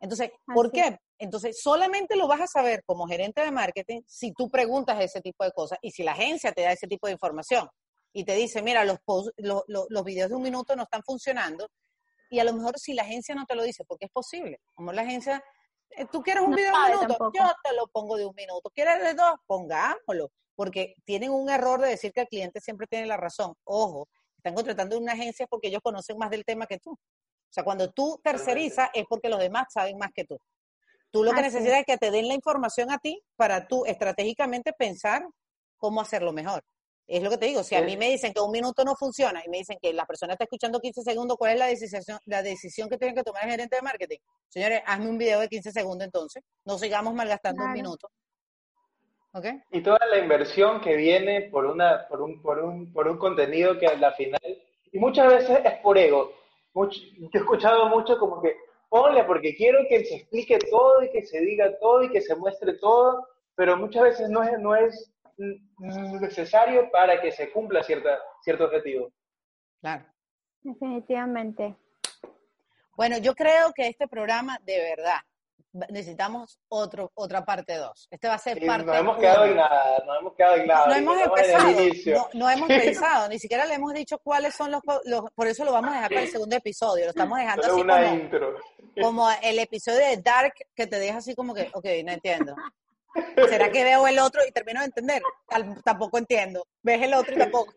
Entonces, 0.00 0.30
¿por 0.52 0.72
qué? 0.72 0.98
Entonces, 1.18 1.62
solamente 1.62 2.16
lo 2.16 2.26
vas 2.26 2.40
a 2.40 2.46
saber 2.48 2.82
como 2.84 3.06
gerente 3.06 3.40
de 3.42 3.52
marketing 3.52 4.02
si 4.06 4.32
tú 4.32 4.50
preguntas 4.50 5.00
ese 5.00 5.20
tipo 5.20 5.44
de 5.44 5.52
cosas 5.52 5.78
y 5.80 5.92
si 5.92 6.02
la 6.02 6.12
agencia 6.12 6.52
te 6.52 6.62
da 6.62 6.72
ese 6.72 6.88
tipo 6.88 7.06
de 7.06 7.12
información 7.12 7.68
y 8.12 8.24
te 8.24 8.34
dice, 8.34 8.62
mira, 8.62 8.84
los, 8.84 8.98
los 9.36 10.04
videos 10.04 10.28
de 10.30 10.36
un 10.36 10.42
minuto 10.42 10.74
no 10.76 10.82
están 10.82 11.02
funcionando. 11.04 11.68
Y 12.30 12.38
a 12.40 12.44
lo 12.44 12.52
mejor 12.52 12.78
si 12.78 12.94
la 12.94 13.02
agencia 13.02 13.34
no 13.34 13.44
te 13.46 13.54
lo 13.54 13.62
dice, 13.62 13.84
porque 13.86 14.06
es 14.06 14.10
posible. 14.10 14.58
Como 14.74 14.92
la 14.92 15.02
agencia, 15.02 15.42
eh, 15.90 16.06
tú 16.10 16.22
quieres 16.22 16.42
un 16.42 16.54
video 16.54 16.72
de 16.72 16.94
un 16.94 17.00
minuto, 17.00 17.32
yo 17.34 17.44
te 17.62 17.74
lo 17.74 17.86
pongo 17.88 18.16
de 18.16 18.24
un 18.24 18.34
minuto. 18.34 18.70
¿Quieres 18.74 19.02
de 19.02 19.14
dos? 19.14 19.34
Pongámoslo. 19.46 20.30
Porque 20.54 20.94
tienen 21.04 21.30
un 21.30 21.48
error 21.48 21.80
de 21.80 21.88
decir 21.88 22.12
que 22.12 22.22
el 22.22 22.28
cliente 22.28 22.60
siempre 22.60 22.86
tiene 22.86 23.06
la 23.06 23.16
razón. 23.16 23.54
Ojo, 23.64 24.08
están 24.42 24.54
contratando 24.54 24.98
una 24.98 25.12
agencia 25.12 25.46
porque 25.46 25.68
ellos 25.68 25.80
conocen 25.82 26.18
más 26.18 26.28
del 26.28 26.44
tema 26.44 26.66
que 26.66 26.78
tú. 26.78 26.90
O 26.90 27.54
sea, 27.54 27.62
cuando 27.62 27.90
tú 27.92 28.20
tercerizas 28.24 28.90
es 28.92 29.04
porque 29.08 29.28
los 29.28 29.38
demás 29.38 29.68
saben 29.72 29.96
más 29.98 30.10
que 30.12 30.24
tú. 30.24 30.38
Tú 31.12 31.22
lo 31.22 31.32
que 31.32 31.42
necesitas 31.42 31.80
es 31.80 31.84
que 31.86 31.98
te 31.98 32.10
den 32.10 32.26
la 32.26 32.34
información 32.34 32.90
a 32.90 32.98
ti 32.98 33.22
para 33.36 33.68
tú 33.68 33.84
estratégicamente 33.84 34.72
pensar 34.72 35.24
cómo 35.76 36.00
hacerlo 36.00 36.32
mejor. 36.32 36.64
Es 37.06 37.22
lo 37.22 37.30
que 37.30 37.36
te 37.36 37.46
digo, 37.46 37.62
si 37.62 37.74
a 37.74 37.82
mí 37.82 37.96
me 37.96 38.08
dicen 38.08 38.32
que 38.32 38.40
un 38.40 38.50
minuto 38.50 38.84
no 38.84 38.96
funciona 38.96 39.42
y 39.44 39.50
me 39.50 39.58
dicen 39.58 39.76
que 39.80 39.92
la 39.92 40.06
persona 40.06 40.32
está 40.32 40.44
escuchando 40.44 40.80
15 40.80 41.02
segundos, 41.02 41.36
¿cuál 41.36 41.52
es 41.52 41.58
la 41.58 41.66
decisión, 41.66 42.18
la 42.24 42.42
decisión 42.42 42.88
que 42.88 42.96
tiene 42.96 43.14
que 43.14 43.22
tomar 43.22 43.44
el 43.44 43.50
gerente 43.50 43.76
de 43.76 43.82
marketing? 43.82 44.18
Señores, 44.48 44.82
hazme 44.86 45.10
un 45.10 45.18
video 45.18 45.40
de 45.40 45.48
15 45.48 45.72
segundos 45.72 46.06
entonces, 46.06 46.42
no 46.64 46.78
sigamos 46.78 47.12
malgastando 47.12 47.64
un 47.64 47.72
minuto. 47.72 48.08
Y 49.70 49.80
toda 49.82 49.98
la 50.10 50.18
inversión 50.18 50.80
que 50.80 50.96
viene 50.96 51.42
por, 51.50 51.64
una, 51.64 52.06
por, 52.08 52.20
un, 52.20 52.42
por, 52.42 52.58
un, 52.58 52.92
por 52.92 53.08
un 53.08 53.18
contenido 53.18 53.78
que 53.78 53.86
a 53.86 53.96
la 53.96 54.12
final, 54.12 54.40
y 54.92 54.98
muchas 54.98 55.28
veces 55.28 55.60
es 55.64 55.78
por 55.80 55.96
ego. 55.96 56.32
Mucho, 56.74 57.00
he 57.32 57.38
escuchado 57.38 57.88
mucho 57.88 58.18
como 58.18 58.42
que, 58.42 58.56
ponle 58.88 59.24
porque 59.24 59.54
quiero 59.54 59.78
que 59.88 60.04
se 60.04 60.16
explique 60.16 60.58
todo 60.70 61.02
y 61.02 61.10
que 61.10 61.22
se 61.22 61.40
diga 61.40 61.78
todo 61.78 62.02
y 62.02 62.10
que 62.10 62.20
se 62.20 62.36
muestre 62.36 62.74
todo, 62.74 63.26
pero 63.54 63.76
muchas 63.76 64.02
veces 64.02 64.28
no 64.28 64.42
es, 64.42 64.58
no 64.58 64.74
es 64.74 65.12
necesario 66.20 66.90
para 66.90 67.20
que 67.20 67.32
se 67.32 67.50
cumpla 67.50 67.82
cierta, 67.82 68.18
cierto 68.42 68.64
objetivo. 68.64 69.10
Claro. 69.80 70.04
Definitivamente. 70.62 71.74
Bueno, 72.96 73.18
yo 73.18 73.34
creo 73.34 73.72
que 73.74 73.88
este 73.88 74.06
programa, 74.06 74.58
de 74.64 74.78
verdad, 74.78 75.20
necesitamos 75.72 76.58
otro, 76.68 77.10
otra 77.14 77.44
parte 77.44 77.76
2. 77.76 78.08
Este 78.10 78.28
va 78.28 78.34
a 78.34 78.38
ser 78.38 78.64
parte 78.64 78.86
No 78.86 78.94
hemos 78.94 79.16
quedado 79.16 79.44
en 79.46 79.56
nada, 79.56 80.02
no 80.06 80.18
hemos 80.18 80.34
quedado 80.34 80.56
en 80.56 80.66
nada. 80.66 80.86
No 80.86 80.94
hemos 80.94 81.18
empezado, 81.18 82.28
no, 82.34 82.50
hemos 82.50 82.68
pensado, 82.68 83.28
ni 83.28 83.38
siquiera 83.38 83.64
le 83.64 83.74
hemos 83.74 83.94
dicho 83.94 84.18
cuáles 84.18 84.54
son 84.54 84.70
los, 84.70 84.82
Por 85.34 85.46
eso 85.46 85.64
lo 85.64 85.72
vamos 85.72 85.90
a 85.92 85.94
dejar 85.94 86.10
para 86.10 86.22
el 86.22 86.30
segundo 86.30 86.56
episodio, 86.56 87.04
lo 87.04 87.10
estamos 87.10 87.38
dejando 87.38 87.66
así 87.66 87.80
una 87.80 88.02
como, 88.02 88.14
intro. 88.14 88.56
como 89.00 89.28
el 89.42 89.58
episodio 89.58 90.00
de 90.00 90.16
Dark 90.18 90.54
que 90.74 90.86
te 90.86 90.98
deja 90.98 91.18
así 91.18 91.34
como 91.34 91.54
que, 91.54 91.70
ok, 91.72 91.86
no 92.04 92.12
entiendo. 92.12 92.54
¿Será 93.48 93.70
que 93.70 93.84
veo 93.84 94.06
el 94.06 94.18
otro 94.18 94.40
y 94.46 94.52
termino 94.52 94.80
de 94.80 94.86
entender? 94.86 95.22
tampoco 95.84 96.18
entiendo. 96.18 96.66
Ves 96.82 97.02
el 97.02 97.14
otro 97.14 97.34
y 97.34 97.38
tampoco. 97.38 97.72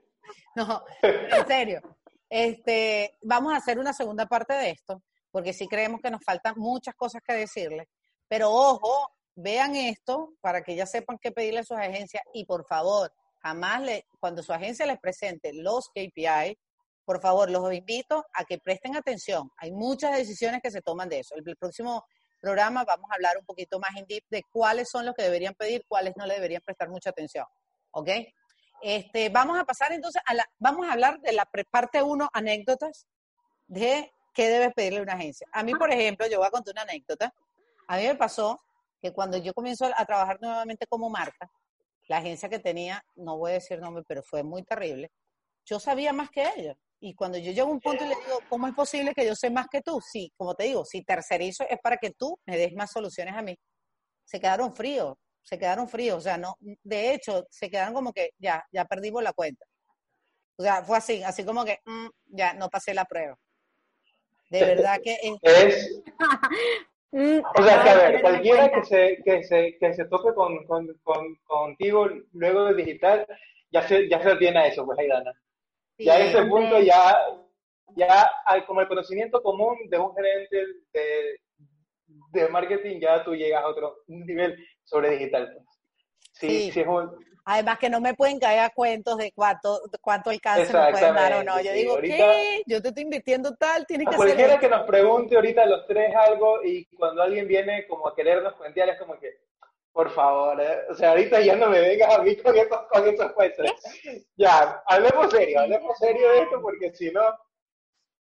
No, 0.55 0.83
en 1.01 1.47
serio. 1.47 1.81
Este, 2.29 3.17
vamos 3.21 3.53
a 3.53 3.57
hacer 3.57 3.77
una 3.77 3.93
segunda 3.93 4.25
parte 4.25 4.53
de 4.53 4.71
esto 4.71 5.01
porque 5.35 5.51
sí 5.51 5.67
creemos 5.67 5.99
que 5.99 6.09
nos 6.09 6.23
faltan 6.23 6.53
muchas 6.55 6.95
cosas 6.95 7.21
que 7.21 7.33
decirles. 7.33 7.89
Pero 8.25 8.51
ojo, 8.51 9.09
vean 9.35 9.75
esto 9.75 10.29
para 10.39 10.63
que 10.63 10.77
ya 10.77 10.85
sepan 10.85 11.17
qué 11.21 11.29
pedirle 11.29 11.59
a 11.59 11.65
sus 11.65 11.75
agencias 11.75 12.23
y 12.33 12.45
por 12.45 12.65
favor, 12.65 13.11
jamás 13.41 13.81
le, 13.81 14.05
cuando 14.21 14.41
su 14.41 14.53
agencia 14.53 14.85
les 14.85 14.97
presente 14.97 15.51
los 15.51 15.89
KPI, 15.89 16.57
por 17.03 17.19
favor, 17.19 17.51
los 17.51 17.73
invito 17.73 18.25
a 18.31 18.45
que 18.45 18.59
presten 18.59 18.95
atención. 18.95 19.51
Hay 19.57 19.73
muchas 19.73 20.15
decisiones 20.15 20.61
que 20.63 20.71
se 20.71 20.81
toman 20.81 21.09
de 21.09 21.19
eso. 21.19 21.35
El, 21.35 21.57
próximo 21.57 22.05
programa 22.39 22.85
vamos 22.85 23.11
a 23.11 23.15
hablar 23.15 23.37
un 23.37 23.45
poquito 23.45 23.77
más 23.77 23.93
en 23.97 24.05
deep 24.05 24.23
de 24.29 24.41
cuáles 24.49 24.89
son 24.89 25.05
los 25.05 25.15
que 25.15 25.23
deberían 25.23 25.53
pedir, 25.55 25.83
cuáles 25.85 26.13
no 26.15 26.25
le 26.25 26.35
deberían 26.35 26.61
prestar 26.65 26.87
mucha 26.87 27.09
atención. 27.09 27.45
¿Ok? 27.91 28.09
Este, 28.81 29.27
vamos 29.27 29.59
a 29.59 29.65
pasar 29.65 29.91
entonces 29.91 30.21
a 30.25 30.33
la, 30.33 30.45
vamos 30.59 30.87
a 30.87 30.93
hablar 30.93 31.19
de 31.19 31.33
la 31.33 31.45
parte 31.69 32.01
1, 32.01 32.29
anécdotas 32.31 33.05
de 33.67 34.13
¿qué 34.35 34.49
debes 34.49 34.73
pedirle 34.75 34.99
a 34.99 35.03
una 35.03 35.13
agencia? 35.13 35.47
A 35.51 35.63
mí, 35.63 35.73
por 35.73 35.91
ejemplo, 35.91 36.27
yo 36.27 36.37
voy 36.37 36.47
a 36.47 36.51
contar 36.51 36.73
una 36.73 36.83
anécdota. 36.83 37.33
A 37.87 37.97
mí 37.97 38.03
me 38.03 38.15
pasó 38.15 38.59
que 39.01 39.11
cuando 39.11 39.37
yo 39.37 39.53
comienzo 39.53 39.89
a 39.95 40.05
trabajar 40.05 40.37
nuevamente 40.41 40.85
como 40.85 41.09
marca, 41.09 41.49
la 42.07 42.17
agencia 42.17 42.49
que 42.49 42.59
tenía, 42.59 43.03
no 43.15 43.37
voy 43.37 43.51
a 43.51 43.53
decir 43.55 43.79
nombre, 43.79 44.03
pero 44.07 44.21
fue 44.21 44.43
muy 44.43 44.63
terrible, 44.63 45.11
yo 45.65 45.79
sabía 45.79 46.13
más 46.13 46.29
que 46.29 46.47
ella. 46.55 46.75
Y 46.99 47.13
cuando 47.15 47.37
yo 47.37 47.51
llego 47.51 47.69
a 47.69 47.71
un 47.71 47.79
punto 47.79 48.03
y 48.03 48.07
le 48.07 48.15
digo, 48.15 48.39
¿cómo 48.49 48.67
es 48.67 48.73
posible 48.73 49.13
que 49.13 49.25
yo 49.25 49.35
sé 49.35 49.49
más 49.49 49.67
que 49.71 49.81
tú? 49.81 49.99
Sí, 50.01 50.31
como 50.37 50.55
te 50.55 50.65
digo, 50.65 50.85
si 50.85 51.03
tercerizo 51.03 51.65
es 51.69 51.79
para 51.81 51.97
que 51.97 52.11
tú 52.11 52.37
me 52.45 52.57
des 52.57 52.73
más 52.73 52.91
soluciones 52.91 53.35
a 53.35 53.41
mí. 53.41 53.55
Se 54.23 54.39
quedaron 54.39 54.73
fríos, 54.73 55.15
se 55.43 55.57
quedaron 55.59 55.87
fríos. 55.87 56.17
O 56.17 56.21
sea, 56.21 56.37
no, 56.37 56.55
de 56.59 57.13
hecho, 57.13 57.45
se 57.49 57.69
quedaron 57.69 57.93
como 57.93 58.11
que 58.11 58.31
ya, 58.39 58.63
ya 58.71 58.85
perdimos 58.85 59.21
la 59.23 59.33
cuenta. 59.33 59.65
O 60.57 60.63
sea, 60.63 60.83
fue 60.83 60.97
así, 60.97 61.21
así 61.21 61.43
como 61.43 61.65
que 61.65 61.79
mm, 61.85 62.07
ya 62.27 62.53
no 62.53 62.69
pasé 62.69 62.93
la 62.93 63.05
prueba. 63.05 63.37
De 64.49 64.59
verdad 64.59 64.99
que 65.03 65.17
es... 65.41 66.01
Mm, 67.11 67.39
o 67.57 67.63
sea, 67.63 67.81
que 67.81 67.89
a 67.89 67.95
ver, 67.95 68.21
cualquiera 68.21 68.69
que 68.69 68.83
se, 68.83 69.21
que 69.23 69.41
se, 69.45 69.77
que 69.79 69.93
se 69.93 70.03
toque 70.03 70.33
con, 70.33 70.65
con, 70.65 70.85
contigo 71.45 72.09
luego 72.33 72.65
de 72.65 72.73
digital, 72.73 73.25
ya 73.71 73.87
se, 73.87 74.09
ya 74.09 74.21
se 74.21 74.35
tiene 74.35 74.59
a 74.59 74.67
eso, 74.67 74.85
pues, 74.85 74.99
Aidana. 74.99 75.31
ya 75.97 76.19
en 76.19 76.27
ese 76.27 76.43
punto 76.43 76.77
ya, 76.81 77.17
ya 77.95 78.29
hay 78.45 78.65
como 78.65 78.81
el 78.81 78.89
conocimiento 78.89 79.41
común 79.41 79.77
de 79.89 79.97
un 79.97 80.13
gerente 80.13 80.57
de, 80.91 81.39
de 82.33 82.49
marketing, 82.49 82.99
ya 82.99 83.23
tú 83.23 83.33
llegas 83.33 83.63
a 83.63 83.69
otro 83.69 83.99
nivel 84.07 84.57
sobre 84.83 85.11
digital. 85.11 85.53
Pues. 85.53 85.65
Sí, 86.33 86.69
sí. 86.69 86.81
es 86.81 86.87
un, 86.87 87.11
Además 87.47 87.77
que 87.77 87.91
no 87.91 88.01
me 88.01 88.15
pueden 88.15 88.39
caer 88.39 88.61
a 88.61 88.71
cuentos 88.71 89.17
de 89.17 89.31
cuánto, 89.31 89.79
cuánto 90.01 90.31
alcance 90.31 90.73
me 90.73 90.91
pueden 90.91 91.13
dar 91.13 91.33
o 91.33 91.43
no. 91.43 91.61
Yo 91.61 91.71
digo, 91.73 91.97
¿qué? 92.01 92.63
Yo 92.65 92.81
te 92.81 92.87
estoy 92.87 93.03
invirtiendo 93.03 93.55
tal, 93.55 93.85
tienes 93.85 94.07
que 94.07 94.15
hacer 94.15 94.25
Cualquiera 94.25 94.59
que 94.59 94.67
nos 94.67 94.87
pregunte 94.87 95.35
ahorita 95.35 95.63
los 95.67 95.85
tres 95.85 96.15
algo 96.15 96.63
y 96.63 96.85
cuando 96.97 97.21
alguien 97.21 97.47
viene 97.47 97.85
como 97.87 98.07
a 98.07 98.15
querernos 98.15 98.53
cuentear 98.53 98.89
es 98.89 98.99
como 98.99 99.19
que, 99.19 99.41
por 99.93 100.09
favor, 100.09 100.59
¿eh? 100.59 100.79
o 100.89 100.95
sea, 100.95 101.11
ahorita 101.11 101.39
ya 101.41 101.55
no 101.55 101.69
me 101.69 101.79
vengas 101.79 102.15
a 102.15 102.23
mí 102.23 102.35
con 102.37 102.57
esos, 102.57 102.81
con 102.89 103.07
esos 103.07 103.31
jueces. 103.33 103.71
ya, 104.35 104.81
hablemos 104.87 105.29
serio, 105.29 105.59
hablemos 105.59 105.97
serio 105.99 106.31
de 106.31 106.39
esto 106.39 106.59
porque 106.61 106.93
si 106.95 107.11
no, 107.11 107.21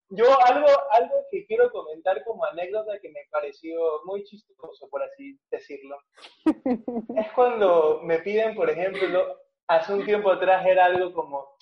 yo 0.09 0.25
algo, 0.45 0.67
algo 0.91 1.15
que 1.31 1.45
quiero 1.45 1.71
comentar 1.71 2.23
como 2.23 2.45
anécdota 2.45 2.99
que 2.99 3.09
me 3.09 3.21
pareció 3.31 3.79
muy 4.05 4.23
chistoso, 4.23 4.87
por 4.89 5.03
así 5.03 5.39
decirlo, 5.49 5.97
es 7.17 7.31
cuando 7.33 8.01
me 8.03 8.19
piden, 8.19 8.55
por 8.55 8.69
ejemplo, 8.69 9.39
hace 9.67 9.93
un 9.93 10.05
tiempo 10.05 10.31
atrás 10.31 10.65
era 10.65 10.85
algo 10.85 11.13
como, 11.13 11.57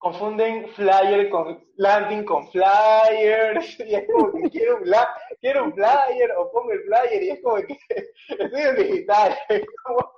confunden 0.00 0.66
flyer 0.70 1.28
con 1.28 1.62
landing 1.76 2.24
con 2.24 2.48
flyers, 2.50 3.78
y 3.86 3.94
es 3.94 4.06
como 4.10 4.32
que 4.32 4.50
quiero 4.50 4.78
un, 4.78 4.84
quiero 5.40 5.64
un 5.64 5.74
flyer 5.74 6.32
o 6.38 6.50
pongo 6.50 6.72
el 6.72 6.82
flyer, 6.84 7.22
y 7.22 7.30
es 7.30 7.42
como 7.42 7.56
que 7.56 7.78
estoy 8.28 8.62
en 8.62 8.76
digital, 8.76 9.38
¿cómo, 9.84 10.12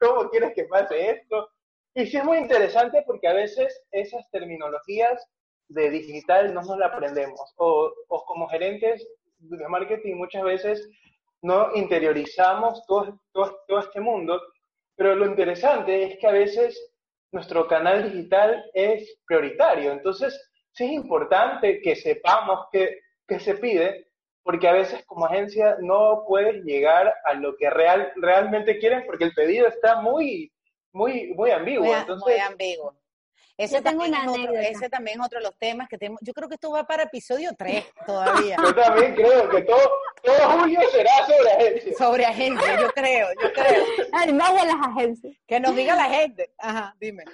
¿cómo 0.00 0.30
quieres 0.30 0.52
que 0.54 0.64
pase 0.64 1.10
esto? 1.10 1.50
Y 1.94 2.06
sí 2.06 2.18
es 2.18 2.24
muy 2.24 2.36
interesante 2.36 3.02
porque 3.06 3.26
a 3.26 3.32
veces 3.32 3.82
esas 3.90 4.30
terminologías 4.30 5.26
de 5.68 5.90
digital 5.90 6.54
no 6.54 6.62
nos 6.62 6.78
la 6.78 6.86
aprendemos. 6.86 7.40
O, 7.56 7.92
o 8.08 8.24
como 8.24 8.48
gerentes 8.48 9.06
de 9.38 9.68
marketing 9.68 10.14
muchas 10.16 10.42
veces 10.42 10.88
no 11.42 11.74
interiorizamos 11.74 12.84
todo, 12.86 13.20
todo, 13.32 13.58
todo, 13.68 13.80
este 13.80 14.00
mundo, 14.00 14.40
pero 14.96 15.14
lo 15.14 15.26
interesante 15.26 16.04
es 16.04 16.18
que 16.18 16.26
a 16.26 16.32
veces 16.32 16.92
nuestro 17.30 17.68
canal 17.68 18.10
digital 18.10 18.64
es 18.72 19.18
prioritario. 19.26 19.92
Entonces, 19.92 20.50
sí 20.72 20.84
es 20.84 20.92
importante 20.92 21.80
que 21.82 21.94
sepamos 21.94 22.66
qué, 22.72 23.00
qué 23.28 23.38
se 23.38 23.54
pide, 23.54 24.06
porque 24.42 24.68
a 24.68 24.72
veces 24.72 25.04
como 25.06 25.26
agencia 25.26 25.76
no 25.80 26.24
puedes 26.26 26.64
llegar 26.64 27.14
a 27.24 27.34
lo 27.34 27.56
que 27.56 27.68
real, 27.68 28.12
realmente 28.16 28.78
quieren, 28.78 29.04
porque 29.06 29.24
el 29.24 29.34
pedido 29.34 29.66
está 29.66 30.00
muy, 30.00 30.52
muy, 30.92 31.34
muy 31.34 31.50
ambiguo. 31.50 31.84
Muy, 31.84 31.94
Entonces, 31.94 32.24
muy 32.24 32.40
ambiguo. 32.40 32.94
Ese, 33.58 33.76
Yo 33.76 33.82
tengo 33.82 34.02
también 34.02 34.10
una 34.10 34.18
es 34.24 34.28
otro, 34.28 34.50
anécdota. 34.50 34.68
ese 34.68 34.88
también 34.90 35.20
es 35.20 35.26
otro 35.26 35.38
de 35.38 35.44
los 35.44 35.56
temas 35.58 35.88
que 35.88 35.96
tenemos. 35.96 36.20
Yo 36.22 36.34
creo 36.34 36.48
que 36.48 36.54
esto 36.56 36.70
va 36.70 36.86
para 36.86 37.04
episodio 37.04 37.50
3 37.56 37.84
todavía. 38.06 38.56
Yo 38.62 38.74
también 38.74 39.14
creo 39.14 39.48
que 39.48 39.62
todo, 39.62 39.90
todo 40.22 40.50
julio 40.60 40.80
será 40.90 41.10
sobre 41.26 41.50
agencia. 41.52 41.92
sobre 41.96 42.26
agencia, 42.26 42.80
yo 42.80 42.90
creo, 42.90 43.28
yo 43.42 43.52
creo. 43.52 43.84
Ay, 44.12 44.32
más 44.32 44.52
de 44.52 44.66
las 44.66 44.86
agencias. 44.86 45.34
Que 45.46 45.58
nos 45.58 45.74
diga 45.74 45.96
la 45.96 46.04
gente. 46.04 46.52
Ajá, 46.58 46.94
dime. 47.00 47.24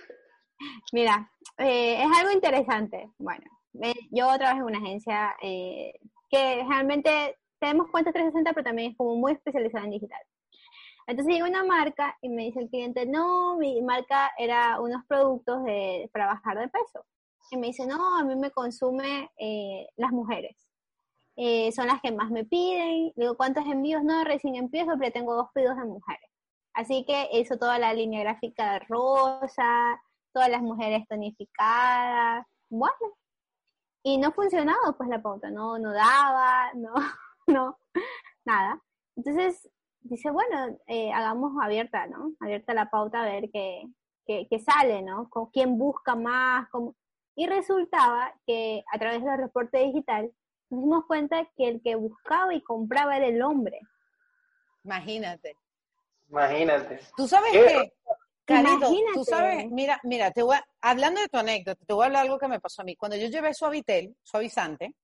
Mira, 0.93 1.29
eh, 1.59 2.03
es 2.03 2.18
algo 2.18 2.31
interesante. 2.33 3.11
Bueno, 3.18 3.45
eh, 3.83 3.95
yo 4.11 4.27
trabajo 4.39 4.61
en 4.61 4.77
una 4.77 4.79
agencia 4.79 5.35
eh, 5.43 5.93
que 6.31 6.64
realmente 6.68 7.37
tenemos 7.59 7.91
cuentas 7.91 8.12
360, 8.12 8.53
pero 8.53 8.64
también 8.64 8.93
es 8.93 8.97
como 8.97 9.16
muy 9.16 9.33
especializada 9.33 9.85
en 9.85 9.91
digital. 9.93 10.20
Entonces 11.07 11.35
llega 11.35 11.49
una 11.49 11.65
marca 11.65 12.17
y 12.21 12.29
me 12.29 12.45
dice 12.45 12.61
el 12.61 12.71
cliente, 12.71 13.07
no, 13.07 13.57
mi 13.57 13.81
marca 13.83 14.31
era 14.39 14.81
unos 14.81 15.05
productos 15.07 15.65
de, 15.65 16.09
para 16.13 16.27
bajar 16.27 16.59
de 16.59 16.69
peso. 16.69 17.05
Y 17.51 17.57
me 17.57 17.69
dice, 17.69 17.87
no, 17.87 18.19
a 18.19 18.25
mí 18.25 18.37
me 18.37 18.51
consume 18.51 19.31
eh, 19.37 19.89
las 19.97 20.13
mujeres. 20.13 20.57
Eh, 21.37 21.73
son 21.73 21.87
las 21.87 22.01
que 22.01 22.13
más 22.13 22.31
me 22.31 22.45
piden. 22.45 23.13
Digo, 23.17 23.37
¿cuántos 23.37 23.65
envíos? 23.67 24.03
No, 24.05 24.25
recién 24.25 24.55
empiezo, 24.57 24.93
pero 24.99 25.13
tengo 25.13 25.35
dos 25.35 25.49
pedidos 25.53 25.77
de 25.77 25.85
mujeres. 25.85 26.31
Así 26.75 27.05
que 27.05 27.29
hizo 27.33 27.59
toda 27.59 27.79
la 27.79 27.93
línea 27.93 28.21
gráfica 28.21 28.75
de 28.75 28.79
rosa, 28.89 30.01
todas 30.33 30.49
las 30.49 30.63
mujeres 30.63 31.07
tonificadas. 31.09 32.47
Bueno, 32.71 33.17
y 34.03 34.19
no 34.19 34.33
funcionaba 34.33 34.93
pues 34.97 35.09
la 35.09 35.23
pauta, 35.23 35.51
no, 35.51 35.79
no 35.79 35.93
daba, 35.93 36.73
no, 36.75 36.95
no, 37.47 37.79
nada. 38.45 38.81
Entonces 39.17 39.69
dice, 40.05 40.31
bueno, 40.31 40.79
eh, 40.87 41.13
hagamos 41.13 41.53
abierta, 41.63 42.07
¿no? 42.07 42.33
Abierta 42.41 42.75
la 42.75 42.91
pauta 42.91 43.23
a 43.23 43.25
ver 43.25 43.51
qué, 43.53 43.83
qué, 44.27 44.47
qué 44.51 44.59
sale, 44.59 45.03
¿no? 45.03 45.29
Con 45.31 45.47
quién 45.51 45.79
busca 45.79 46.15
más, 46.15 46.69
cómo... 46.71 46.95
Y 47.35 47.47
resultaba 47.47 48.35
que 48.47 48.85
a 48.93 48.99
través 48.99 49.25
del 49.25 49.39
reporte 49.39 49.79
digital 49.79 50.31
nos 50.71 50.81
dimos 50.83 51.05
cuenta 51.07 51.49
que 51.57 51.69
el 51.69 51.83
que 51.83 51.95
buscaba 51.95 52.55
y 52.55 52.63
compraba 52.63 53.17
era 53.17 53.27
el 53.27 53.41
hombre. 53.43 53.81
Imagínate. 54.85 55.57
Imagínate. 56.29 57.01
Tú 57.17 57.27
sabes 57.29 57.53
¿Qué? 57.53 57.59
que, 57.67 57.93
Carito, 58.45 58.91
tú 59.15 59.25
sabes, 59.25 59.71
mira, 59.71 60.01
mira, 60.03 60.31
te 60.31 60.43
voy 60.43 60.57
a- 60.57 60.65
hablando 60.81 61.21
de 61.21 61.29
tu 61.29 61.39
anécdota, 61.39 61.85
te 61.87 61.93
voy 61.95 62.03
a 62.03 62.07
hablar 62.07 62.23
algo 62.23 62.39
que 62.39 62.49
me 62.49 62.61
pasó 62.61 62.83
a 62.83 62.85
mí. 62.85 62.97
Cuando 62.97 63.17
yo 63.17 63.29
llevé 63.29 63.55
Suavitel, 63.55 64.17
suavizante, 64.23 64.95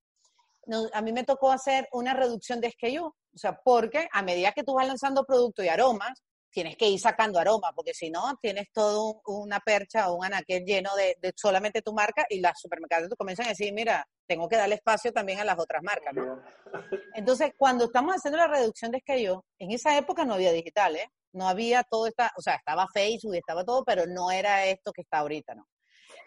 no- 0.69 0.89
a 0.93 1.01
mí 1.03 1.12
me 1.12 1.25
tocó 1.25 1.51
hacer 1.51 1.89
una 1.93 2.14
reducción 2.14 2.61
de 2.61 2.69
SKU. 2.71 3.07
O 3.07 3.39
sea, 3.39 3.59
porque 3.64 4.09
a 4.12 4.23
medida 4.23 4.53
que 4.53 4.62
tú 4.64 4.75
vas 4.75 4.87
lanzando 4.87 5.25
productos 5.25 5.64
y 5.64 5.69
aromas, 5.69 6.23
tienes 6.51 6.77
que 6.77 6.89
ir 6.89 6.99
sacando 6.99 7.39
aroma, 7.39 7.73
porque 7.75 7.93
si 7.93 8.11
no, 8.11 8.37
tienes 8.41 8.69
todo 8.73 9.21
un- 9.27 9.45
una 9.45 9.61
percha 9.61 10.09
o 10.11 10.14
un 10.16 10.25
anaquel 10.25 10.64
lleno 10.64 10.95
de, 10.97 11.16
de 11.21 11.33
solamente 11.37 11.83
tu 11.83 11.93
marca 11.93 12.25
y 12.31 12.41
las 12.41 12.59
supermercados 12.59 13.11
te 13.11 13.16
comienzan 13.16 13.47
a 13.47 13.51
decir, 13.51 13.73
mira, 13.73 14.05
tengo 14.27 14.49
que 14.49 14.57
darle 14.57 14.77
espacio 14.77 15.12
también 15.12 15.41
a 15.41 15.45
las 15.45 15.59
otras 15.59 15.83
marcas, 15.83 16.14
¿no? 16.14 16.41
Entonces, 17.14 17.53
cuando 17.57 17.85
estamos 17.85 18.14
haciendo 18.14 18.39
la 18.39 18.47
reducción 18.47 18.91
de 18.91 18.99
SKU, 19.01 19.43
en 19.59 19.73
esa 19.73 19.97
época 19.97 20.25
no 20.25 20.35
había 20.35 20.51
digital, 20.53 20.97
¿eh? 20.97 21.11
No 21.33 21.47
había 21.49 21.83
todo 21.85 22.07
esta, 22.07 22.33
o 22.37 22.41
sea, 22.41 22.55
estaba 22.55 22.87
Facebook 22.93 23.35
y 23.35 23.39
estaba 23.39 23.62
todo, 23.64 23.85
pero 23.85 24.07
no 24.07 24.31
era 24.31 24.64
esto 24.64 24.91
que 24.93 25.03
está 25.03 25.19
ahorita, 25.19 25.55
¿no? 25.55 25.69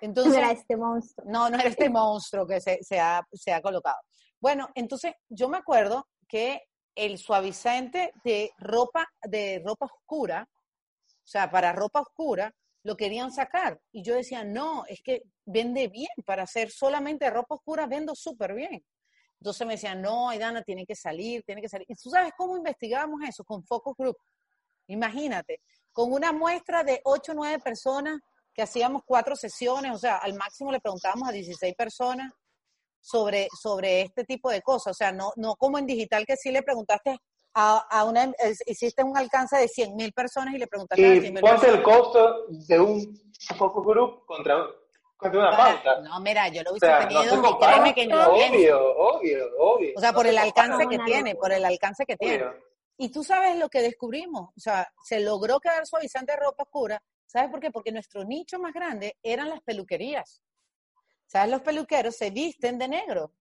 Entonces, 0.02 0.34
No 0.34 0.40
era 0.40 0.52
este 0.52 0.78
monstruo. 0.78 1.26
no, 1.30 1.50
no 1.50 1.56
era 1.60 1.68
este 1.70 1.90
monstruo 1.90 2.46
que 2.48 2.62
se, 2.62 2.78
se 2.84 3.00
ha, 3.00 3.22
se 3.34 3.52
ha 3.52 3.62
colocado. 3.62 3.98
Bueno, 4.42 4.70
entonces 4.74 5.14
yo 5.30 5.48
me 5.48 5.60
acuerdo 5.60 6.08
que 6.28 6.64
el 6.96 7.20
suavizante 7.20 8.12
de 8.24 8.52
ropa, 8.58 9.08
de 9.24 9.62
ropa 9.64 9.86
oscura, 9.86 10.50
o 11.08 11.28
sea, 11.28 11.50
para 11.50 11.72
ropa 11.72 12.02
oscura, 12.02 12.54
lo 12.84 12.98
querían 12.98 13.32
sacar. 13.32 13.80
Y 13.92 14.04
yo 14.04 14.16
decía, 14.16 14.44
no, 14.44 14.84
es 14.88 15.02
que 15.04 15.22
vende 15.46 15.88
bien, 15.88 16.10
para 16.26 16.44
hacer 16.44 16.72
solamente 16.72 17.30
ropa 17.30 17.56
oscura 17.56 17.86
vendo 17.86 18.16
súper 18.16 18.56
bien. 18.56 18.84
Entonces 19.40 19.66
me 19.68 19.74
decían, 19.74 20.02
no, 20.02 20.30
Aidana, 20.30 20.64
tiene 20.64 20.86
que 20.86 20.96
salir, 20.96 21.44
tiene 21.44 21.62
que 21.62 21.70
salir. 21.70 21.86
¿Y 21.88 21.96
tú 21.96 22.10
sabes 22.10 22.34
cómo 22.36 22.58
investigábamos 22.58 23.22
eso? 23.28 23.44
Con 23.44 23.64
Focus 23.64 23.96
Group. 23.96 24.18
Imagínate, 24.88 25.62
con 25.92 26.12
una 26.12 26.32
muestra 26.32 26.84
de 26.84 27.00
8 27.04 27.32
o 27.32 27.36
9 27.36 27.60
personas 27.60 28.20
que 28.54 28.64
hacíamos 28.64 29.04
cuatro 29.06 29.36
sesiones, 29.36 29.94
o 29.94 29.98
sea, 29.98 30.18
al 30.18 30.34
máximo 30.34 30.72
le 30.72 30.82
preguntábamos 30.82 31.30
a 31.30 31.32
16 31.32 31.74
personas 31.76 32.32
sobre, 33.02 33.48
sobre 33.62 34.02
este 34.02 34.24
tipo 34.24 34.50
de 34.50 34.62
cosas. 34.62 34.92
O 34.92 34.94
sea, 34.94 35.12
no, 35.12 35.32
no 35.36 35.56
como 35.56 35.78
en 35.78 35.86
digital 35.86 36.26
que 36.26 36.38
sí 36.38 36.52
le 36.52 36.64
preguntaste 36.64 37.18
a, 37.54 37.80
a 37.90 38.06
una, 38.06 38.32
hiciste 38.66 39.04
un 39.04 39.18
alcance 39.18 39.58
de 39.58 39.68
100 39.68 39.96
mil 39.96 40.14
personas 40.14 40.54
y 40.54 40.58
le 40.58 40.68
preguntaste 40.68 41.04
a 41.06 41.12
100 41.12 41.26
Y 41.26 41.32
mil 41.32 41.42
ponte 41.42 41.50
personas. 41.68 41.76
el 41.78 41.84
costo 41.84 42.46
de 42.50 42.80
un 42.80 43.20
focus 43.58 43.86
group 43.86 44.26
contra, 44.26 44.66
contra 45.18 45.40
una 45.40 45.58
pauta. 45.58 46.00
No, 46.02 46.20
mira, 46.22 46.48
yo 46.48 46.64
lo 46.64 46.70
O 46.70 46.74
hubiese 46.74 46.86
sea, 46.86 47.02
no 47.02 47.08
tenido 47.22 47.36
y 47.36 47.42
compara. 47.42 47.72
créeme 47.74 47.94
que 47.94 48.08
ni 48.08 48.14
lo 48.14 48.34
pienso. 48.34 48.56
Obvio, 48.56 48.98
obvio, 48.98 49.46
obvio. 49.60 49.94
O 49.98 50.00
sea, 50.00 50.12
No 50.12 50.16
por 50.16 50.26
se 50.26 50.30
el 50.32 50.36
compara. 50.38 50.64
alcance 50.64 50.88
que 50.90 51.04
tiene, 51.04 51.36
por 51.36 51.52
el 51.52 51.66
alcance 51.66 52.06
que 52.06 52.16
tiene. 52.18 52.44
Obvio. 52.46 52.72
Y 52.98 53.10
tú 53.10 53.24
sabes 53.24 53.58
lo 53.58 53.68
que 53.68 53.82
descubrimos, 53.82 54.50
o 54.56 54.60
sea, 54.60 54.88
se 55.04 55.20
logró 55.22 55.60
quedar 55.60 55.88
suavizante 55.88 56.34
de 56.34 56.38
ropa 56.40 56.64
oscura. 56.64 57.02
¿Sabes 57.26 57.50
por 57.50 57.60
qué? 57.60 57.72
Porque 57.72 57.92
nuestro 57.92 58.24
nicho 58.24 58.60
más 58.60 58.74
grande 58.74 59.18
eran 59.24 59.50
las 59.50 59.62
peluquerías. 59.62 60.42
¿Sabes? 61.32 61.50
Los 61.50 61.62
peluqueros 61.62 62.18
se 62.18 62.30
visten 62.30 62.78
de 62.78 62.90
negro. 62.90 63.34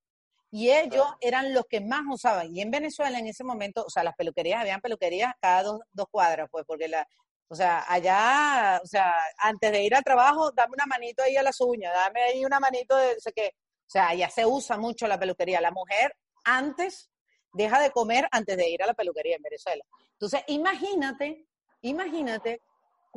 Y 0.53 0.71
ellos 0.71 1.07
eran 1.21 1.53
los 1.53 1.65
que 1.67 1.81
más 1.81 2.03
usaban. 2.09 2.55
Y 2.55 2.61
en 2.61 2.71
Venezuela 2.71 3.19
en 3.19 3.27
ese 3.27 3.43
momento, 3.43 3.85
o 3.85 3.91
sea, 3.91 4.05
las 4.05 4.15
peluquerías, 4.15 4.61
habían 4.61 4.81
peluquerías 4.81 5.35
cada 5.41 5.65
dos, 5.65 5.81
dos 5.93 6.07
cuadras, 6.09 6.49
pues, 6.53 6.65
porque 6.65 6.87
la, 6.87 7.05
o 7.49 7.55
sea, 7.57 7.85
allá, 7.89 8.81
o 8.81 8.87
sea, 8.87 9.13
antes 9.39 9.73
de 9.73 9.83
ir 9.83 9.97
al 9.97 10.05
trabajo, 10.05 10.53
dame 10.53 10.75
una 10.75 10.87
manito 10.87 11.25
ahí 11.25 11.37
a 11.37 11.43
las 11.43 11.61
uñas, 11.61 11.93
dame 11.93 12.23
ahí 12.23 12.45
una 12.45 12.61
manito 12.61 12.97
de, 12.97 13.15
no 13.15 13.21
sé 13.21 13.33
qué. 13.33 13.55
O 13.57 13.91
sea, 13.91 14.09
allá 14.11 14.31
se 14.31 14.47
usa 14.47 14.77
mucho 14.77 15.09
la 15.09 15.19
peluquería. 15.19 15.61
La 15.61 15.73
mujer 15.73 16.15
antes 16.45 17.11
deja 17.53 17.81
de 17.81 17.91
comer 17.91 18.29
antes 18.31 18.57
de 18.57 18.71
ir 18.71 18.85
a 18.85 18.87
la 18.87 18.95
peluquería 18.95 19.35
en 19.35 19.43
Venezuela. 19.43 19.85
Entonces, 20.13 20.45
imagínate, 20.47 21.45
imagínate 21.81 22.63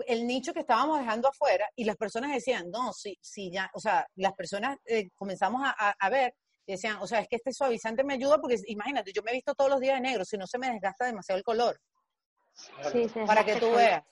el 0.07 0.25
nicho 0.25 0.53
que 0.53 0.61
estábamos 0.61 0.99
dejando 0.99 1.27
afuera 1.29 1.67
y 1.75 1.83
las 1.85 1.95
personas 1.97 2.31
decían, 2.31 2.69
no, 2.71 2.91
si, 2.93 3.17
si 3.21 3.51
ya, 3.51 3.69
o 3.73 3.79
sea, 3.79 4.07
las 4.15 4.33
personas 4.33 4.77
eh, 4.85 5.09
comenzamos 5.15 5.61
a, 5.63 5.75
a- 5.77 5.95
a 5.99 6.09
ver 6.09 6.35
y 6.65 6.71
decían, 6.73 6.97
o 7.01 7.07
sea, 7.07 7.19
es 7.19 7.27
que 7.27 7.35
este 7.35 7.51
suavizante 7.53 8.03
me 8.03 8.13
ayuda 8.15 8.37
porque 8.39 8.55
imagínate, 8.67 9.11
yo 9.13 9.21
me 9.21 9.31
he 9.31 9.35
visto 9.35 9.53
todos 9.53 9.69
los 9.69 9.79
días 9.79 9.95
de 9.95 10.01
negro, 10.01 10.25
si 10.25 10.37
no 10.37 10.47
se 10.47 10.57
me 10.57 10.69
desgasta 10.71 11.05
demasiado 11.05 11.37
el 11.37 11.43
color, 11.43 11.79
Sí, 12.91 13.07
para 13.25 13.43
que 13.45 13.55
tú 13.59 13.71
veas. 13.77 14.03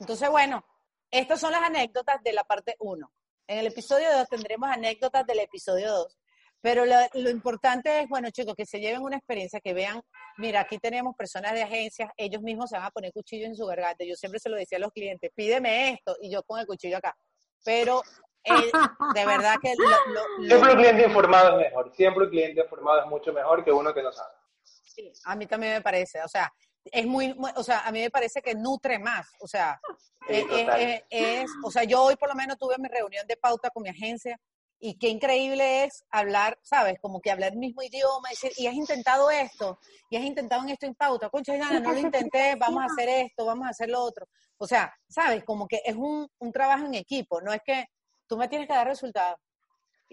Entonces, 0.00 0.28
bueno, 0.30 0.64
estas 1.10 1.40
son 1.40 1.52
las 1.52 1.62
anécdotas 1.62 2.22
de 2.22 2.32
la 2.32 2.44
parte 2.44 2.74
1. 2.78 3.12
En 3.46 3.58
el 3.58 3.66
episodio 3.66 4.10
2 4.16 4.28
tendremos 4.28 4.70
anécdotas 4.70 5.24
del 5.26 5.40
episodio 5.40 5.90
2. 5.92 6.18
Pero 6.60 6.84
lo, 6.84 6.94
lo 7.14 7.30
importante 7.30 8.00
es, 8.00 8.08
bueno, 8.08 8.30
chicos, 8.30 8.54
que 8.56 8.66
se 8.66 8.80
lleven 8.80 9.02
una 9.02 9.16
experiencia, 9.16 9.60
que 9.60 9.72
vean, 9.74 10.02
mira, 10.38 10.60
aquí 10.60 10.78
tenemos 10.78 11.14
personas 11.16 11.52
de 11.52 11.62
agencias, 11.62 12.10
ellos 12.16 12.42
mismos 12.42 12.70
se 12.70 12.76
van 12.76 12.86
a 12.86 12.90
poner 12.90 13.12
cuchillo 13.12 13.46
en 13.46 13.54
su 13.54 13.64
garganta. 13.66 14.04
Yo 14.04 14.16
siempre 14.16 14.40
se 14.40 14.48
lo 14.48 14.56
decía 14.56 14.78
a 14.78 14.80
los 14.80 14.92
clientes, 14.92 15.30
pídeme 15.34 15.90
esto, 15.90 16.16
y 16.20 16.30
yo 16.30 16.42
con 16.42 16.58
el 16.58 16.66
cuchillo 16.66 16.96
acá. 16.96 17.16
Pero 17.64 18.02
eh, 18.44 18.72
de 19.14 19.26
verdad 19.26 19.56
que 19.62 19.74
lo- 19.76 20.46
Siempre 20.48 20.70
un 20.72 20.76
cliente 20.78 21.04
informado 21.04 21.60
es 21.60 21.66
mejor. 21.68 21.94
Siempre 21.94 22.24
un 22.24 22.30
cliente 22.30 22.60
informado 22.60 23.00
es 23.02 23.06
mucho 23.06 23.32
mejor 23.32 23.64
que 23.64 23.70
uno 23.72 23.94
que 23.94 24.02
no 24.02 24.12
sabe. 24.12 24.32
Sí, 24.64 25.12
a 25.24 25.36
mí 25.36 25.46
también 25.46 25.74
me 25.74 25.80
parece, 25.82 26.22
o 26.22 26.28
sea, 26.28 26.52
es 26.84 27.06
muy, 27.06 27.34
muy- 27.34 27.52
o 27.54 27.62
sea, 27.62 27.80
a 27.86 27.92
mí 27.92 28.00
me 28.00 28.10
parece 28.10 28.42
que 28.42 28.54
nutre 28.54 28.98
más, 28.98 29.28
o 29.40 29.46
sea, 29.46 29.80
Sí, 30.26 30.34
eh, 30.50 30.66
eh, 30.78 31.04
es, 31.10 31.50
o 31.64 31.70
sea, 31.70 31.84
yo 31.84 32.02
hoy 32.02 32.16
por 32.16 32.28
lo 32.28 32.34
menos 32.34 32.58
tuve 32.58 32.74
mi 32.78 32.88
reunión 32.88 33.26
de 33.26 33.36
pauta 33.38 33.70
con 33.70 33.82
mi 33.82 33.88
agencia 33.88 34.38
y 34.80 34.98
qué 34.98 35.08
increíble 35.08 35.84
es 35.84 36.04
hablar, 36.10 36.58
¿sabes? 36.62 36.98
Como 37.00 37.20
que 37.20 37.30
hablar 37.30 37.52
el 37.52 37.58
mismo 37.58 37.82
idioma, 37.82 38.28
decir, 38.30 38.52
y 38.56 38.66
has 38.66 38.74
intentado 38.74 39.30
esto, 39.30 39.78
y 40.08 40.16
has 40.16 40.24
intentado 40.24 40.62
en 40.62 40.70
esto 40.70 40.86
en 40.86 40.94
pauta, 40.94 41.30
concha, 41.30 41.54
Diana, 41.54 41.80
no 41.80 41.92
lo 41.92 41.98
intenté, 41.98 42.54
vamos 42.56 42.82
a 42.82 42.86
hacer 42.86 43.08
esto, 43.08 43.44
vamos 43.44 43.66
a 43.66 43.70
hacer 43.70 43.90
lo 43.90 44.02
otro. 44.02 44.26
O 44.58 44.66
sea, 44.66 44.92
¿sabes? 45.08 45.44
Como 45.44 45.66
que 45.66 45.80
es 45.84 45.96
un, 45.96 46.28
un 46.38 46.52
trabajo 46.52 46.86
en 46.86 46.94
equipo, 46.94 47.40
no 47.40 47.52
es 47.52 47.60
que 47.64 47.86
tú 48.26 48.36
me 48.36 48.48
tienes 48.48 48.68
que 48.68 48.74
dar 48.74 48.86
resultados, 48.86 49.38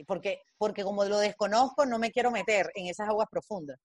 porque, 0.08 0.42
porque 0.58 0.84
como 0.84 1.06
lo 1.06 1.20
desconozco, 1.20 1.86
no 1.86 2.00
me 2.00 2.12
quiero 2.12 2.32
meter 2.32 2.72
en 2.76 2.88
esas 2.88 3.08
aguas 3.08 3.28
profundas. 3.30 3.78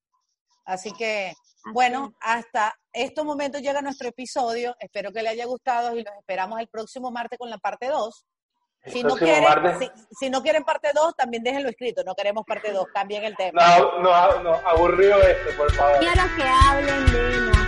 Así 0.65 0.93
que, 0.93 1.33
bueno, 1.73 2.15
hasta 2.21 2.75
estos 2.93 3.25
momentos 3.25 3.61
llega 3.61 3.83
nuestro 3.83 4.09
episodio. 4.09 4.77
Espero 4.79 5.11
que 5.13 5.23
le 5.23 5.31
haya 5.31 5.47
gustado 5.47 5.97
y 5.97 6.05
los 6.05 6.15
esperamos 6.15 6.61
el 6.61 6.69
próximo 6.69 7.11
martes 7.11 7.39
con 7.39 7.51
la 7.51 7.59
parte 7.59 7.89
2. 7.89 8.27
Si 8.87 9.03
no, 9.03 9.15
quieren, 9.15 9.45
martes. 9.45 9.79
si, 9.79 10.17
si 10.19 10.31
no 10.31 10.43
quieren 10.43 10.65
parte 10.65 10.89
2, 10.95 11.15
también 11.15 11.43
déjenlo 11.43 11.69
escrito. 11.69 12.03
No 12.05 12.15
queremos 12.15 12.45
parte 12.47 12.73
2, 12.73 12.87
cambien 12.95 13.25
el 13.25 13.37
tema. 13.37 13.79
No, 13.79 14.01
no, 14.01 14.43
no, 14.43 14.55
aburrido 14.67 15.21
esto, 15.23 15.57
por 15.57 15.73
favor. 15.73 15.99
Quiero 15.99 16.23
que 16.37 16.43
hablen 16.43 17.07
de 17.13 17.60